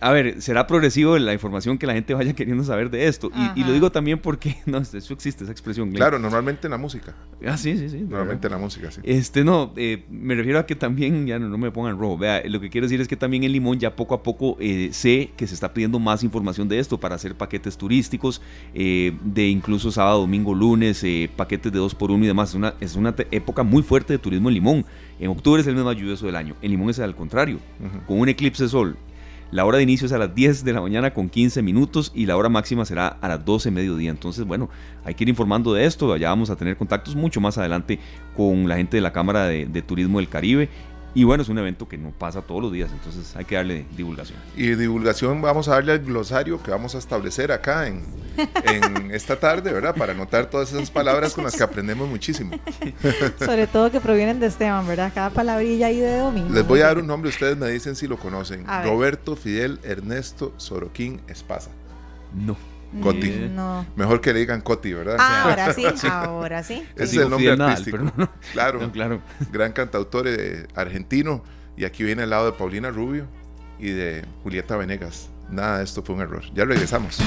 A 0.00 0.10
ver, 0.10 0.40
será 0.40 0.66
progresivo 0.66 1.18
la 1.18 1.32
información 1.32 1.78
que 1.78 1.86
la 1.86 1.94
gente 1.94 2.14
vaya 2.14 2.32
queriendo 2.34 2.64
saber 2.64 2.90
de 2.90 3.06
esto. 3.06 3.30
Y, 3.56 3.64
lo 3.64 3.72
digo 3.72 3.90
también 3.92 4.18
porque, 4.18 4.56
no, 4.66 4.78
eso 4.78 5.14
existe, 5.14 5.44
esa 5.44 5.52
expresión. 5.52 5.90
Claro, 5.92 6.18
normalmente 6.18 6.66
en 6.66 6.72
la 6.72 6.78
música. 6.78 7.14
Ah, 7.46 7.56
sí, 7.56 7.76
sí, 7.76 7.88
sí. 7.88 7.98
Normalmente 7.98 8.46
en 8.46 8.52
la 8.52 8.58
música, 8.58 8.90
sí. 8.90 9.00
Este, 9.04 9.44
no, 9.44 9.72
eh, 9.76 10.04
me 10.10 10.34
refiero 10.34 10.58
a 10.58 10.66
que 10.66 10.74
también, 10.74 11.26
ya 11.26 11.38
no, 11.38 11.48
no, 11.48 11.58
me 11.58 11.70
pongan 11.70 11.98
rojo. 11.98 12.18
Vea, 12.18 12.42
lo 12.46 12.60
que 12.60 12.70
quiero 12.70 12.86
decir 12.86 13.00
es 13.00 13.08
que 13.08 13.16
también 13.16 13.44
en 13.44 13.52
Limón 13.52 13.78
ya 13.78 13.94
poco 13.94 14.14
a 14.14 14.22
poco 14.22 14.56
eh, 14.60 14.90
sé 14.92 15.30
que 15.36 15.46
se 15.46 15.54
está 15.54 15.72
pidiendo 15.72 15.98
más 15.98 16.22
información 16.22 16.68
de 16.68 16.78
esto 16.78 16.98
para 16.98 17.14
hacer 17.14 17.34
paquetes 17.34 17.76
turísticos, 17.76 18.42
eh, 18.74 19.16
de 19.24 19.48
incluso 19.48 19.90
sábado, 19.90 20.20
domingo, 20.20 20.54
lunes, 20.54 21.04
paquetes 21.36 21.72
de 21.72 21.78
dos 21.78 21.94
por 21.94 22.10
uno 22.10 22.24
y 22.24 22.28
demás. 22.28 22.50
Es 22.50 22.54
una, 22.54 22.74
es 22.80 22.96
una 22.96 23.14
época 23.30 23.62
muy 23.62 23.82
fuerte 23.82 24.12
de 24.12 24.18
turismo 24.18 24.48
en 24.48 24.54
Limón. 24.54 24.86
En 25.22 25.30
octubre 25.30 25.60
es 25.60 25.68
el 25.68 25.76
mes 25.76 25.84
más 25.84 25.94
lluvioso 25.94 26.26
del 26.26 26.34
año. 26.34 26.56
En 26.62 26.72
Limón 26.72 26.90
es 26.90 26.98
al 26.98 27.14
contrario, 27.14 27.60
con 28.08 28.18
un 28.18 28.28
eclipse 28.28 28.64
de 28.64 28.68
sol. 28.68 28.96
La 29.52 29.64
hora 29.64 29.76
de 29.76 29.84
inicio 29.84 30.06
es 30.06 30.12
a 30.12 30.18
las 30.18 30.34
10 30.34 30.64
de 30.64 30.72
la 30.72 30.80
mañana 30.80 31.14
con 31.14 31.28
15 31.28 31.62
minutos 31.62 32.10
y 32.12 32.26
la 32.26 32.36
hora 32.36 32.48
máxima 32.48 32.84
será 32.84 33.06
a 33.06 33.28
las 33.28 33.44
12 33.44 33.68
de 33.68 33.74
mediodía. 33.76 34.10
Entonces, 34.10 34.44
bueno, 34.44 34.68
hay 35.04 35.14
que 35.14 35.22
ir 35.22 35.28
informando 35.28 35.74
de 35.74 35.84
esto. 35.84 36.16
Ya 36.16 36.30
vamos 36.30 36.50
a 36.50 36.56
tener 36.56 36.76
contactos 36.76 37.14
mucho 37.14 37.40
más 37.40 37.56
adelante 37.56 38.00
con 38.36 38.68
la 38.68 38.78
gente 38.78 38.96
de 38.96 39.00
la 39.00 39.12
Cámara 39.12 39.44
de, 39.44 39.66
de 39.66 39.82
Turismo 39.82 40.18
del 40.18 40.28
Caribe 40.28 40.68
y 41.14 41.24
bueno, 41.24 41.42
es 41.42 41.48
un 41.48 41.58
evento 41.58 41.88
que 41.88 41.98
no 41.98 42.10
pasa 42.10 42.40
todos 42.40 42.62
los 42.62 42.72
días, 42.72 42.90
entonces 42.90 43.36
hay 43.36 43.44
que 43.44 43.56
darle 43.56 43.86
divulgación. 43.96 44.38
Y 44.56 44.74
divulgación 44.74 45.42
vamos 45.42 45.68
a 45.68 45.72
darle 45.72 45.92
al 45.92 45.98
glosario 45.98 46.62
que 46.62 46.70
vamos 46.70 46.94
a 46.94 46.98
establecer 46.98 47.52
acá 47.52 47.86
en, 47.86 48.02
en 48.64 49.10
esta 49.14 49.38
tarde, 49.38 49.72
¿verdad? 49.72 49.94
Para 49.94 50.12
anotar 50.12 50.46
todas 50.46 50.72
esas 50.72 50.90
palabras 50.90 51.34
con 51.34 51.44
las 51.44 51.54
que 51.54 51.62
aprendemos 51.62 52.08
muchísimo. 52.08 52.58
Sobre 53.38 53.66
todo 53.66 53.90
que 53.90 54.00
provienen 54.00 54.40
de 54.40 54.46
Esteban, 54.46 54.86
¿verdad? 54.86 55.12
Cada 55.14 55.30
palabrilla 55.30 55.88
ahí 55.88 56.00
de 56.00 56.16
domingo. 56.16 56.48
Les 56.54 56.66
voy 56.66 56.80
a 56.80 56.86
dar 56.86 56.98
un 56.98 57.06
nombre, 57.06 57.28
ustedes 57.28 57.58
me 57.58 57.68
dicen 57.68 57.94
si 57.94 58.06
lo 58.06 58.18
conocen. 58.18 58.64
Roberto 58.84 59.36
Fidel 59.36 59.80
Ernesto 59.82 60.54
Soroquín 60.56 61.20
Espasa. 61.28 61.70
No. 62.34 62.71
Coti. 63.00 63.30
No. 63.50 63.86
Mejor 63.96 64.20
que 64.20 64.32
le 64.32 64.40
digan 64.40 64.60
Coti, 64.60 64.92
¿verdad? 64.92 65.16
Ah, 65.18 65.44
ahora 65.44 65.72
sí, 65.72 65.84
ahora 66.10 66.62
sí. 66.62 66.86
Ese 66.94 67.04
es 67.04 67.22
el 67.22 67.30
nombre 67.30 67.52
artístico. 67.52 67.98
Claro, 68.52 68.92
claro. 68.92 69.22
Gran 69.50 69.72
cantautor 69.72 70.26
eh, 70.28 70.66
argentino. 70.74 71.42
Y 71.76 71.84
aquí 71.84 72.04
viene 72.04 72.24
al 72.24 72.30
lado 72.30 72.46
de 72.46 72.52
Paulina 72.52 72.90
Rubio 72.90 73.26
y 73.78 73.90
de 73.90 74.24
Julieta 74.42 74.76
Venegas. 74.76 75.30
Nada 75.50 75.78
de 75.78 75.84
esto 75.84 76.02
fue 76.02 76.16
un 76.16 76.20
error. 76.20 76.42
Ya 76.54 76.64
regresamos. 76.64 77.18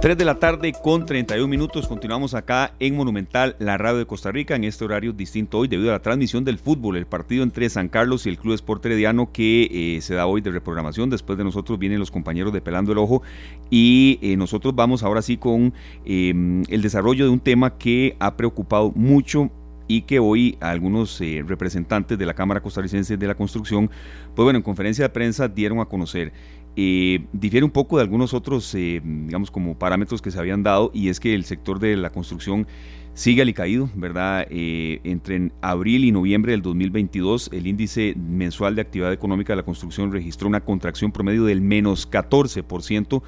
3 0.00 0.16
de 0.16 0.24
la 0.24 0.38
tarde 0.38 0.72
con 0.80 1.06
31 1.06 1.48
minutos. 1.48 1.88
Continuamos 1.88 2.34
acá 2.34 2.72
en 2.78 2.94
Monumental, 2.94 3.56
la 3.58 3.76
radio 3.78 3.98
de 3.98 4.06
Costa 4.06 4.30
Rica, 4.30 4.54
en 4.54 4.62
este 4.62 4.84
horario 4.84 5.12
distinto 5.12 5.58
hoy 5.58 5.66
debido 5.66 5.90
a 5.90 5.94
la 5.94 6.02
transmisión 6.02 6.44
del 6.44 6.58
fútbol, 6.58 6.96
el 6.96 7.06
partido 7.06 7.42
entre 7.42 7.68
San 7.68 7.88
Carlos 7.88 8.24
y 8.24 8.28
el 8.28 8.38
Club 8.38 8.54
Sport 8.54 8.86
Herediano 8.86 9.32
que 9.32 9.96
eh, 9.96 10.00
se 10.00 10.14
da 10.14 10.26
hoy 10.26 10.40
de 10.40 10.52
reprogramación. 10.52 11.10
Después 11.10 11.36
de 11.36 11.42
nosotros 11.42 11.80
vienen 11.80 11.98
los 11.98 12.12
compañeros 12.12 12.52
de 12.52 12.60
Pelando 12.60 12.92
el 12.92 12.98
Ojo 12.98 13.22
y 13.70 14.20
eh, 14.22 14.36
nosotros 14.36 14.72
vamos 14.72 15.02
ahora 15.02 15.20
sí 15.20 15.36
con 15.36 15.74
em, 16.04 16.62
el 16.68 16.80
desarrollo 16.80 17.24
de 17.24 17.30
un 17.32 17.40
tema 17.40 17.76
que 17.76 18.14
ha 18.20 18.36
preocupado 18.36 18.92
mucho 18.94 19.50
y 19.88 20.02
que 20.02 20.20
hoy 20.20 20.56
algunos 20.60 21.20
eh, 21.20 21.42
representantes 21.44 22.16
de 22.16 22.26
la 22.26 22.34
Cámara 22.34 22.60
Costarricense 22.60 23.16
de 23.16 23.26
la 23.26 23.34
Construcción, 23.34 23.90
pues 24.36 24.44
bueno, 24.44 24.58
en 24.58 24.62
conferencia 24.62 25.06
de 25.06 25.08
prensa 25.08 25.48
dieron 25.48 25.80
a 25.80 25.86
conocer. 25.86 26.32
Eh, 26.76 27.26
difiere 27.32 27.64
un 27.64 27.72
poco 27.72 27.96
de 27.96 28.02
algunos 28.02 28.34
otros, 28.34 28.74
eh, 28.74 29.00
digamos, 29.02 29.50
como 29.50 29.78
parámetros 29.78 30.22
que 30.22 30.30
se 30.30 30.38
habían 30.38 30.62
dado, 30.62 30.90
y 30.94 31.08
es 31.08 31.18
que 31.20 31.34
el 31.34 31.44
sector 31.44 31.78
de 31.80 31.96
la 31.96 32.10
construcción 32.10 32.66
sigue 33.14 33.42
alicaído, 33.42 33.90
¿verdad? 33.96 34.46
Eh, 34.48 35.00
entre 35.02 35.50
abril 35.60 36.04
y 36.04 36.12
noviembre 36.12 36.52
del 36.52 36.62
2022, 36.62 37.50
el 37.52 37.66
índice 37.66 38.14
mensual 38.16 38.76
de 38.76 38.82
actividad 38.82 39.12
económica 39.12 39.54
de 39.54 39.56
la 39.56 39.64
construcción 39.64 40.12
registró 40.12 40.46
una 40.46 40.60
contracción 40.60 41.10
promedio 41.10 41.44
del 41.44 41.60
menos 41.60 42.08
14%, 42.08 43.22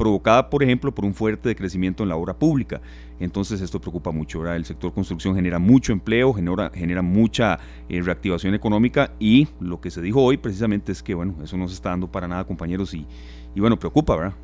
provocada, 0.00 0.48
por 0.48 0.62
ejemplo, 0.62 0.94
por 0.94 1.04
un 1.04 1.12
fuerte 1.12 1.50
decrecimiento 1.50 2.02
en 2.02 2.08
la 2.08 2.16
obra 2.16 2.32
pública. 2.32 2.80
Entonces 3.18 3.60
esto 3.60 3.82
preocupa 3.82 4.10
mucho. 4.10 4.50
El 4.50 4.64
sector 4.64 4.94
construcción 4.94 5.34
genera 5.34 5.58
mucho 5.58 5.92
empleo, 5.92 6.32
genera, 6.32 6.70
genera 6.74 7.02
mucha 7.02 7.58
eh, 7.86 8.00
reactivación 8.00 8.54
económica 8.54 9.12
y 9.18 9.48
lo 9.60 9.78
que 9.82 9.90
se 9.90 10.00
dijo 10.00 10.22
hoy 10.22 10.38
precisamente 10.38 10.90
es 10.90 11.02
que, 11.02 11.12
bueno, 11.12 11.34
eso 11.44 11.58
no 11.58 11.68
se 11.68 11.74
está 11.74 11.90
dando 11.90 12.10
para 12.10 12.26
nada, 12.26 12.46
compañeros, 12.46 12.94
y, 12.94 13.06
y 13.54 13.60
bueno, 13.60 13.78
preocupa, 13.78 14.16
¿verdad? 14.16 14.34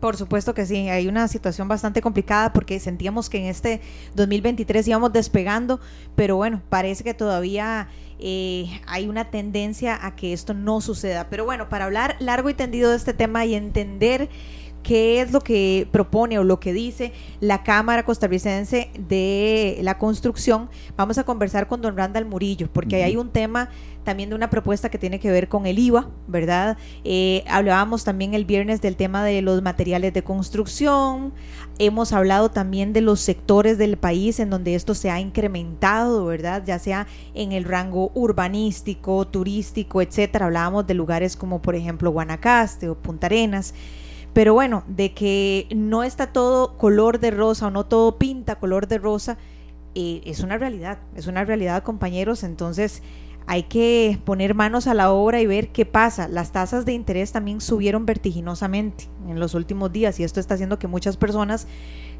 Por 0.00 0.16
supuesto 0.16 0.52
que 0.52 0.66
sí, 0.66 0.88
hay 0.88 1.06
una 1.06 1.28
situación 1.28 1.68
bastante 1.68 2.02
complicada 2.02 2.52
porque 2.52 2.80
sentíamos 2.80 3.30
que 3.30 3.38
en 3.38 3.44
este 3.44 3.80
2023 4.16 4.88
íbamos 4.88 5.12
despegando, 5.12 5.78
pero 6.16 6.34
bueno, 6.34 6.60
parece 6.68 7.04
que 7.04 7.14
todavía 7.14 7.88
eh, 8.18 8.80
hay 8.86 9.08
una 9.08 9.30
tendencia 9.30 9.98
a 10.04 10.14
que 10.14 10.32
esto 10.32 10.54
no 10.54 10.80
suceda. 10.80 11.28
Pero 11.30 11.44
bueno, 11.44 11.68
para 11.68 11.84
hablar 11.84 12.16
largo 12.20 12.50
y 12.50 12.54
tendido 12.54 12.90
de 12.90 12.96
este 12.96 13.14
tema 13.14 13.44
y 13.44 13.54
entender 13.54 14.28
qué 14.84 15.20
es 15.20 15.32
lo 15.32 15.40
que 15.40 15.88
propone 15.90 16.38
o 16.38 16.44
lo 16.44 16.60
que 16.60 16.72
dice 16.72 17.12
la 17.40 17.64
Cámara 17.64 18.04
Costarricense 18.04 18.90
de 18.96 19.78
la 19.82 19.98
Construcción, 19.98 20.70
vamos 20.96 21.18
a 21.18 21.24
conversar 21.24 21.66
con 21.66 21.82
don 21.82 21.96
Randall 21.96 22.26
Murillo, 22.26 22.68
porque 22.72 23.02
hay 23.02 23.16
un 23.16 23.30
tema 23.30 23.70
también 24.04 24.28
de 24.28 24.36
una 24.36 24.50
propuesta 24.50 24.90
que 24.90 24.98
tiene 24.98 25.18
que 25.18 25.30
ver 25.30 25.48
con 25.48 25.66
el 25.66 25.78
IVA, 25.78 26.10
¿verdad? 26.28 26.76
Eh, 27.04 27.42
hablábamos 27.48 28.04
también 28.04 28.34
el 28.34 28.44
viernes 28.44 28.82
del 28.82 28.96
tema 28.96 29.24
de 29.24 29.40
los 29.40 29.62
materiales 29.62 30.12
de 30.12 30.22
construcción, 30.22 31.32
hemos 31.78 32.12
hablado 32.12 32.50
también 32.50 32.92
de 32.92 33.00
los 33.00 33.20
sectores 33.20 33.78
del 33.78 33.96
país 33.96 34.38
en 34.38 34.50
donde 34.50 34.74
esto 34.74 34.94
se 34.94 35.10
ha 35.10 35.18
incrementado, 35.18 36.26
¿verdad? 36.26 36.62
Ya 36.64 36.78
sea 36.78 37.06
en 37.32 37.52
el 37.52 37.64
rango 37.64 38.12
urbanístico, 38.14 39.26
turístico, 39.26 40.02
etcétera. 40.02 40.46
Hablábamos 40.46 40.86
de 40.86 40.94
lugares 40.94 41.36
como 41.36 41.62
por 41.62 41.74
ejemplo 41.74 42.10
Guanacaste 42.10 42.90
o 42.90 42.94
Punta 42.94 43.26
Arenas. 43.26 43.74
Pero 44.34 44.52
bueno, 44.52 44.82
de 44.88 45.14
que 45.14 45.68
no 45.74 46.02
está 46.02 46.26
todo 46.26 46.76
color 46.76 47.20
de 47.20 47.30
rosa 47.30 47.68
o 47.68 47.70
no 47.70 47.86
todo 47.86 48.18
pinta 48.18 48.56
color 48.56 48.88
de 48.88 48.98
rosa, 48.98 49.38
eh, 49.94 50.22
es 50.24 50.40
una 50.40 50.58
realidad, 50.58 50.98
es 51.14 51.28
una 51.28 51.44
realidad 51.44 51.84
compañeros, 51.84 52.42
entonces 52.42 53.00
hay 53.46 53.64
que 53.64 54.18
poner 54.24 54.54
manos 54.54 54.86
a 54.88 54.94
la 54.94 55.12
obra 55.12 55.40
y 55.40 55.46
ver 55.46 55.68
qué 55.68 55.86
pasa. 55.86 56.28
Las 56.28 56.50
tasas 56.50 56.84
de 56.84 56.94
interés 56.94 57.30
también 57.30 57.60
subieron 57.60 58.06
vertiginosamente 58.06 59.08
en 59.28 59.38
los 59.38 59.54
últimos 59.54 59.92
días 59.92 60.18
y 60.18 60.24
esto 60.24 60.40
está 60.40 60.54
haciendo 60.54 60.78
que 60.78 60.88
muchas 60.88 61.16
personas 61.16 61.68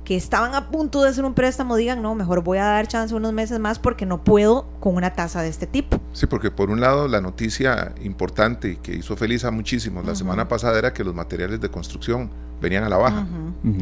que 0.04 0.16
estaban 0.16 0.54
a 0.54 0.70
punto 0.70 1.02
de 1.02 1.08
hacer 1.08 1.24
un 1.24 1.34
préstamo 1.34 1.76
digan, 1.76 2.02
no, 2.02 2.14
mejor 2.14 2.42
voy 2.42 2.58
a 2.58 2.64
dar 2.64 2.86
chance 2.86 3.14
unos 3.14 3.32
meses 3.32 3.58
más 3.58 3.78
porque 3.78 4.06
no 4.06 4.22
puedo 4.22 4.66
con 4.80 4.96
una 4.96 5.14
tasa 5.14 5.42
de 5.42 5.48
este 5.48 5.66
tipo. 5.66 6.00
Sí, 6.12 6.26
porque 6.26 6.50
por 6.50 6.70
un 6.70 6.80
lado 6.80 7.08
la 7.08 7.20
noticia 7.20 7.94
importante 8.02 8.72
y 8.72 8.76
que 8.76 8.94
hizo 8.94 9.16
feliz 9.16 9.44
a 9.44 9.50
muchísimos 9.50 10.04
la 10.04 10.14
semana 10.14 10.46
pasada 10.46 10.78
era 10.78 10.92
que 10.92 11.04
los 11.04 11.14
materiales 11.14 11.60
de 11.60 11.70
construcción 11.70 12.30
venían 12.60 12.84
a 12.84 12.88
la 12.88 12.96
baja. 12.96 13.26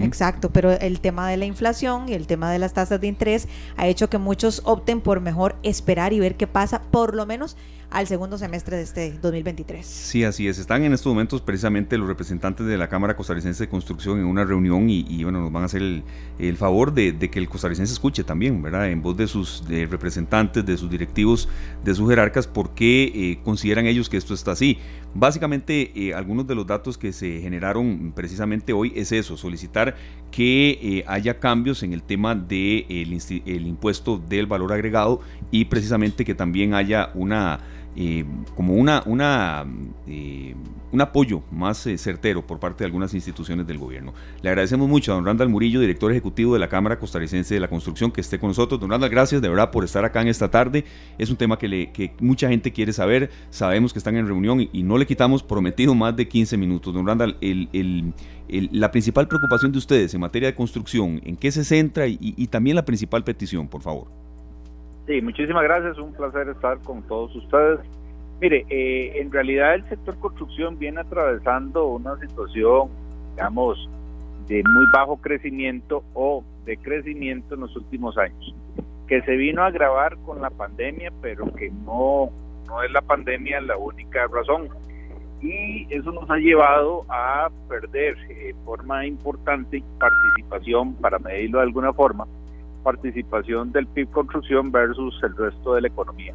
Exacto, 0.01 0.51
pero 0.51 0.71
el 0.73 1.01
tema 1.01 1.29
de 1.29 1.37
la 1.37 1.45
inflación 1.45 2.09
y 2.09 2.15
el 2.15 2.27
tema 2.27 2.51
de 2.51 2.59
las 2.59 2.73
tasas 2.73 3.01
de 3.01 3.07
interés 3.07 3.49
ha 3.77 3.87
hecho 3.87 4.09
que 4.09 4.19
muchos 4.19 4.63
opten 4.65 5.01
por 5.01 5.21
mejor 5.21 5.57
esperar 5.63 6.13
y 6.13 6.21
ver 6.21 6.37
qué 6.37 6.47
pasa, 6.47 6.83
por 6.91 7.15
lo 7.15 7.27
menos 7.27 7.57
al 7.93 8.07
segundo 8.07 8.39
semestre 8.39 8.77
de 8.77 8.83
este 8.83 9.13
2023. 9.21 9.85
Sí, 9.85 10.25
así 10.25 10.49
es. 10.49 10.59
Están 10.59 10.83
en 10.83 10.93
estos 10.93 11.13
momentos 11.13 11.43
precisamente 11.43 11.99
los 11.99 12.09
representantes 12.09 12.67
de 12.67 12.79
la 12.79 12.89
Cámara 12.89 13.17
Costarricense 13.17 13.65
de 13.65 13.69
Construcción 13.69 14.19
en 14.19 14.25
una 14.25 14.45
reunión 14.45 14.89
y, 14.89 15.23
bueno, 15.23 15.41
nos 15.41 15.53
van 15.53 15.63
a 15.65 15.67
hacer 15.67 16.03
el, 16.39 16.57
favor 16.57 16.93
de, 16.93 17.19
que 17.19 17.39
el 17.39 17.49
costarricense 17.49 17.93
escuche 17.93 18.25
también, 18.25 18.63
¿verdad? 18.63 18.91
En 18.91 19.03
voz 19.03 19.17
de 19.17 19.27
sus 19.27 19.65
representantes, 19.69 20.65
de 20.65 20.77
sus 20.77 20.91
directivos, 20.91 21.49
de 21.85 21.95
sus 21.95 22.09
jerarcas, 22.09 22.47
por 22.47 22.71
qué 22.75 23.13
eh, 23.15 23.39
consideran 23.45 23.87
ellos 23.87 24.09
que 24.09 24.17
esto 24.17 24.33
está 24.33 24.53
así. 24.53 24.79
Básicamente, 25.15 25.93
eh, 25.95 26.15
algunos 26.15 26.47
de 26.47 26.55
los 26.55 26.67
datos 26.67 26.97
que 26.97 27.13
se 27.13 27.41
generaron 27.41 28.13
precisamente 28.17 28.73
hoy 28.73 28.93
es 28.97 29.13
eso, 29.13 29.37
solicitar 29.37 29.97
que 30.31 30.79
eh, 30.81 31.05
haya 31.07 31.39
cambios 31.39 31.83
en 31.83 31.93
el 31.93 32.03
tema 32.03 32.35
del 32.35 32.47
de 32.49 33.43
el 33.45 33.67
impuesto 33.67 34.17
del 34.17 34.47
valor 34.47 34.73
agregado 34.73 35.21
y 35.51 35.67
precisamente 35.67 36.25
que 36.25 36.35
también 36.35 36.73
haya 36.73 37.11
una 37.15 37.61
eh, 37.95 38.25
como 38.57 38.75
una, 38.75 39.03
una, 39.05 39.67
un 40.93 41.01
apoyo 41.01 41.43
más 41.51 41.87
eh, 41.87 41.99
certero 41.99 42.47
por 42.47 42.59
parte 42.59 42.85
de 42.85 42.87
algunas 42.87 43.13
instituciones 43.15 43.67
del 43.67 43.79
gobierno. 43.79 44.15
Le 44.43 44.49
agradecemos 44.49 44.89
mucho 44.89 45.13
a 45.13 45.17
don 45.17 45.27
Randall 45.27 45.49
Murillo, 45.49 45.81
director 45.81 46.11
ejecutivo 46.11 46.55
de 46.55 46.61
la 46.61 46.69
Cámara 46.69 46.99
Costarricense 46.99 47.55
de 47.55 47.61
la 47.61 47.69
Construcción, 47.69 48.11
que 48.11 48.21
esté 48.21 48.39
con 48.39 48.49
nosotros. 48.49 48.81
Don 48.81 48.91
Randall, 48.91 49.11
gracias 49.11 49.43
de 49.43 49.49
verdad 49.49 49.71
por 49.71 49.85
estar 49.85 50.05
acá 50.05 50.23
en 50.23 50.29
esta 50.29 50.51
tarde. 50.51 50.85
Es 51.19 51.31
un 51.31 51.37
tema 51.37 51.59
que, 51.59 51.69
le, 51.69 51.93
que 51.93 52.15
mucha 52.21 52.49
gente 52.49 52.73
quiere 52.73 52.93
saber. 52.93 53.31
Sabemos 53.51 53.93
que 53.93 53.99
están 53.99 54.17
en 54.17 54.27
reunión 54.27 54.61
y, 54.73 54.83
no 54.83 54.99
le 54.99 55.07
quitamos 55.07 55.43
prometido 55.43 55.95
más 55.95 56.17
de 56.17 56.29
15 56.29 56.57
minutos. 56.57 56.93
Don 56.93 57.07
Randall, 57.07 57.37
el, 57.41 58.15
la 58.49 58.91
principal 58.91 59.29
preocupación 59.29 59.73
de 59.73 59.79
ustedes 59.79 60.13
en 60.15 60.21
materia 60.21 60.49
de 60.49 60.55
construcción, 60.55 61.21
¿en 61.25 61.37
qué 61.37 61.53
se 61.53 61.65
centra 61.65 62.07
y 62.07 62.47
también 62.49 62.77
la 62.77 62.85
principal 62.85 63.25
petición, 63.25 63.69
por 63.69 63.81
favor? 63.81 64.23
Sí, 65.07 65.21
muchísimas 65.21 65.65
gracias, 65.65 65.99
un 65.99 66.13
placer 66.13 66.49
estar 66.49 66.79
con 66.81 67.03
todos 67.03 67.35
ustedes. 67.35 67.81
Mire, 68.41 68.65
eh, 68.69 69.21
en 69.21 69.33
realidad 69.33 69.75
el 69.75 69.89
sector 69.89 70.17
construcción 70.19 70.79
viene 70.79 71.01
atravesando 71.01 71.87
una 71.87 72.17
situación, 72.19 72.89
digamos, 73.31 73.89
de 74.47 74.63
muy 74.65 74.87
bajo 74.93 75.17
crecimiento 75.17 76.05
o 76.15 76.45
de 76.65 76.77
crecimiento 76.77 77.55
en 77.55 77.63
los 77.63 77.77
últimos 77.77 78.17
años, 78.17 78.55
que 79.09 79.23
se 79.23 79.33
vino 79.37 79.63
a 79.63 79.67
agravar 79.67 80.17
con 80.19 80.41
la 80.41 80.51
pandemia, 80.51 81.13
pero 81.21 81.53
que 81.55 81.71
no, 81.71 82.31
no 82.69 82.83
es 82.83 82.91
la 82.93 83.03
pandemia 83.03 83.61
la 83.61 83.77
única 83.77 84.27
razón. 84.29 84.69
Y 85.41 85.93
eso 85.93 86.13
nos 86.13 86.31
ha 86.31 86.37
llevado 86.37 87.05
a 87.09 87.51
perder 87.69 88.17
de 88.29 88.51
eh, 88.51 88.55
forma 88.65 89.05
importante 89.05 89.83
participación, 89.99 90.95
para 90.95 91.19
medirlo 91.19 91.59
de 91.59 91.65
alguna 91.65 91.93
forma, 91.93 92.27
participación 92.83 93.73
del 93.73 93.87
PIB 93.87 94.11
construcción 94.11 94.71
versus 94.73 95.19
el 95.23 95.37
resto 95.37 95.75
de 95.75 95.83
la 95.83 95.89
economía. 95.89 96.35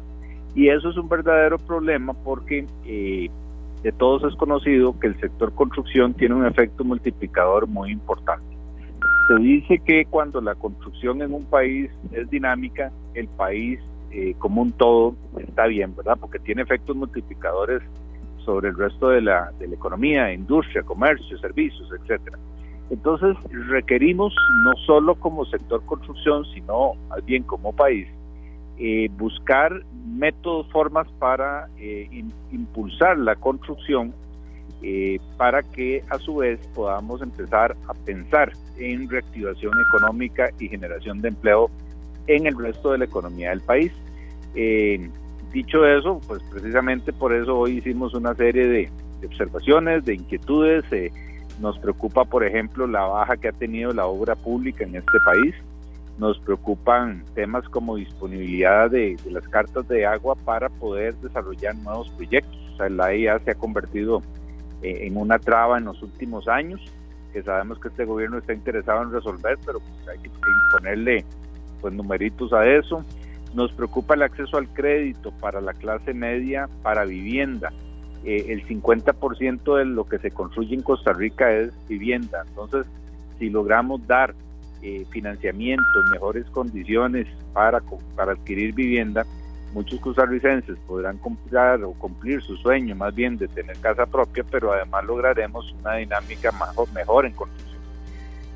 Y 0.54 0.68
eso 0.68 0.90
es 0.90 0.96
un 0.96 1.08
verdadero 1.08 1.58
problema 1.58 2.14
porque 2.14 2.66
eh, 2.84 3.28
de 3.82 3.92
todos 3.92 4.24
es 4.30 4.36
conocido 4.36 4.98
que 4.98 5.08
el 5.08 5.20
sector 5.20 5.54
construcción 5.54 6.14
tiene 6.14 6.34
un 6.34 6.46
efecto 6.46 6.84
multiplicador 6.84 7.66
muy 7.66 7.92
importante. 7.92 8.56
Se 9.28 9.36
dice 9.42 9.78
que 9.78 10.06
cuando 10.06 10.40
la 10.40 10.54
construcción 10.54 11.22
en 11.22 11.34
un 11.34 11.44
país 11.44 11.90
es 12.12 12.28
dinámica, 12.30 12.90
el 13.14 13.28
país 13.28 13.78
eh, 14.10 14.34
como 14.38 14.62
un 14.62 14.72
todo 14.72 15.14
está 15.38 15.66
bien, 15.66 15.94
¿verdad? 15.94 16.16
Porque 16.18 16.38
tiene 16.38 16.62
efectos 16.62 16.96
multiplicadores 16.96 17.82
sobre 18.44 18.70
el 18.70 18.76
resto 18.76 19.10
de 19.10 19.20
la, 19.20 19.52
de 19.58 19.68
la 19.68 19.74
economía, 19.74 20.32
industria, 20.32 20.82
comercio, 20.82 21.38
servicios, 21.38 21.88
etcétera. 21.92 22.38
Entonces 22.90 23.36
requerimos 23.68 24.34
no 24.64 24.72
solo 24.86 25.14
como 25.14 25.44
sector 25.44 25.84
construcción, 25.84 26.44
sino 26.54 26.94
más 27.08 27.24
bien 27.24 27.42
como 27.42 27.72
país, 27.74 28.08
eh, 28.78 29.08
buscar 29.18 29.82
métodos, 30.06 30.66
formas 30.70 31.06
para 31.18 31.68
eh, 31.78 32.08
impulsar 32.50 33.18
la 33.18 33.34
construcción 33.34 34.14
eh, 34.82 35.18
para 35.36 35.62
que 35.62 36.04
a 36.08 36.18
su 36.18 36.36
vez 36.36 36.60
podamos 36.74 37.20
empezar 37.20 37.76
a 37.88 37.94
pensar 37.94 38.52
en 38.78 39.08
reactivación 39.08 39.72
económica 39.88 40.50
y 40.58 40.68
generación 40.68 41.20
de 41.20 41.28
empleo 41.28 41.70
en 42.26 42.46
el 42.46 42.56
resto 42.56 42.92
de 42.92 42.98
la 42.98 43.04
economía 43.04 43.50
del 43.50 43.60
país. 43.60 43.92
dicho 45.52 45.84
eso, 45.84 46.20
pues 46.26 46.42
precisamente 46.44 47.12
por 47.12 47.34
eso 47.34 47.58
hoy 47.58 47.78
hicimos 47.78 48.14
una 48.14 48.34
serie 48.34 48.66
de, 48.66 48.90
de 49.20 49.26
observaciones, 49.26 50.04
de 50.04 50.14
inquietudes, 50.14 50.84
nos 51.60 51.78
preocupa, 51.78 52.24
por 52.24 52.44
ejemplo, 52.44 52.86
la 52.86 53.02
baja 53.02 53.36
que 53.36 53.48
ha 53.48 53.52
tenido 53.52 53.92
la 53.92 54.06
obra 54.06 54.36
pública 54.36 54.84
en 54.84 54.96
este 54.96 55.18
país. 55.24 55.54
Nos 56.18 56.38
preocupan 56.40 57.24
temas 57.34 57.68
como 57.68 57.96
disponibilidad 57.96 58.90
de, 58.90 59.16
las 59.30 59.46
cartas 59.48 59.86
de 59.88 60.06
agua 60.06 60.34
para 60.44 60.68
poder 60.68 61.14
desarrollar 61.16 61.76
nuevos 61.76 62.10
proyectos. 62.10 62.56
O 62.74 62.76
sea, 62.76 62.88
la 62.88 63.14
IA 63.14 63.38
se 63.40 63.52
ha 63.52 63.54
convertido 63.54 64.22
eh, 64.82 65.06
en 65.06 65.16
una 65.16 65.38
traba 65.38 65.78
en 65.78 65.84
los 65.84 66.02
últimos 66.02 66.48
años, 66.48 66.80
que 67.32 67.42
sabemos 67.42 67.78
que 67.80 67.88
este 67.88 68.04
gobierno 68.04 68.38
está 68.38 68.52
interesado 68.52 69.02
en 69.02 69.12
resolver, 69.12 69.58
pero 69.64 69.80
pues, 69.80 70.08
hay 70.08 70.18
que 70.18 70.30
ponerle 70.72 71.24
pues 71.80 71.94
numeritos 71.94 72.52
a 72.52 72.66
eso. 72.66 73.04
Nos 73.54 73.72
preocupa 73.72 74.14
el 74.14 74.22
acceso 74.22 74.56
al 74.58 74.68
crédito 74.68 75.32
para 75.40 75.60
la 75.60 75.72
clase 75.72 76.14
media 76.14 76.68
para 76.82 77.04
vivienda 77.04 77.72
eh, 78.24 78.46
el 78.48 78.66
50% 78.66 79.76
de 79.76 79.84
lo 79.84 80.04
que 80.04 80.18
se 80.18 80.30
construye 80.30 80.74
en 80.74 80.82
Costa 80.82 81.12
Rica 81.12 81.52
es 81.52 81.72
vivienda. 81.88 82.44
Entonces, 82.48 82.86
si 83.38 83.48
logramos 83.48 84.06
dar 84.06 84.34
eh, 84.82 85.04
financiamiento, 85.10 85.84
mejores 86.12 86.46
condiciones 86.50 87.26
para, 87.52 87.80
para 88.16 88.32
adquirir 88.32 88.74
vivienda, 88.74 89.24
muchos 89.72 90.00
costarricenses 90.00 90.78
podrán 90.86 91.18
comprar 91.18 91.82
o 91.84 91.92
cumplir 91.92 92.42
su 92.42 92.56
sueño 92.56 92.94
más 92.96 93.14
bien 93.14 93.36
de 93.36 93.48
tener 93.48 93.78
casa 93.78 94.06
propia, 94.06 94.44
pero 94.50 94.72
además 94.72 95.04
lograremos 95.04 95.72
una 95.80 95.94
dinámica 95.94 96.50
mejor, 96.94 97.26
en 97.26 97.32
construcción. 97.32 97.78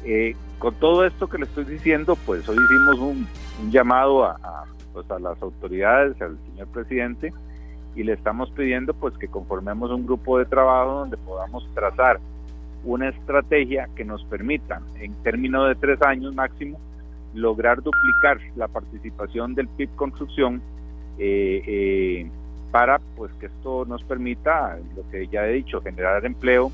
Eh, 0.05 0.35
con 0.59 0.75
todo 0.75 1.05
esto 1.07 1.29
que 1.29 1.39
le 1.39 1.45
estoy 1.45 1.65
diciendo, 1.65 2.17
pues 2.27 2.49
hoy 2.49 2.57
hicimos 2.57 2.99
un, 2.99 3.27
llamado 3.71 4.35
pues 4.93 5.09
a 5.11 5.19
las 5.19 5.41
autoridades, 5.41 6.21
al 6.21 6.37
señor 6.51 6.69
presidente, 6.69 7.33
y 7.95 8.03
le 8.03 8.13
estamos 8.15 8.51
pidiendo 8.51 8.95
pues 8.95 9.17
que 9.19 9.29
conformemos 9.29 9.91
un 9.91 10.05
grupo 10.05 10.39
de 10.39 10.47
trabajo 10.47 11.01
donde 11.01 11.17
podamos 11.17 11.67
trazar 11.75 12.21
una 12.85 13.09
estrategia 13.09 13.89
que 13.95 14.05
nos 14.05 14.25
permita 14.25 14.81
en 15.01 15.15
términos 15.23 15.69
de 15.69 15.75
tres 15.75 16.03
años 16.03 16.35
máximo 16.35 16.79
lograr 17.35 17.83
duplicar 17.83 18.39
la 18.57 18.69
participación 18.69 19.55
del 19.55 19.69
PIB 19.69 19.95
construcción 19.97 20.61
eh, 21.19 21.63
eh, 21.67 22.31
para 22.71 22.99
pues 23.17 23.31
que 23.35 23.47
esto 23.47 23.85
nos 23.85 24.03
permita 24.03 24.79
lo 24.97 25.09
que 25.11 25.29
ya 25.29 25.47
he 25.47 25.53
dicho 25.53 25.81
generar 25.81 26.25
empleo 26.25 26.73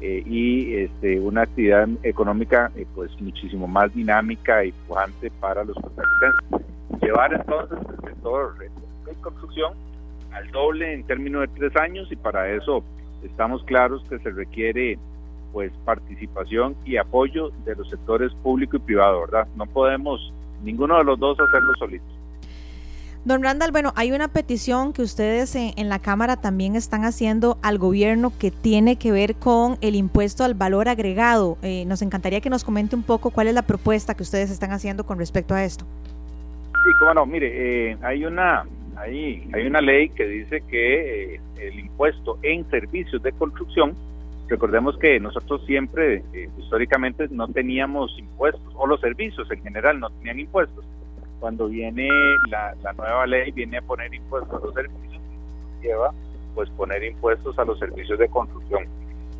eh, 0.00 0.22
y 0.24 0.76
este, 0.76 1.18
una 1.18 1.42
actividad 1.42 1.88
económica 2.04 2.70
eh, 2.76 2.86
pues 2.94 3.10
muchísimo 3.20 3.66
más 3.66 3.92
dinámica 3.92 4.64
y 4.64 4.70
pujante 4.86 5.28
para 5.40 5.64
los 5.64 5.74
costarricenses. 5.74 6.68
Llevar 7.02 7.34
entonces 7.34 7.78
el 7.90 8.08
sector 8.08 8.58
de 8.58 8.70
construcción 9.20 9.72
al 10.32 10.50
doble 10.50 10.92
en 10.94 11.04
términos 11.04 11.42
de 11.42 11.48
tres 11.48 11.76
años 11.76 12.08
y 12.10 12.16
para 12.16 12.50
eso 12.52 12.82
estamos 13.22 13.62
claros 13.64 14.02
que 14.08 14.18
se 14.18 14.30
requiere 14.30 14.98
pues 15.52 15.72
participación 15.84 16.76
y 16.84 16.96
apoyo 16.96 17.50
de 17.64 17.74
los 17.74 17.88
sectores 17.88 18.32
público 18.42 18.76
y 18.76 18.80
privado, 18.80 19.22
¿verdad? 19.22 19.48
No 19.56 19.66
podemos 19.66 20.32
ninguno 20.62 20.98
de 20.98 21.04
los 21.04 21.18
dos 21.18 21.38
hacerlo 21.40 21.72
solitos. 21.78 22.18
Don 23.24 23.42
Randall, 23.42 23.72
bueno, 23.72 23.92
hay 23.96 24.12
una 24.12 24.28
petición 24.28 24.92
que 24.92 25.02
ustedes 25.02 25.54
en, 25.56 25.88
la 25.88 25.98
Cámara 25.98 26.36
también 26.36 26.76
están 26.76 27.04
haciendo 27.04 27.58
al 27.62 27.76
gobierno 27.76 28.32
que 28.38 28.50
tiene 28.50 28.96
que 28.96 29.10
ver 29.12 29.34
con 29.34 29.76
el 29.80 29.96
impuesto 29.96 30.44
al 30.44 30.54
valor 30.54 30.88
agregado. 30.88 31.58
Eh, 31.62 31.84
nos 31.86 32.00
encantaría 32.00 32.40
que 32.40 32.48
nos 32.48 32.64
comente 32.64 32.94
un 32.94 33.02
poco 33.02 33.30
cuál 33.30 33.48
es 33.48 33.54
la 33.54 33.62
propuesta 33.62 34.14
que 34.14 34.22
ustedes 34.22 34.50
están 34.50 34.70
haciendo 34.70 35.04
con 35.04 35.18
respecto 35.18 35.54
a 35.54 35.64
esto. 35.64 35.84
Sí, 36.72 36.90
cómo 37.00 37.12
no, 37.12 37.26
mire, 37.26 37.90
eh, 37.90 37.98
hay 38.02 38.24
una 38.24 38.64
hay, 39.00 39.48
hay 39.52 39.66
una 39.66 39.80
ley 39.80 40.08
que 40.10 40.26
dice 40.26 40.62
que 40.68 41.34
eh, 41.34 41.40
el 41.60 41.78
impuesto 41.78 42.38
en 42.42 42.68
servicios 42.70 43.22
de 43.22 43.32
construcción, 43.32 43.94
recordemos 44.48 44.98
que 44.98 45.20
nosotros 45.20 45.64
siempre 45.66 46.22
históricamente 46.58 47.28
no 47.30 47.48
teníamos 47.48 48.16
impuestos, 48.18 48.62
o 48.74 48.86
los 48.86 49.00
servicios 49.00 49.50
en 49.50 49.62
general 49.62 50.00
no 50.00 50.10
tenían 50.10 50.40
impuestos 50.40 50.84
cuando 51.40 51.68
viene 51.68 52.08
la, 52.50 52.74
nueva 52.96 53.26
ley, 53.26 53.50
viene 53.52 53.78
a 53.78 53.82
poner 53.82 54.12
impuestos 54.12 54.60
a 54.60 54.66
los 54.66 54.74
servicios, 54.74 55.22
lleva 55.82 56.12
pues 56.54 56.68
poner 56.70 57.04
impuestos 57.04 57.56
a 57.58 57.64
los 57.64 57.78
servicios 57.78 58.18
de 58.18 58.28
construcción. 58.28 58.84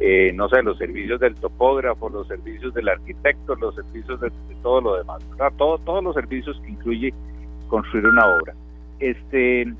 Eh, 0.00 0.32
no 0.34 0.48
sé, 0.48 0.62
los 0.62 0.78
servicios 0.78 1.18
del 1.18 1.34
topógrafo, 1.34 2.09
los 2.09 2.28
servicios 2.28 2.72
del 2.74 2.88
arquitecto, 2.88 3.56
los 3.56 3.74
servicios 3.74 4.20
de, 4.20 4.30
todo 4.62 4.80
lo 4.80 4.96
demás, 4.96 5.18
Todo, 5.56 5.78
todos 5.78 6.04
los 6.04 6.14
servicios 6.14 6.61
que 6.61 6.70
incluye 6.70 7.12
construir 7.68 8.06
una 8.06 8.24
obra. 8.26 8.54
Este, 9.01 9.72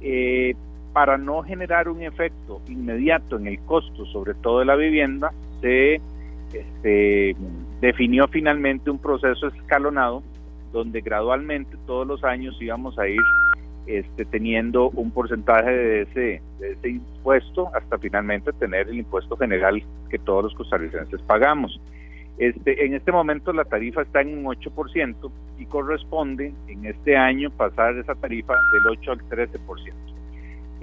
eh, 0.00 0.54
para 0.92 1.18
no 1.18 1.42
generar 1.42 1.88
un 1.88 2.02
efecto 2.02 2.60
inmediato 2.68 3.36
en 3.36 3.46
el 3.46 3.58
costo, 3.60 4.06
sobre 4.06 4.34
todo 4.34 4.60
de 4.60 4.64
la 4.64 4.76
vivienda, 4.76 5.32
se 5.60 6.00
este, 6.52 7.36
definió 7.80 8.28
finalmente 8.28 8.90
un 8.90 8.98
proceso 8.98 9.48
escalonado 9.48 10.22
donde 10.72 11.00
gradualmente 11.00 11.76
todos 11.86 12.06
los 12.06 12.24
años 12.24 12.56
íbamos 12.60 12.98
a 12.98 13.08
ir 13.08 13.20
este, 13.86 14.24
teniendo 14.24 14.90
un 14.90 15.10
porcentaje 15.10 15.70
de 15.70 16.02
ese, 16.02 16.42
de 16.58 16.72
ese 16.72 16.88
impuesto 16.90 17.70
hasta 17.74 17.98
finalmente 17.98 18.52
tener 18.54 18.88
el 18.88 18.98
impuesto 18.98 19.36
general 19.36 19.82
que 20.10 20.18
todos 20.18 20.44
los 20.44 20.54
costarricenses 20.54 21.20
pagamos. 21.22 21.80
Este, 22.38 22.84
en 22.84 22.94
este 22.94 23.12
momento 23.12 23.52
la 23.52 23.64
tarifa 23.64 24.02
está 24.02 24.20
en 24.20 24.38
un 24.38 24.44
8% 24.44 25.30
y 25.58 25.66
corresponde 25.66 26.52
en 26.68 26.84
este 26.84 27.16
año 27.16 27.50
pasar 27.50 27.96
esa 27.96 28.14
tarifa 28.14 28.54
del 28.72 28.86
8 28.98 29.12
al 29.12 29.20
13%. 29.20 29.58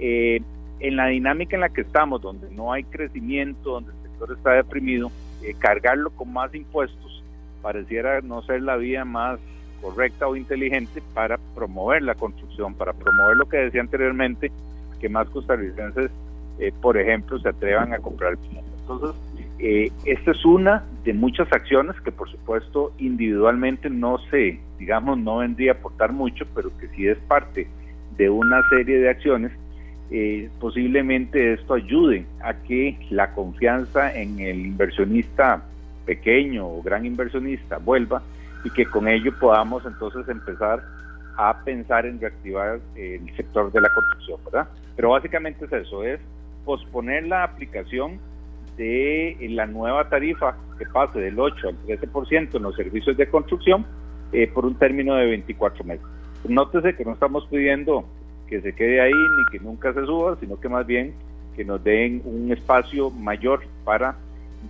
Eh, 0.00 0.40
en 0.80 0.96
la 0.96 1.06
dinámica 1.06 1.56
en 1.56 1.60
la 1.60 1.68
que 1.68 1.82
estamos, 1.82 2.20
donde 2.20 2.50
no 2.50 2.72
hay 2.72 2.82
crecimiento, 2.82 3.70
donde 3.70 3.92
el 3.92 4.02
sector 4.02 4.32
está 4.36 4.50
deprimido, 4.52 5.10
eh, 5.42 5.54
cargarlo 5.58 6.10
con 6.10 6.32
más 6.32 6.54
impuestos 6.54 7.22
pareciera 7.64 8.20
no 8.20 8.42
ser 8.42 8.60
la 8.60 8.76
vía 8.76 9.06
más 9.06 9.40
correcta 9.80 10.28
o 10.28 10.36
inteligente 10.36 11.02
para 11.14 11.38
promover 11.54 12.02
la 12.02 12.14
construcción, 12.14 12.74
para 12.74 12.92
promover 12.92 13.38
lo 13.38 13.48
que 13.48 13.56
decía 13.56 13.80
anteriormente, 13.80 14.52
que 15.00 15.08
más 15.08 15.30
costarricenses, 15.30 16.10
eh, 16.58 16.72
por 16.82 16.98
ejemplo, 16.98 17.38
se 17.38 17.48
atrevan 17.48 17.94
a 17.94 17.98
comprar. 18.00 18.36
Entonces, 18.80 19.16
eh, 19.66 19.90
esta 20.04 20.32
es 20.32 20.44
una 20.44 20.84
de 21.04 21.14
muchas 21.14 21.50
acciones 21.50 21.98
que 22.02 22.12
por 22.12 22.30
supuesto 22.30 22.92
individualmente 22.98 23.88
no 23.88 24.18
se, 24.30 24.60
digamos, 24.78 25.16
no 25.16 25.38
vendría 25.38 25.72
a 25.72 25.74
aportar 25.76 26.12
mucho, 26.12 26.44
pero 26.54 26.70
que 26.76 26.86
sí 26.88 27.08
es 27.08 27.16
parte 27.20 27.66
de 28.18 28.28
una 28.28 28.60
serie 28.68 28.98
de 28.98 29.08
acciones, 29.08 29.52
eh, 30.10 30.50
posiblemente 30.60 31.54
esto 31.54 31.72
ayude 31.72 32.26
a 32.42 32.52
que 32.52 32.98
la 33.08 33.32
confianza 33.32 34.14
en 34.14 34.38
el 34.38 34.66
inversionista 34.66 35.62
pequeño 36.04 36.68
o 36.68 36.82
gran 36.82 37.06
inversionista 37.06 37.78
vuelva 37.78 38.22
y 38.64 38.70
que 38.70 38.84
con 38.84 39.08
ello 39.08 39.32
podamos 39.40 39.86
entonces 39.86 40.28
empezar 40.28 40.82
a 41.38 41.64
pensar 41.64 42.04
en 42.04 42.20
reactivar 42.20 42.80
el 42.96 43.34
sector 43.34 43.72
de 43.72 43.80
la 43.80 43.88
construcción, 43.94 44.40
¿verdad? 44.44 44.68
Pero 44.94 45.08
básicamente 45.08 45.64
es 45.64 45.72
eso, 45.72 46.04
es 46.04 46.20
posponer 46.66 47.26
la 47.26 47.44
aplicación 47.44 48.18
de 48.76 49.36
la 49.50 49.66
nueva 49.66 50.08
tarifa 50.08 50.56
que 50.78 50.86
pase 50.86 51.20
del 51.20 51.38
8 51.38 51.68
al 51.68 51.78
13% 51.86 52.54
en 52.54 52.62
los 52.62 52.74
servicios 52.76 53.16
de 53.16 53.28
construcción 53.28 53.86
eh, 54.32 54.48
por 54.52 54.66
un 54.66 54.74
término 54.76 55.14
de 55.14 55.26
24 55.26 55.84
meses. 55.84 56.04
Nótese 56.48 56.94
que 56.96 57.04
no 57.04 57.12
estamos 57.12 57.46
pidiendo 57.46 58.04
que 58.48 58.60
se 58.60 58.74
quede 58.74 59.00
ahí 59.00 59.12
ni 59.12 59.58
que 59.58 59.64
nunca 59.64 59.92
se 59.92 60.04
suba, 60.04 60.36
sino 60.40 60.60
que 60.60 60.68
más 60.68 60.86
bien 60.86 61.14
que 61.56 61.64
nos 61.64 61.82
den 61.82 62.22
un 62.24 62.52
espacio 62.52 63.10
mayor 63.10 63.62
para 63.84 64.16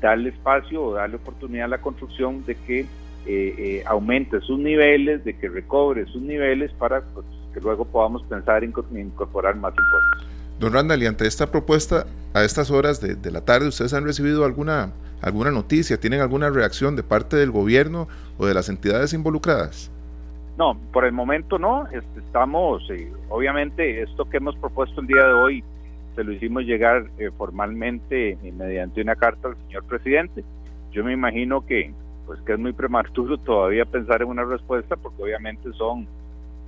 darle 0.01 0.31
espacio 0.31 0.85
o 0.85 0.95
darle 0.95 1.17
oportunidad 1.17 1.67
a 1.67 1.69
la 1.69 1.81
construcción 1.81 2.45
de 2.45 2.55
que 2.55 2.81
eh, 2.81 2.87
eh, 3.27 3.83
aumente 3.87 4.41
sus 4.41 4.59
niveles, 4.59 5.25
de 5.25 5.35
que 5.35 5.49
recobre 5.49 6.05
sus 6.07 6.21
niveles 6.21 6.73
para 6.75 7.01
pues, 7.01 7.25
que 7.55 7.61
luego 7.61 7.85
podamos 7.85 8.23
pensar 8.25 8.63
en 8.65 8.75
incorporar 8.93 9.57
más 9.57 9.73
impuestos. 9.73 10.29
Don 10.59 10.73
Randall, 10.73 11.03
y 11.03 11.07
ante 11.07 11.27
esta 11.27 11.51
propuesta, 11.51 12.07
a 12.33 12.45
estas 12.45 12.71
horas 12.71 13.01
de, 13.01 13.31
la 13.31 13.45
tarde, 13.45 13.69
¿ustedes 13.69 13.95
han 13.95 14.05
recibido 14.05 14.45
alguna, 14.45 14.93
alguna 15.21 15.51
noticia? 15.51 15.99
¿Tienen 15.99 16.21
alguna 16.21 16.51
reacción 16.51 16.97
de 16.97 17.03
parte 17.03 17.37
del 17.37 17.51
gobierno 17.51 18.09
o 18.39 18.47
de 18.47 18.55
las 18.55 18.69
entidades 18.69 19.13
involucradas? 19.13 19.91
No, 20.57 20.79
por 20.93 21.05
el 21.05 21.13
momento 21.13 21.59
no. 21.59 21.87
Estamos, 22.17 22.89
eh, 22.91 23.11
obviamente, 23.29 24.03
esto 24.03 24.29
que 24.29 24.37
hemos 24.37 24.57
propuesto 24.57 25.01
el 25.01 25.07
día 25.07 25.27
de 25.27 25.33
hoy, 25.33 25.65
se 26.15 26.23
lo 26.23 26.33
hicimos 26.33 26.63
llegar 26.63 27.11
formalmente 27.37 28.39
mediante 28.57 29.03
una 29.03 29.17
carta 29.17 29.49
al 29.49 29.57
señor 29.67 29.85
presidente. 29.85 30.45
Yo 30.93 31.03
me 31.03 31.13
imagino 31.13 31.67
que 31.67 31.93
pues 32.27 32.41
que 32.43 32.53
es 32.55 32.59
muy 32.59 32.73
prematuro 32.73 33.37
todavía 33.39 33.85
pensar 33.85 34.23
en 34.23 34.29
una 34.29 34.45
respuesta 34.45 34.97
porque 34.97 35.23
obviamente 35.23 35.73
son 35.73 36.07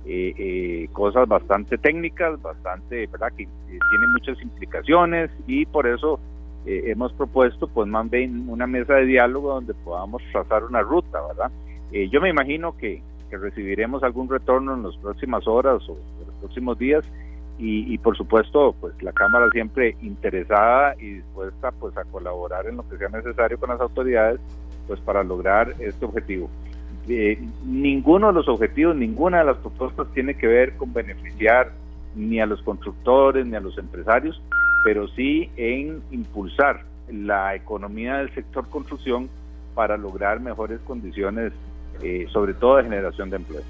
eh, 0.09 0.33
eh, 0.37 0.89
cosas 0.93 1.27
bastante 1.27 1.77
técnicas, 1.77 2.41
bastante, 2.41 3.07
¿verdad? 3.07 3.27
Que 3.35 3.45
tienen 3.67 4.11
muchas 4.13 4.41
implicaciones 4.41 5.29
y 5.47 5.65
por 5.65 5.85
eso 5.85 6.17
eh, 6.65 6.83
hemos 6.85 7.11
propuesto 7.11 7.67
pues 7.67 7.89
más 7.89 8.09
bien 8.09 8.47
una 8.47 8.67
mesa 8.67 8.93
de 8.93 9.05
diálogo 9.05 9.55
donde 9.55 9.73
podamos 9.73 10.21
trazar 10.31 10.63
una 10.63 10.81
ruta, 10.81 11.19
¿verdad? 11.27 11.51
yo 12.11 12.19
me 12.21 12.29
imagino 12.29 12.75
que, 12.77 13.01
que, 13.29 13.37
recibiremos 13.37 14.03
algún 14.03 14.29
retorno 14.29 14.75
en 14.75 14.83
las 14.83 14.95
próximas 14.97 15.47
horas 15.47 15.81
o 15.87 15.93
en 15.93 16.27
los 16.27 16.35
próximos 16.39 16.77
días 16.77 17.03
y, 17.57 17.93
y, 17.93 17.97
por 17.97 18.15
supuesto 18.17 18.75
pues 18.79 18.93
la 19.01 19.13
Cámara 19.13 19.47
siempre 19.51 19.95
interesada 20.01 20.95
y 20.99 21.15
dispuesta 21.15 21.71
pues 21.71 21.95
a 21.97 22.03
colaborar 22.05 22.67
en 22.67 22.77
lo 22.77 22.89
que 22.89 22.97
sea 22.97 23.07
necesario 23.09 23.57
con 23.57 23.69
las 23.69 23.79
autoridades 23.79 24.39
pues 24.85 24.99
para 25.01 25.23
lograr 25.23 25.73
este 25.79 26.05
objetivo. 26.05 26.49
Eh, 27.09 27.39
ninguno 27.65 28.27
de 28.27 28.33
los 28.33 28.47
objetivos, 28.49 28.95
ninguna 28.95 29.39
de 29.39 29.45
las 29.45 29.57
propuestas 29.57 30.07
tiene 30.13 30.35
que 30.35 30.47
ver 30.47 30.75
con 30.75 30.93
beneficiar 30.93 31.71
ni 32.15 32.39
a 32.39 32.45
los 32.45 32.61
constructores 32.63 33.45
ni 33.45 33.55
a 33.55 33.59
los 33.59 33.77
empresarios, 33.77 34.41
pero 34.83 35.07
sí 35.09 35.49
en 35.55 36.01
impulsar 36.11 36.83
la 37.09 37.55
economía 37.55 38.17
del 38.17 38.33
sector 38.33 38.67
construcción 38.69 39.29
para 39.75 39.95
lograr 39.95 40.39
mejores 40.39 40.79
condiciones, 40.81 41.53
eh, 42.01 42.25
sobre 42.33 42.53
todo 42.53 42.77
de 42.77 42.83
generación 42.83 43.29
de 43.29 43.37
empleo. 43.37 43.61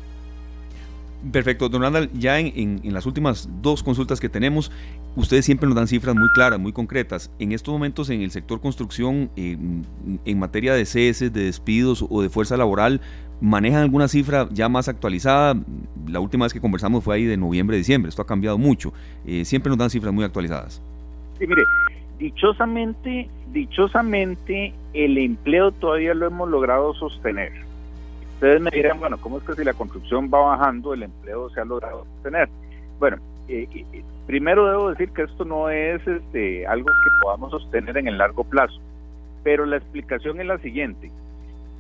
Perfecto, 1.32 1.68
don 1.68 1.82
Randall, 1.82 2.12
ya 2.14 2.40
en, 2.40 2.80
las 2.94 3.08
últimas 3.08 3.50
dos 3.62 3.82
consultas 3.82 4.20
que 4.20 4.30
tenemos, 4.30 4.72
ustedes 5.16 5.46
siempre 5.46 5.68
nos 5.68 5.76
dan 5.76 5.88
cifras 5.88 6.16
muy 6.16 6.30
claras, 6.30 6.60
muy 6.60 6.72
concretas. 6.72 7.32
En 7.40 7.52
estos 7.52 7.74
momentos 7.74 8.10
en 8.12 8.22
el 8.22 8.30
sector 8.30 8.62
construcción, 8.62 9.32
en 9.36 10.40
materia 10.40 10.74
de 10.76 10.86
ceses, 10.86 11.34
de 11.34 11.46
despidos 11.46 12.06
o 12.08 12.22
de 12.22 12.30
fuerza 12.30 12.56
laboral, 12.56 13.02
¿manejan 13.42 13.82
alguna 13.82 14.08
cifra 14.08 14.48
ya 14.52 14.70
más 14.70 14.88
actualizada? 14.88 15.56
La 16.08 16.20
última 16.20 16.46
vez 16.46 16.54
que 16.54 16.62
conversamos 16.62 17.04
fue 17.04 17.16
ahí 17.16 17.26
de 17.26 17.38
noviembre, 17.38 17.78
diciembre, 17.78 18.10
esto 18.10 18.22
ha 18.22 18.28
cambiado 18.28 18.58
mucho. 18.58 18.94
Eh, 19.26 19.46
siempre 19.46 19.70
nos 19.70 19.78
dan 19.78 19.90
cifras 19.90 20.14
muy 20.14 20.24
actualizadas. 20.24 20.82
Sí, 21.38 21.46
mire, 21.48 21.64
dichosamente, 22.20 23.30
dichosamente 23.52 24.74
el 24.94 25.18
empleo 25.18 25.72
todavía 25.72 26.14
lo 26.14 26.28
hemos 26.28 26.50
logrado 26.50 26.94
sostener 26.96 27.68
Ustedes 28.38 28.62
me 28.62 28.70
dirán, 28.70 29.00
bueno, 29.00 29.18
¿cómo 29.18 29.40
es 29.40 29.44
que 29.46 29.56
si 29.56 29.64
la 29.64 29.74
construcción 29.74 30.30
va 30.32 30.40
bajando, 30.40 30.94
el 30.94 31.02
empleo 31.02 31.50
se 31.50 31.60
ha 31.60 31.66
logrado 31.66 32.06
tener? 32.22 32.48
Bueno, 33.00 33.18
eh, 33.48 33.68
primero 34.28 34.68
debo 34.70 34.92
decir 34.92 35.10
que 35.10 35.24
esto 35.24 35.44
no 35.44 35.72
es 35.72 36.06
este, 36.06 36.68
algo 36.68 36.86
que 36.86 37.10
podamos 37.24 37.50
sostener 37.50 37.98
en 37.98 38.08
el 38.08 38.20
largo 38.20 38.44
plazo, 38.44 38.80
pero 39.44 39.66
la 39.66 39.78
explicación 39.78 40.40
es 40.40 40.46
la 40.46 40.60
siguiente. 40.60 41.10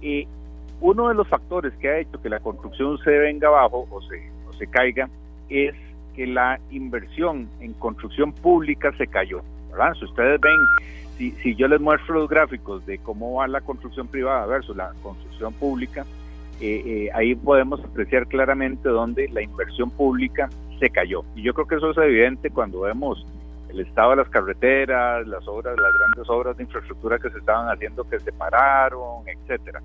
Eh, 0.02 0.26
uno 0.82 1.10
de 1.10 1.16
los 1.16 1.28
factores 1.28 1.74
que 1.80 1.90
ha 1.90 2.00
hecho 2.00 2.22
que 2.22 2.30
la 2.30 2.40
construcción 2.40 2.98
se 3.00 3.12
venga 3.12 3.48
abajo 3.48 3.88
o 3.90 4.02
se, 4.02 4.30
o 4.50 4.54
se 4.54 4.68
caiga 4.68 5.10
es 5.50 5.76
que 6.16 6.28
la 6.28 6.60
inversión 6.72 7.48
en 7.60 7.74
construcción 7.74 8.32
pública 8.32 8.92
se 8.98 9.08
cayó. 9.08 9.42
¿verdad? 9.72 9.94
Si 9.96 10.06
ustedes 10.06 10.40
ven 10.42 10.60
si, 11.18 11.32
si 11.44 11.56
yo 11.56 11.68
les 11.68 11.82
muestro 11.82 12.16
los 12.16 12.30
gráficos 12.30 12.86
de 12.86 13.00
cómo 13.00 13.36
va 13.36 13.48
la 13.48 13.62
construcción 13.62 14.08
privada 14.08 14.46
versus 14.46 14.76
la 14.76 14.92
construcción 15.02 15.54
pública, 15.54 16.06
eh, 16.60 16.82
eh, 16.86 17.10
ahí 17.14 17.36
podemos 17.36 17.84
apreciar 17.84 18.28
claramente 18.28 18.90
dónde 18.90 19.28
la 19.30 19.42
inversión 19.42 19.90
pública 19.90 20.50
se 20.80 20.90
cayó. 20.90 21.24
Y 21.36 21.44
yo 21.44 21.54
creo 21.54 21.68
que 21.68 21.76
eso 21.76 21.92
es 21.92 21.98
evidente 21.98 22.50
cuando 22.50 22.82
vemos 22.82 23.26
el 23.70 23.80
estado 23.80 24.12
de 24.12 24.16
las 24.18 24.30
carreteras, 24.30 25.28
las 25.28 25.48
obras, 25.48 25.76
las 25.78 25.94
grandes 26.00 26.30
obras 26.30 26.58
de 26.58 26.64
infraestructura 26.64 27.20
que 27.20 27.30
se 27.30 27.40
estaban 27.40 27.68
haciendo 27.68 28.08
que 28.10 28.20
se 28.20 28.32
pararon, 28.32 29.28
etcétera. 29.28 29.82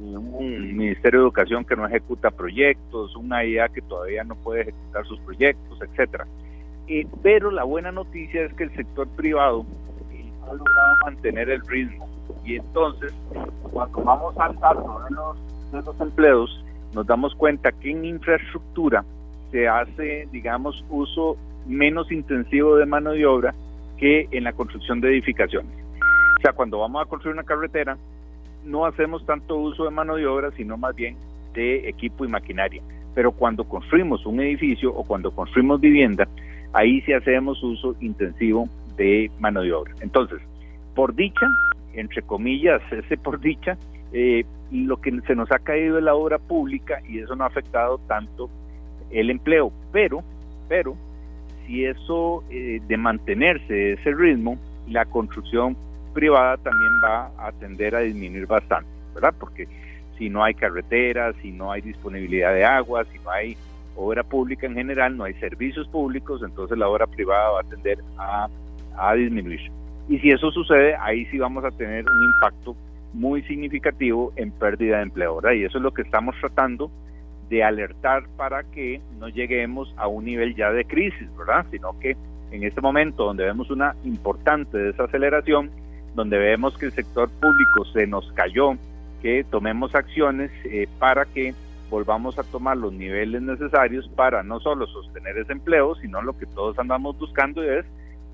Un 0.00 0.76
Ministerio 0.76 1.20
de 1.20 1.24
Educación 1.26 1.64
que 1.64 1.76
no 1.76 1.86
ejecuta 1.86 2.30
proyectos, 2.30 3.14
una 3.16 3.44
IA 3.44 3.68
que 3.68 3.82
todavía 3.82 4.24
no 4.24 4.34
puede 4.34 4.62
ejecutar 4.62 5.06
sus 5.06 5.20
proyectos, 5.20 5.78
etcétera. 5.82 6.26
Eh, 6.88 7.06
pero 7.22 7.50
la 7.50 7.64
buena 7.64 7.92
noticia 7.92 8.42
es 8.42 8.52
que 8.54 8.64
el 8.64 8.74
sector 8.74 9.06
privado 9.08 9.64
ha 10.42 10.54
logrado 10.54 10.96
mantener 11.04 11.50
el 11.50 11.60
ritmo 11.66 12.08
y 12.44 12.56
entonces 12.56 13.12
cuando 13.70 14.02
vamos 14.02 14.36
al 14.38 14.58
dato 14.58 15.02
de 15.08 15.14
los 15.14 15.50
de 15.72 15.82
los 15.82 16.00
empleos, 16.00 16.64
nos 16.94 17.06
damos 17.06 17.34
cuenta 17.34 17.72
que 17.72 17.90
en 17.90 18.04
infraestructura 18.04 19.04
se 19.50 19.68
hace, 19.68 20.28
digamos, 20.32 20.84
uso 20.90 21.36
menos 21.66 22.10
intensivo 22.10 22.76
de 22.76 22.86
mano 22.86 23.12
de 23.12 23.26
obra 23.26 23.54
que 23.98 24.28
en 24.30 24.44
la 24.44 24.52
construcción 24.52 25.00
de 25.00 25.10
edificaciones. 25.10 25.70
O 26.38 26.40
sea, 26.42 26.52
cuando 26.52 26.78
vamos 26.78 27.02
a 27.02 27.08
construir 27.08 27.34
una 27.34 27.44
carretera, 27.44 27.96
no 28.64 28.84
hacemos 28.84 29.24
tanto 29.26 29.56
uso 29.56 29.84
de 29.84 29.90
mano 29.90 30.16
de 30.16 30.26
obra, 30.26 30.50
sino 30.56 30.76
más 30.76 30.94
bien 30.94 31.16
de 31.54 31.88
equipo 31.88 32.24
y 32.24 32.28
maquinaria. 32.28 32.82
Pero 33.14 33.32
cuando 33.32 33.64
construimos 33.64 34.24
un 34.26 34.40
edificio 34.40 34.92
o 34.94 35.04
cuando 35.04 35.30
construimos 35.32 35.80
vivienda, 35.80 36.28
ahí 36.72 37.00
sí 37.02 37.12
hacemos 37.12 37.62
uso 37.62 37.96
intensivo 38.00 38.68
de 38.96 39.30
mano 39.40 39.62
de 39.62 39.72
obra. 39.72 39.94
Entonces, 40.00 40.40
por 40.94 41.14
dicha, 41.14 41.46
entre 41.94 42.22
comillas, 42.22 42.80
ese 42.92 43.16
por 43.16 43.40
dicha, 43.40 43.76
eh, 44.12 44.44
lo 44.70 45.00
que 45.00 45.18
se 45.26 45.34
nos 45.34 45.50
ha 45.50 45.58
caído 45.58 45.98
es 45.98 46.04
la 46.04 46.14
obra 46.14 46.38
pública 46.38 47.00
y 47.08 47.18
eso 47.18 47.34
no 47.34 47.44
ha 47.44 47.48
afectado 47.48 47.98
tanto 48.06 48.48
el 49.10 49.30
empleo. 49.30 49.72
Pero, 49.92 50.22
pero, 50.68 50.96
si 51.66 51.84
eso 51.84 52.44
eh, 52.50 52.80
de 52.86 52.96
mantenerse 52.96 53.94
ese 53.94 54.12
ritmo, 54.12 54.58
la 54.88 55.04
construcción 55.04 55.76
privada 56.10 56.56
también 56.58 56.92
va 57.04 57.30
a 57.38 57.52
tender 57.52 57.94
a 57.94 58.00
disminuir 58.00 58.46
bastante, 58.46 58.90
¿verdad? 59.14 59.34
Porque 59.38 59.68
si 60.18 60.28
no 60.28 60.44
hay 60.44 60.54
carreteras, 60.54 61.34
si 61.42 61.50
no 61.52 61.72
hay 61.72 61.80
disponibilidad 61.80 62.52
de 62.52 62.64
agua, 62.64 63.04
si 63.12 63.18
no 63.18 63.30
hay 63.30 63.56
obra 63.96 64.22
pública 64.22 64.66
en 64.66 64.74
general, 64.74 65.16
no 65.16 65.24
hay 65.24 65.34
servicios 65.34 65.88
públicos, 65.88 66.42
entonces 66.44 66.76
la 66.78 66.88
obra 66.88 67.06
privada 67.06 67.50
va 67.50 67.60
a 67.60 67.64
tender 67.64 67.98
a, 68.18 68.48
a 68.96 69.14
disminuir. 69.14 69.70
Y 70.08 70.18
si 70.18 70.30
eso 70.30 70.50
sucede, 70.50 70.96
ahí 70.96 71.24
sí 71.26 71.38
vamos 71.38 71.64
a 71.64 71.70
tener 71.70 72.04
un 72.04 72.34
impacto 72.34 72.76
muy 73.12 73.42
significativo 73.42 74.32
en 74.36 74.50
pérdida 74.50 74.98
de 74.98 75.04
empleo. 75.04 75.40
Y 75.54 75.64
eso 75.64 75.78
es 75.78 75.82
lo 75.82 75.92
que 75.92 76.02
estamos 76.02 76.34
tratando 76.40 76.90
de 77.48 77.64
alertar 77.64 78.24
para 78.36 78.62
que 78.62 79.00
no 79.18 79.28
lleguemos 79.28 79.92
a 79.96 80.06
un 80.06 80.24
nivel 80.24 80.54
ya 80.54 80.70
de 80.70 80.84
crisis, 80.84 81.28
¿verdad? 81.36 81.66
Sino 81.70 81.98
que 81.98 82.16
en 82.52 82.64
este 82.64 82.80
momento 82.80 83.24
donde 83.24 83.44
vemos 83.44 83.70
una 83.70 83.94
importante 84.04 84.78
desaceleración, 84.78 85.70
donde 86.14 86.38
vemos 86.38 86.76
que 86.76 86.86
el 86.86 86.92
sector 86.92 87.30
público 87.30 87.84
se 87.92 88.06
nos 88.06 88.30
cayó, 88.32 88.76
que 89.22 89.44
tomemos 89.50 89.94
acciones 89.94 90.50
eh, 90.64 90.88
para 90.98 91.24
que 91.24 91.54
volvamos 91.90 92.38
a 92.38 92.44
tomar 92.44 92.76
los 92.76 92.92
niveles 92.92 93.42
necesarios 93.42 94.08
para 94.14 94.42
no 94.42 94.60
solo 94.60 94.86
sostener 94.86 95.36
ese 95.38 95.52
empleo, 95.52 95.94
sino 95.96 96.22
lo 96.22 96.38
que 96.38 96.46
todos 96.46 96.78
andamos 96.78 97.18
buscando 97.18 97.62
es 97.62 97.84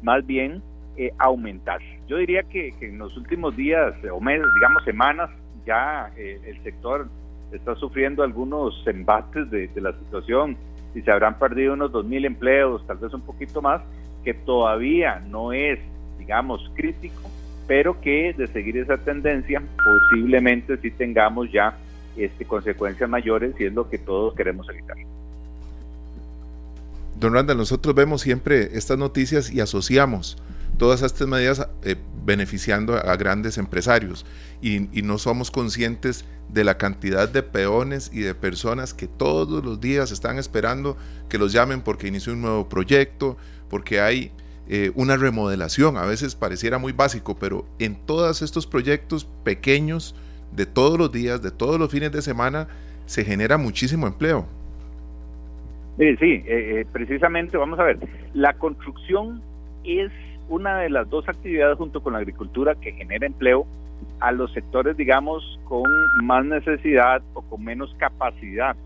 más 0.02 0.24
bien 0.26 0.62
eh, 0.96 1.12
aumentar. 1.18 1.80
Yo 2.06 2.18
diría 2.18 2.42
que, 2.42 2.72
en 2.80 2.98
los 2.98 3.16
últimos 3.16 3.56
días 3.56 3.94
o 4.12 4.20
meses, 4.20 4.46
digamos 4.54 4.84
semanas, 4.84 5.30
ya 5.66 6.10
eh, 6.16 6.40
el 6.46 6.62
sector 6.62 7.08
está 7.52 7.74
sufriendo 7.76 8.22
algunos 8.22 8.86
embates 8.86 9.50
de, 9.50 9.70
la 9.76 9.92
situación 9.92 10.56
y 10.94 11.02
se 11.02 11.10
habrán 11.10 11.38
perdido 11.38 11.74
unos 11.74 11.92
2.000 11.92 12.26
empleos, 12.26 12.86
tal 12.86 12.98
vez 12.98 13.12
un 13.12 13.22
poquito 13.22 13.60
más, 13.60 13.82
que 14.24 14.34
todavía 14.34 15.20
no 15.28 15.52
es, 15.52 15.78
digamos, 16.18 16.70
crítico, 16.74 17.28
pero 17.66 18.00
que 18.00 18.32
de 18.36 18.46
seguir 18.48 18.76
esa 18.76 18.96
tendencia 18.96 19.62
posiblemente 19.84 20.76
sí 20.78 20.90
tengamos 20.90 21.50
ya 21.52 21.76
este, 22.16 22.44
consecuencias 22.44 23.08
mayores 23.08 23.54
y 23.58 23.64
es 23.64 23.72
lo 23.72 23.88
que 23.88 23.98
todos 23.98 24.34
queremos 24.34 24.68
evitar. 24.68 24.96
Don 27.18 27.32
Randall, 27.32 27.56
nosotros 27.56 27.94
vemos 27.94 28.20
siempre 28.20 28.76
estas 28.76 28.98
noticias 28.98 29.50
y 29.50 29.60
asociamos 29.60 30.36
todas 30.76 31.02
estas 31.02 31.26
medidas 31.26 31.66
eh, 31.82 31.96
beneficiando 32.24 32.94
a, 32.94 33.16
grandes 33.16 33.56
empresarios 33.56 34.26
y, 34.60 34.80
no 35.02 35.18
somos 35.18 35.50
conscientes 35.50 36.24
de 36.48 36.64
la 36.64 36.76
cantidad 36.76 37.28
de 37.28 37.42
peones 37.42 38.10
y 38.12 38.20
de 38.20 38.34
personas 38.34 38.92
que 38.92 39.06
todos 39.06 39.64
los 39.64 39.80
días 39.80 40.10
están 40.12 40.38
esperando 40.38 40.96
que 41.28 41.38
los 41.38 41.52
llamen 41.52 41.80
porque 41.80 42.08
inició 42.08 42.34
un 42.34 42.42
nuevo 42.42 42.68
proyecto, 42.68 43.36
porque 43.70 44.00
hay 44.00 44.30
eh, 44.68 44.90
una 44.94 45.16
remodelación, 45.16 45.96
a 45.96 46.06
veces 46.06 46.34
pareciera 46.34 46.78
muy 46.78 46.92
básico, 46.92 47.36
pero 47.38 47.66
en 47.78 47.94
todos 47.94 48.42
estos 48.42 48.66
proyectos 48.66 49.24
pequeños 49.44 50.14
de 50.52 50.66
todos 50.66 50.98
los 50.98 51.12
días, 51.12 51.42
de 51.42 51.50
todos 51.50 51.78
los 51.78 51.90
fines 51.90 52.12
de 52.12 52.22
semana, 52.22 52.68
se 53.06 53.24
genera 53.24 53.58
muchísimo 53.58 54.06
empleo. 54.06 54.46
sí, 55.98 56.42
eh, 56.46 56.84
precisamente, 56.92 57.56
vamos 57.56 57.78
a 57.78 57.84
ver, 57.84 57.98
la 58.34 58.54
construcción 58.54 59.40
es 59.84 60.10
una 60.48 60.78
de 60.78 60.90
las 60.90 61.08
dos 61.10 61.28
actividades 61.28 61.78
junto 61.78 62.02
con 62.02 62.12
la 62.12 62.20
agricultura 62.20 62.74
que 62.74 62.92
genera 62.92 63.26
empleo 63.26 63.66
a 64.20 64.32
los 64.32 64.52
sectores, 64.52 64.96
digamos, 64.96 65.58
con 65.64 65.84
más 66.22 66.44
necesidad 66.44 67.22
o 67.34 67.42
con 67.42 67.64
menos 67.64 67.94
capacidad 67.98 68.76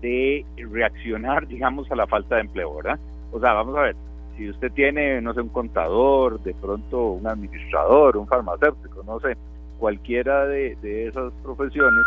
de 0.00 0.44
reaccionar, 0.70 1.46
digamos, 1.48 1.90
a 1.90 1.96
la 1.96 2.06
falta 2.06 2.36
de 2.36 2.42
empleo, 2.42 2.74
¿verdad? 2.76 2.98
O 3.32 3.40
sea, 3.40 3.52
vamos 3.52 3.76
a 3.76 3.82
ver, 3.82 3.96
si 4.36 4.50
usted 4.50 4.70
tiene, 4.72 5.20
no 5.20 5.34
sé, 5.34 5.40
un 5.40 5.48
contador, 5.48 6.42
de 6.42 6.54
pronto 6.54 7.12
un 7.12 7.26
administrador, 7.26 8.16
un 8.16 8.26
farmacéutico, 8.26 9.02
no 9.04 9.18
sé, 9.20 9.36
cualquiera 9.78 10.46
de, 10.46 10.76
esas 11.06 11.32
profesiones, 11.42 12.04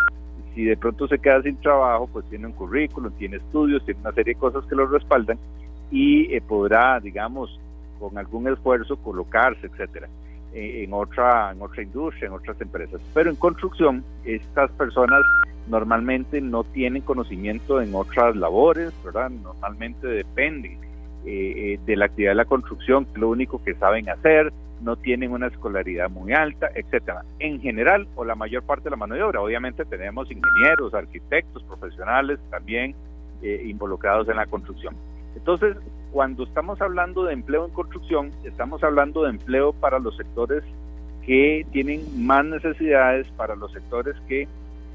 si 0.53 0.63
de 0.63 0.77
pronto 0.77 1.07
se 1.07 1.19
queda 1.19 1.41
sin 1.41 1.57
trabajo, 1.57 2.07
pues 2.11 2.25
tiene 2.29 2.47
un 2.47 2.53
currículum, 2.53 3.11
tiene 3.13 3.37
estudios, 3.37 3.83
tiene 3.85 4.01
una 4.01 4.11
serie 4.11 4.33
de 4.33 4.39
cosas 4.39 4.65
que 4.65 4.75
lo 4.75 4.87
respaldan 4.87 5.37
y 5.91 6.33
eh, 6.33 6.41
podrá, 6.41 6.99
digamos, 6.99 7.59
con 7.99 8.17
algún 8.17 8.47
esfuerzo 8.47 8.97
colocarse, 8.97 9.67
etcétera, 9.67 10.07
eh, 10.53 10.83
en 10.83 10.93
otra, 10.93 11.51
en 11.51 11.61
otra 11.61 11.83
industria, 11.83 12.27
en 12.27 12.33
otras 12.33 12.59
empresas. 12.61 13.01
Pero 13.13 13.29
en 13.29 13.35
construcción, 13.35 14.03
estas 14.23 14.71
personas 14.71 15.21
normalmente 15.67 16.41
no 16.41 16.63
tienen 16.63 17.01
conocimiento 17.01 17.81
en 17.81 17.93
otras 17.93 18.35
labores, 18.35 18.91
¿verdad? 19.03 19.29
Normalmente 19.29 20.07
dependen 20.07 20.88
eh, 21.25 21.73
eh, 21.73 21.79
de 21.85 21.95
la 21.95 22.05
actividad 22.05 22.31
de 22.31 22.35
la 22.35 22.45
construcción, 22.45 23.05
que 23.05 23.19
lo 23.19 23.29
único 23.29 23.63
que 23.63 23.73
saben 23.75 24.09
hacer, 24.09 24.51
no 24.81 24.95
tienen 24.95 25.31
una 25.31 25.47
escolaridad 25.47 26.09
muy 26.09 26.31
alta, 26.33 26.69
etcétera. 26.73 27.23
En 27.39 27.59
general, 27.59 28.07
o 28.15 28.23
la 28.23 28.35
mayor 28.35 28.63
parte 28.63 28.85
de 28.85 28.91
la 28.91 28.95
mano 28.95 29.15
de 29.15 29.23
obra, 29.23 29.41
obviamente 29.41 29.83
tenemos 29.83 30.31
ingenieros, 30.31 30.93
arquitectos, 30.93 31.63
profesionales 31.63 32.39
también 32.49 32.95
involucrados 33.41 34.27
en 34.27 34.35
la 34.35 34.45
construcción. 34.45 34.95
Entonces, 35.35 35.77
cuando 36.11 36.43
estamos 36.43 36.81
hablando 36.81 37.23
de 37.23 37.33
empleo 37.33 37.65
en 37.65 37.71
construcción, 37.71 38.31
estamos 38.43 38.83
hablando 38.83 39.23
de 39.23 39.29
empleo 39.31 39.73
para 39.73 39.99
los 39.99 40.17
sectores 40.17 40.63
que 41.25 41.65
tienen 41.71 42.25
más 42.25 42.43
necesidades, 42.45 43.27
para 43.37 43.55
los 43.55 43.71
sectores 43.71 44.15
que 44.27 44.47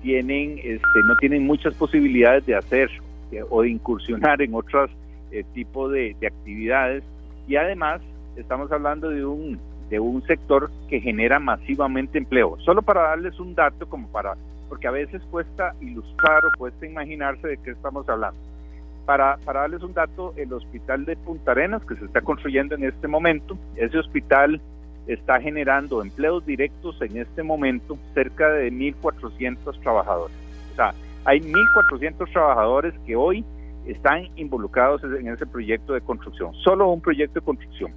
tienen, 0.02 0.58
este, 0.58 1.00
no 1.06 1.16
tienen 1.16 1.46
muchas 1.46 1.74
posibilidades 1.74 2.44
de 2.46 2.56
hacer 2.56 2.90
eh, 3.30 3.42
o 3.48 3.62
de 3.62 3.70
incursionar 3.70 4.42
en 4.42 4.54
otros 4.54 4.90
eh, 5.34 5.44
tipos 5.52 5.90
de, 5.90 6.16
de, 6.20 6.26
actividades. 6.28 7.02
Y 7.48 7.56
además, 7.56 8.00
estamos 8.36 8.70
hablando 8.70 9.10
de 9.10 9.26
un, 9.26 9.58
de 9.90 9.98
un 9.98 10.22
sector 10.26 10.70
que 10.88 11.00
genera 11.00 11.40
masivamente 11.40 12.18
empleo. 12.18 12.56
Solo 12.60 12.82
para 12.82 13.02
darles 13.02 13.38
un 13.40 13.54
dato, 13.54 13.88
como 13.88 14.06
para, 14.08 14.34
porque 14.68 14.86
a 14.86 14.92
veces 14.92 15.20
cuesta 15.30 15.74
ilustrar 15.80 16.46
o 16.46 16.50
cuesta 16.56 16.86
imaginarse 16.86 17.48
de 17.48 17.56
qué 17.58 17.72
estamos 17.72 18.08
hablando. 18.08 18.38
Para, 19.06 19.36
para 19.38 19.62
darles 19.62 19.82
un 19.82 19.92
dato, 19.92 20.32
el 20.36 20.52
hospital 20.52 21.04
de 21.04 21.16
Punta 21.16 21.50
Arenas, 21.50 21.84
que 21.84 21.96
se 21.96 22.04
está 22.04 22.20
construyendo 22.20 22.76
en 22.76 22.84
este 22.84 23.08
momento, 23.08 23.58
ese 23.76 23.98
hospital 23.98 24.60
está 25.08 25.40
generando 25.40 26.00
empleos 26.00 26.46
directos 26.46 27.02
en 27.02 27.18
este 27.18 27.42
momento 27.42 27.98
cerca 28.14 28.50
de 28.50 28.72
1.400 28.72 29.78
trabajadores. 29.80 30.36
O 30.72 30.76
sea, 30.76 30.94
hay 31.24 31.40
1.400 31.40 32.32
trabajadores 32.32 32.94
que 33.04 33.16
hoy 33.16 33.44
están 33.86 34.28
involucrados 34.36 35.02
en 35.04 35.28
ese 35.28 35.46
proyecto 35.46 35.92
de 35.92 36.00
construcción, 36.00 36.54
solo 36.54 36.88
un 36.88 37.00
proyecto 37.00 37.40
de 37.40 37.44
construcción. 37.46 37.92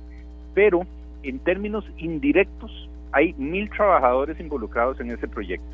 Pero 0.53 0.85
en 1.23 1.39
términos 1.39 1.85
indirectos, 1.97 2.89
hay 3.11 3.33
1.000 3.33 3.75
trabajadores 3.75 4.39
involucrados 4.39 4.99
en 4.99 5.11
ese 5.11 5.27
proyecto. 5.27 5.67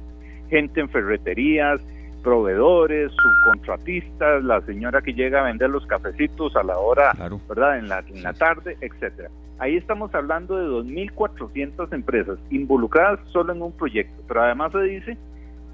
Gente 0.49 0.82
en 0.82 0.89
ferreterías, 0.89 1.82
proveedores, 2.24 3.11
subcontratistas, 3.11 4.43
la 4.43 4.61
señora 4.61 5.01
que 5.01 5.14
llega 5.14 5.41
a 5.41 5.43
vender 5.43 5.70
los 5.70 5.86
cafecitos 5.86 6.55
a 6.55 6.64
la 6.64 6.78
hora, 6.78 7.14
¿verdad? 7.49 7.80
En 7.80 7.89
la, 7.89 7.99
en 7.99 8.24
la 8.24 8.34
tarde, 8.34 8.78
etcétera. 8.82 9.30
Ahí 9.59 9.78
estamos 9.78 10.14
hablando 10.16 10.57
de 10.57 10.68
2.400 10.91 11.93
empresas 11.93 12.39
involucradas 12.49 13.20
solo 13.32 13.53
en 13.53 13.61
un 13.61 13.72
proyecto, 13.72 14.24
pero 14.28 14.41
además 14.41 14.72
se 14.72 14.82
dice 14.82 15.18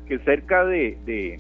que 0.08 0.20
cerca 0.20 0.66
de, 0.66 0.98
de, 1.06 1.40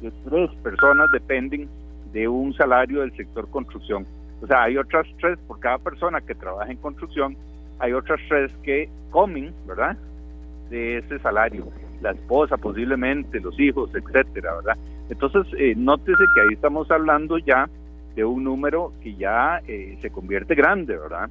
de 0.00 0.12
tres 0.28 0.50
personas 0.62 1.10
dependen 1.12 1.68
de 2.12 2.28
un 2.28 2.54
salario 2.54 3.00
del 3.00 3.16
sector 3.16 3.48
construcción. 3.50 4.06
O 4.42 4.46
sea, 4.46 4.64
hay 4.64 4.76
otras 4.76 5.06
tres 5.20 5.38
por 5.46 5.58
cada 5.60 5.78
persona 5.78 6.20
que 6.20 6.34
trabaja 6.34 6.70
en 6.70 6.78
construcción, 6.78 7.36
hay 7.78 7.92
otras 7.92 8.20
tres 8.28 8.52
que 8.62 8.88
comen, 9.10 9.52
¿verdad? 9.66 9.96
De 10.70 10.98
ese 10.98 11.18
salario 11.18 11.66
la 12.00 12.12
esposa 12.12 12.56
posiblemente, 12.56 13.40
los 13.40 13.58
hijos, 13.58 13.90
etcétera, 13.94 14.54
¿verdad? 14.56 14.76
Entonces, 15.10 15.46
eh, 15.58 15.74
nótese 15.76 16.22
que 16.34 16.40
ahí 16.40 16.54
estamos 16.54 16.90
hablando 16.90 17.38
ya 17.38 17.68
de 18.14 18.24
un 18.24 18.44
número 18.44 18.92
que 19.02 19.14
ya 19.14 19.60
eh, 19.66 19.98
se 20.00 20.10
convierte 20.10 20.54
grande, 20.54 20.96
¿verdad? 20.96 21.30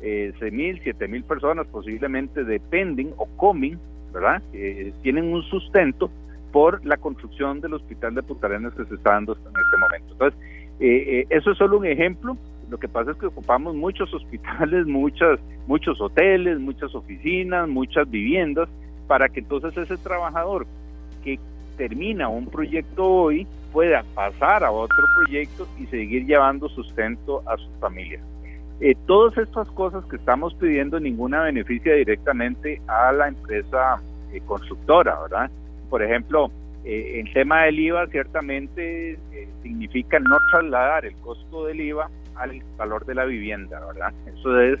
Eh, 0.00 0.32
mil, 0.52 0.80
siete 0.82 1.08
mil 1.08 1.24
personas 1.24 1.66
posiblemente 1.68 2.44
dependen 2.44 3.14
o 3.16 3.26
comen, 3.36 3.78
¿verdad? 4.12 4.42
Eh, 4.52 4.92
tienen 5.02 5.32
un 5.32 5.42
sustento 5.42 6.10
por 6.54 6.86
la 6.86 6.96
construcción 6.98 7.60
del 7.60 7.74
hospital 7.74 8.14
de 8.14 8.22
Punta 8.22 8.48
que 8.48 8.84
se 8.84 8.94
está 8.94 9.14
dando 9.14 9.32
en 9.32 9.40
este 9.40 9.76
momento. 9.76 10.12
Entonces, 10.12 11.26
eso 11.28 11.50
es 11.50 11.58
solo 11.58 11.78
un 11.78 11.84
ejemplo. 11.84 12.36
Lo 12.70 12.78
que 12.78 12.86
pasa 12.86 13.10
es 13.10 13.16
que 13.16 13.26
ocupamos 13.26 13.74
muchos 13.74 14.14
hospitales, 14.14 14.86
muchas, 14.86 15.40
muchos 15.66 16.00
hoteles, 16.00 16.60
muchas 16.60 16.94
oficinas, 16.94 17.68
muchas 17.68 18.08
viviendas, 18.08 18.68
para 19.08 19.28
que 19.28 19.40
entonces 19.40 19.76
ese 19.76 19.96
trabajador 19.96 20.64
que 21.24 21.40
termina 21.76 22.28
un 22.28 22.46
proyecto 22.46 23.04
hoy 23.04 23.48
pueda 23.72 24.04
pasar 24.14 24.62
a 24.62 24.70
otro 24.70 25.04
proyecto 25.16 25.66
y 25.80 25.86
seguir 25.86 26.24
llevando 26.24 26.68
sustento 26.68 27.42
a 27.46 27.56
su 27.56 27.68
familia. 27.80 28.20
Eh, 28.80 28.94
todas 29.08 29.36
estas 29.38 29.66
cosas 29.72 30.04
que 30.04 30.14
estamos 30.14 30.54
pidiendo, 30.54 31.00
ninguna 31.00 31.42
beneficia 31.42 31.94
directamente 31.94 32.80
a 32.86 33.10
la 33.10 33.26
empresa 33.26 34.00
eh, 34.32 34.40
constructora, 34.46 35.18
¿verdad? 35.20 35.50
Por 35.88 36.02
ejemplo, 36.02 36.50
eh, 36.84 37.20
en 37.20 37.32
tema 37.32 37.62
del 37.64 37.78
IVA, 37.78 38.06
ciertamente 38.08 39.12
eh, 39.12 39.48
significa 39.62 40.18
no 40.18 40.36
trasladar 40.50 41.06
el 41.06 41.14
costo 41.16 41.66
del 41.66 41.80
IVA 41.80 42.10
al 42.36 42.62
valor 42.76 43.06
de 43.06 43.14
la 43.14 43.24
vivienda, 43.24 43.80
¿verdad? 43.86 44.12
Eso 44.26 44.60
es 44.60 44.80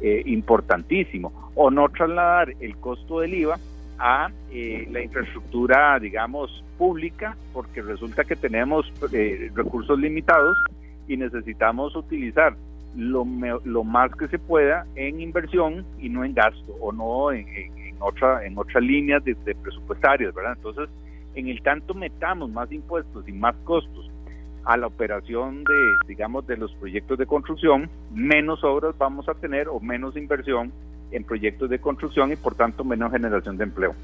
eh, 0.00 0.22
importantísimo, 0.26 1.32
o 1.54 1.70
no 1.70 1.88
trasladar 1.88 2.52
el 2.60 2.76
costo 2.78 3.20
del 3.20 3.34
IVA 3.34 3.58
a 3.98 4.30
eh, 4.50 4.88
la 4.90 5.02
infraestructura, 5.02 5.98
digamos, 6.00 6.64
pública, 6.78 7.36
porque 7.52 7.80
resulta 7.80 8.24
que 8.24 8.36
tenemos 8.36 8.92
eh, 9.12 9.50
recursos 9.54 9.98
limitados 9.98 10.58
y 11.06 11.16
necesitamos 11.16 11.94
utilizar 11.94 12.56
lo, 12.96 13.24
lo, 13.64 13.84
más 13.84 14.10
que 14.16 14.28
se 14.28 14.38
pueda 14.38 14.86
en 14.94 15.20
inversión 15.20 15.84
y 15.98 16.08
no 16.08 16.24
en 16.24 16.34
gasto 16.34 16.72
o 16.80 16.92
no 16.92 17.32
en, 17.32 17.46
otra 18.00 18.44
en 18.44 18.56
otras 18.58 18.82
líneas 18.82 19.24
de, 19.24 19.34
de 19.44 19.54
presupuestarias, 19.54 20.34
¿verdad? 20.34 20.54
Entonces, 20.56 20.88
en 21.34 21.48
el 21.48 21.62
tanto 21.62 21.94
metamos 21.94 22.50
más 22.50 22.70
impuestos 22.72 23.28
y 23.28 23.32
más 23.32 23.54
costos 23.64 24.10
a 24.64 24.76
la 24.76 24.86
operación 24.86 25.64
de, 25.64 25.94
digamos, 26.08 26.46
de 26.46 26.56
los 26.56 26.72
proyectos 26.74 27.18
de 27.18 27.26
construcción, 27.26 27.90
menos 28.14 28.64
obras 28.64 28.96
vamos 28.96 29.28
a 29.28 29.34
tener 29.34 29.68
o 29.68 29.78
menos 29.78 30.16
inversión 30.16 30.72
en 31.10 31.24
proyectos 31.24 31.68
de 31.70 31.78
construcción 31.78 32.32
y 32.32 32.36
por 32.36 32.54
tanto 32.54 32.82
menos 32.82 33.12
generación 33.12 33.56
de 33.56 33.64
empleo. 33.64 33.94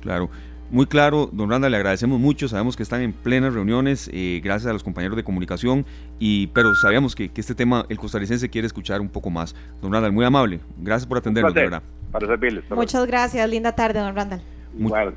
Claro. 0.00 0.28
Muy 0.70 0.84
claro, 0.84 1.30
don 1.32 1.48
Randa, 1.48 1.70
le 1.70 1.78
agradecemos 1.78 2.20
mucho, 2.20 2.46
sabemos 2.46 2.76
que 2.76 2.82
están 2.82 3.00
en 3.00 3.14
plenas 3.14 3.54
reuniones, 3.54 4.10
eh, 4.12 4.42
gracias 4.44 4.68
a 4.68 4.74
los 4.74 4.84
compañeros 4.84 5.16
de 5.16 5.24
comunicación, 5.24 5.86
y, 6.18 6.48
pero 6.48 6.74
sabíamos 6.74 7.16
que, 7.16 7.30
que, 7.30 7.40
este 7.40 7.54
tema 7.54 7.86
el 7.88 7.96
costarricense 7.96 8.50
quiere 8.50 8.66
escuchar 8.66 9.00
un 9.00 9.08
poco 9.08 9.30
más. 9.30 9.56
Don 9.80 9.90
Randall, 9.90 10.12
muy 10.12 10.26
amable, 10.26 10.60
gracias 10.76 11.06
por 11.06 11.16
atendernos, 11.16 11.54
de 11.54 11.62
verdad. 11.62 11.82
Para 12.10 12.26
servirles. 12.26 12.64
Muchas 12.70 13.06
gracias, 13.06 13.48
linda 13.48 13.72
tarde, 13.72 14.00
don 14.00 14.14
Randall. 14.14 14.40
Igual. 14.78 15.14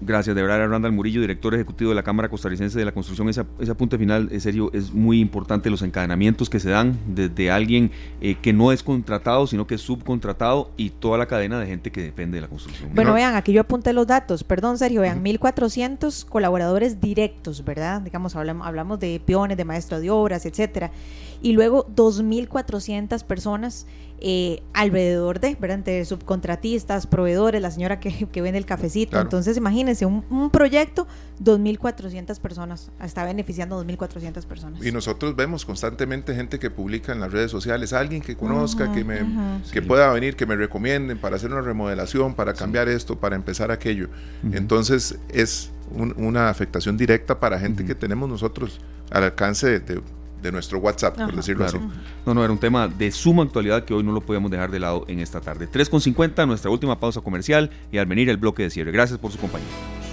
Gracias, 0.00 0.36
de 0.36 0.42
verdad, 0.42 0.68
Randall 0.68 0.92
Murillo, 0.92 1.20
director 1.20 1.52
ejecutivo 1.54 1.90
de 1.90 1.96
la 1.96 2.04
Cámara 2.04 2.28
Costarricense 2.28 2.78
de 2.78 2.84
la 2.84 2.92
Construcción. 2.92 3.28
Ese, 3.28 3.44
ese 3.58 3.72
apunte 3.72 3.98
final, 3.98 4.28
en 4.30 4.40
serio, 4.40 4.70
es 4.72 4.92
muy 4.92 5.18
importante 5.18 5.70
los 5.70 5.82
encadenamientos 5.82 6.48
que 6.48 6.60
se 6.60 6.70
dan 6.70 6.96
desde 7.08 7.50
alguien 7.50 7.90
eh, 8.20 8.36
que 8.36 8.52
no 8.52 8.70
es 8.70 8.84
contratado, 8.84 9.48
sino 9.48 9.66
que 9.66 9.74
es 9.74 9.80
subcontratado 9.80 10.70
y 10.76 10.90
toda 10.90 11.18
la 11.18 11.26
cadena 11.26 11.58
de 11.58 11.66
gente 11.66 11.90
que 11.90 12.00
depende 12.00 12.36
de 12.36 12.42
la 12.42 12.48
construcción. 12.48 12.90
Bueno, 12.94 13.10
no. 13.10 13.16
vean, 13.16 13.34
aquí 13.34 13.52
yo 13.52 13.60
apunté 13.60 13.92
los 13.92 14.06
datos. 14.06 14.44
Perdón, 14.44 14.78
Sergio, 14.78 15.00
vean, 15.00 15.24
1.400 15.24 16.24
colaboradores 16.26 17.00
directos, 17.00 17.64
¿verdad? 17.64 18.00
Digamos, 18.00 18.36
hablamos, 18.36 18.68
hablamos 18.68 19.00
de 19.00 19.20
peones, 19.24 19.56
de 19.56 19.64
maestros 19.64 20.00
de 20.00 20.10
obras, 20.10 20.46
etcétera. 20.46 20.92
Y 21.40 21.52
luego 21.52 21.86
2.400 21.94 23.24
personas 23.24 23.86
eh, 24.20 24.62
alrededor 24.74 25.38
de, 25.38 25.56
¿verdad? 25.60 25.78
Entre 25.78 26.04
subcontratistas, 26.04 27.06
proveedores, 27.06 27.62
la 27.62 27.70
señora 27.70 28.00
que, 28.00 28.26
que 28.32 28.42
vende 28.42 28.58
el 28.58 28.66
cafecito. 28.66 29.10
Claro. 29.10 29.22
Entonces, 29.22 29.56
imagínense, 29.56 30.06
un, 30.06 30.24
un 30.28 30.50
proyecto, 30.50 31.06
2.400 31.40 32.40
personas, 32.40 32.90
está 33.00 33.24
beneficiando 33.24 33.78
a 33.78 33.84
2.400 33.84 34.44
personas. 34.44 34.84
Y 34.84 34.90
nosotros 34.90 35.36
vemos 35.36 35.64
constantemente 35.64 36.34
gente 36.34 36.58
que 36.58 36.68
publica 36.70 37.12
en 37.12 37.20
las 37.20 37.30
redes 37.30 37.52
sociales, 37.52 37.92
alguien 37.92 38.20
que 38.20 38.36
conozca, 38.36 38.84
uh 38.84 38.88
-huh, 38.88 38.94
que, 38.94 39.04
me, 39.04 39.22
uh 39.22 39.26
-huh. 39.26 39.70
que 39.70 39.80
sí. 39.80 39.86
pueda 39.86 40.12
venir, 40.12 40.34
que 40.34 40.46
me 40.46 40.56
recomienden 40.56 41.18
para 41.18 41.36
hacer 41.36 41.52
una 41.52 41.60
remodelación, 41.60 42.34
para 42.34 42.54
cambiar 42.54 42.88
sí. 42.88 42.94
esto, 42.94 43.20
para 43.20 43.36
empezar 43.36 43.70
aquello. 43.70 44.08
Uh 44.42 44.48
-huh. 44.48 44.56
Entonces, 44.56 45.16
es 45.28 45.70
un, 45.92 46.12
una 46.16 46.48
afectación 46.48 46.96
directa 46.96 47.38
para 47.38 47.58
gente 47.60 47.84
que 47.84 47.94
tenemos 47.94 48.28
nosotros 48.28 48.80
al 49.10 49.22
alcance 49.22 49.68
de, 49.68 49.80
de 49.80 50.02
de 50.42 50.52
nuestro 50.52 50.78
WhatsApp, 50.78 51.14
Ajá, 51.16 51.26
por 51.26 51.36
decirlo 51.36 51.64
claro. 51.66 51.78
así. 51.78 52.00
No, 52.26 52.34
no, 52.34 52.44
era 52.44 52.52
un 52.52 52.58
tema 52.58 52.88
de 52.88 53.10
suma 53.10 53.42
actualidad 53.42 53.84
que 53.84 53.94
hoy 53.94 54.02
no 54.02 54.12
lo 54.12 54.20
podemos 54.20 54.50
dejar 54.50 54.70
de 54.70 54.80
lado 54.80 55.04
en 55.08 55.20
esta 55.20 55.40
tarde. 55.40 55.68
3.50, 55.70 56.46
nuestra 56.46 56.70
última 56.70 56.98
pausa 56.98 57.20
comercial 57.20 57.70
y 57.90 57.98
al 57.98 58.06
venir 58.06 58.28
el 58.28 58.36
bloque 58.36 58.62
de 58.62 58.70
cierre. 58.70 58.92
Gracias 58.92 59.18
por 59.18 59.32
su 59.32 59.38
compañía. 59.38 59.68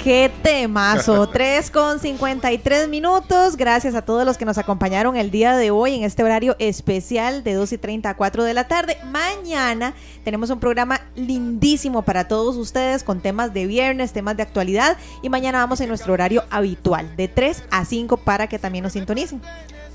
Qué 0.06 0.32
temazo, 0.44 1.28
3 1.34 1.72
con 1.72 2.00
53 2.00 2.88
minutos. 2.90 3.58
Gracias 3.58 3.96
a 3.96 4.04
todos 4.04 4.24
los 4.24 4.38
que 4.38 4.46
nos 4.46 4.60
acompañaron 4.60 5.18
el 5.18 5.32
día 5.32 5.58
de 5.58 5.72
hoy 5.72 5.96
en 5.96 6.04
este 6.04 6.24
horario 6.24 6.56
especial 6.60 7.44
de 7.44 7.56
2 7.56 7.74
y 7.74 7.78
30 7.80 8.12
a 8.12 8.16
4 8.16 8.44
de 8.44 8.54
la 8.54 8.68
tarde. 8.68 8.98
Mañana 9.12 9.96
tenemos 10.24 10.52
un 10.52 10.60
programa 10.60 11.02
lindísimo 11.16 12.04
para 12.04 12.28
todos 12.28 12.56
ustedes 12.56 13.04
con 13.04 13.20
temas 13.20 13.52
de 13.52 13.66
viernes, 13.66 14.14
temas 14.14 14.38
de 14.38 14.44
actualidad. 14.44 14.96
Y 15.24 15.30
mañana 15.30 15.58
vamos 15.58 15.82
en 15.82 15.90
nuestro 15.90 16.14
horario 16.14 16.44
habitual 16.52 17.16
de 17.16 17.28
3 17.28 17.64
a 17.72 17.84
5 17.84 18.18
para 18.18 18.46
que 18.46 18.60
también 18.60 18.84
nos 18.84 18.94
sintonicen 18.94 19.42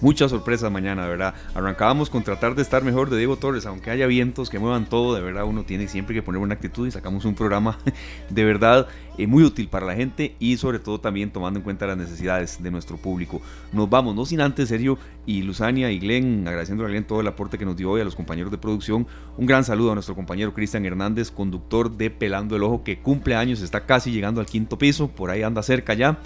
muchas 0.00 0.30
sorpresas 0.30 0.70
mañana, 0.70 1.04
de 1.04 1.10
verdad. 1.10 1.34
Arrancábamos 1.54 2.10
con 2.10 2.22
tratar 2.22 2.54
de 2.54 2.62
estar 2.62 2.82
mejor 2.82 3.10
de 3.10 3.18
Diego 3.18 3.36
Torres, 3.36 3.66
aunque 3.66 3.90
haya 3.90 4.06
vientos 4.06 4.50
que 4.50 4.58
muevan 4.58 4.86
todo, 4.86 5.14
de 5.14 5.20
verdad 5.20 5.44
uno 5.44 5.64
tiene 5.64 5.88
siempre 5.88 6.14
que 6.14 6.22
poner 6.22 6.38
buena 6.38 6.54
actitud 6.54 6.86
y 6.86 6.90
sacamos 6.90 7.24
un 7.24 7.34
programa 7.34 7.78
de 8.30 8.44
verdad 8.44 8.88
eh, 9.18 9.26
muy 9.26 9.42
útil 9.42 9.68
para 9.68 9.86
la 9.86 9.94
gente 9.94 10.34
y 10.38 10.56
sobre 10.56 10.78
todo 10.78 11.00
también 11.00 11.30
tomando 11.30 11.58
en 11.58 11.64
cuenta 11.64 11.86
las 11.86 11.96
necesidades 11.96 12.62
de 12.62 12.70
nuestro 12.70 12.96
público. 12.96 13.42
Nos 13.72 13.90
vamos, 13.90 14.14
no 14.14 14.24
sin 14.24 14.40
antes, 14.40 14.68
Sergio 14.68 14.98
y 15.26 15.42
Luzania 15.42 15.90
y 15.90 15.98
Glenn, 15.98 16.46
agradeciendo 16.48 16.84
a 16.84 16.88
Glenn 16.88 17.04
todo 17.04 17.20
el 17.20 17.26
aporte 17.26 17.58
que 17.58 17.64
nos 17.64 17.76
dio 17.76 17.90
hoy 17.90 18.00
a 18.00 18.04
los 18.04 18.16
compañeros 18.16 18.50
de 18.50 18.58
producción. 18.58 19.06
Un 19.36 19.46
gran 19.46 19.64
saludo 19.64 19.92
a 19.92 19.94
nuestro 19.94 20.14
compañero 20.14 20.54
Cristian 20.54 20.84
Hernández, 20.86 21.30
conductor 21.30 21.90
de 21.96 22.10
Pelando 22.10 22.56
el 22.56 22.62
Ojo, 22.62 22.82
que 22.82 22.98
cumple 22.98 23.34
años, 23.34 23.60
está 23.60 23.84
casi 23.84 24.10
llegando 24.10 24.40
al 24.40 24.46
quinto 24.46 24.78
piso, 24.78 25.08
por 25.08 25.30
ahí 25.30 25.42
anda 25.42 25.62
cerca 25.62 25.94
ya. 25.94 26.18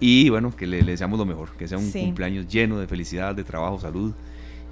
Y 0.00 0.28
bueno, 0.28 0.54
que 0.54 0.66
le, 0.66 0.82
le, 0.82 0.92
deseamos 0.92 1.18
lo 1.18 1.24
mejor, 1.26 1.50
que 1.58 1.66
sea 1.66 1.78
un 1.78 1.90
sí. 1.90 2.00
cumpleaños 2.00 2.46
lleno 2.46 2.78
de 2.78 2.86
felicidad, 2.86 3.34
de 3.34 3.44
trabajo, 3.44 3.80
salud 3.80 4.14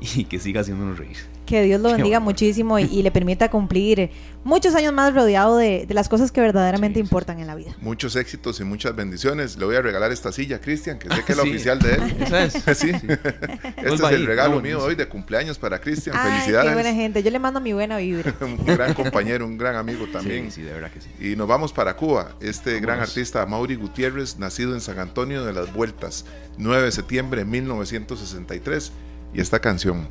y 0.16 0.24
que 0.24 0.38
siga 0.38 0.60
haciéndonos 0.60 0.98
reír. 0.98 1.16
Que 1.46 1.62
Dios 1.62 1.80
lo 1.80 1.90
bendiga 1.90 2.18
bueno. 2.18 2.32
muchísimo 2.32 2.76
y, 2.80 2.86
y, 2.86 3.04
le 3.04 3.12
permita 3.12 3.48
cumplir 3.52 4.10
muchos 4.42 4.74
años 4.74 4.92
más 4.92 5.14
rodeado 5.14 5.56
de, 5.56 5.86
de 5.86 5.94
las 5.94 6.08
cosas 6.08 6.32
que 6.32 6.40
verdaderamente 6.40 6.98
sí. 6.98 7.04
importan 7.04 7.38
en 7.38 7.46
la 7.46 7.54
vida. 7.54 7.76
Muchos 7.80 8.16
éxitos 8.16 8.58
y 8.58 8.64
muchas 8.64 8.96
bendiciones. 8.96 9.56
Le 9.56 9.64
voy 9.64 9.76
a 9.76 9.80
regalar 9.80 10.10
esta 10.10 10.32
silla, 10.32 10.60
Cristian, 10.60 10.98
que 10.98 11.08
sé 11.08 11.22
que 11.24 11.32
es 11.32 11.38
la 11.38 11.42
sí. 11.44 11.50
oficial 11.50 11.78
de 11.78 11.94
él. 11.94 12.16
Es. 12.36 12.78
sí. 12.78 12.90
Este 12.90 13.94
es 13.94 14.00
el 14.10 14.26
regalo 14.26 14.60
mío 14.60 14.82
hoy 14.82 14.96
de 14.96 15.06
cumpleaños 15.08 15.56
para 15.56 15.80
Cristian. 15.80 16.16
Felicidades. 16.20 16.68
Qué 16.68 16.74
buena 16.74 16.92
gente. 16.92 17.22
Yo 17.22 17.30
le 17.30 17.38
mando 17.38 17.60
mi 17.60 17.72
buena 17.72 17.98
vibra. 17.98 18.34
un 18.40 18.66
gran 18.66 18.92
compañero, 18.94 19.46
un 19.46 19.56
gran 19.56 19.76
amigo 19.76 20.06
también. 20.12 20.46
Sí, 20.46 20.62
sí, 20.62 20.62
de 20.62 20.72
verdad 20.72 20.90
que 20.90 21.00
sí. 21.00 21.10
Y 21.20 21.36
nos 21.36 21.46
vamos 21.46 21.72
para 21.72 21.94
Cuba. 21.94 22.34
Este 22.40 22.70
Vámonos. 22.70 22.82
gran 22.82 23.00
artista, 23.00 23.46
Mauri 23.46 23.76
Gutiérrez, 23.76 24.36
nacido 24.36 24.74
en 24.74 24.80
San 24.80 24.98
Antonio 24.98 25.44
de 25.44 25.52
las 25.52 25.72
Vueltas, 25.72 26.24
9 26.58 26.86
de 26.86 26.92
septiembre 26.92 27.44
de 27.44 27.44
1963. 27.44 28.92
Y 29.36 29.40
esta 29.42 29.58
canción, 29.58 30.08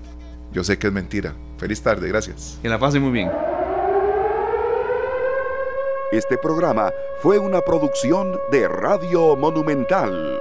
yo 0.52 0.64
sé 0.64 0.78
que 0.78 0.86
es 0.86 0.94
mentira. 0.94 1.34
Feliz 1.58 1.82
tarde, 1.82 2.08
gracias. 2.08 2.60
Que 2.62 2.70
la 2.70 2.78
pase 2.78 3.00
muy 3.00 3.12
bien. 3.12 3.32
Este 6.12 6.38
programa 6.38 6.92
fue 7.24 7.40
una 7.40 7.62
producción 7.62 8.40
de 8.52 8.68
Radio 8.68 9.36
Monumental. 9.36 10.40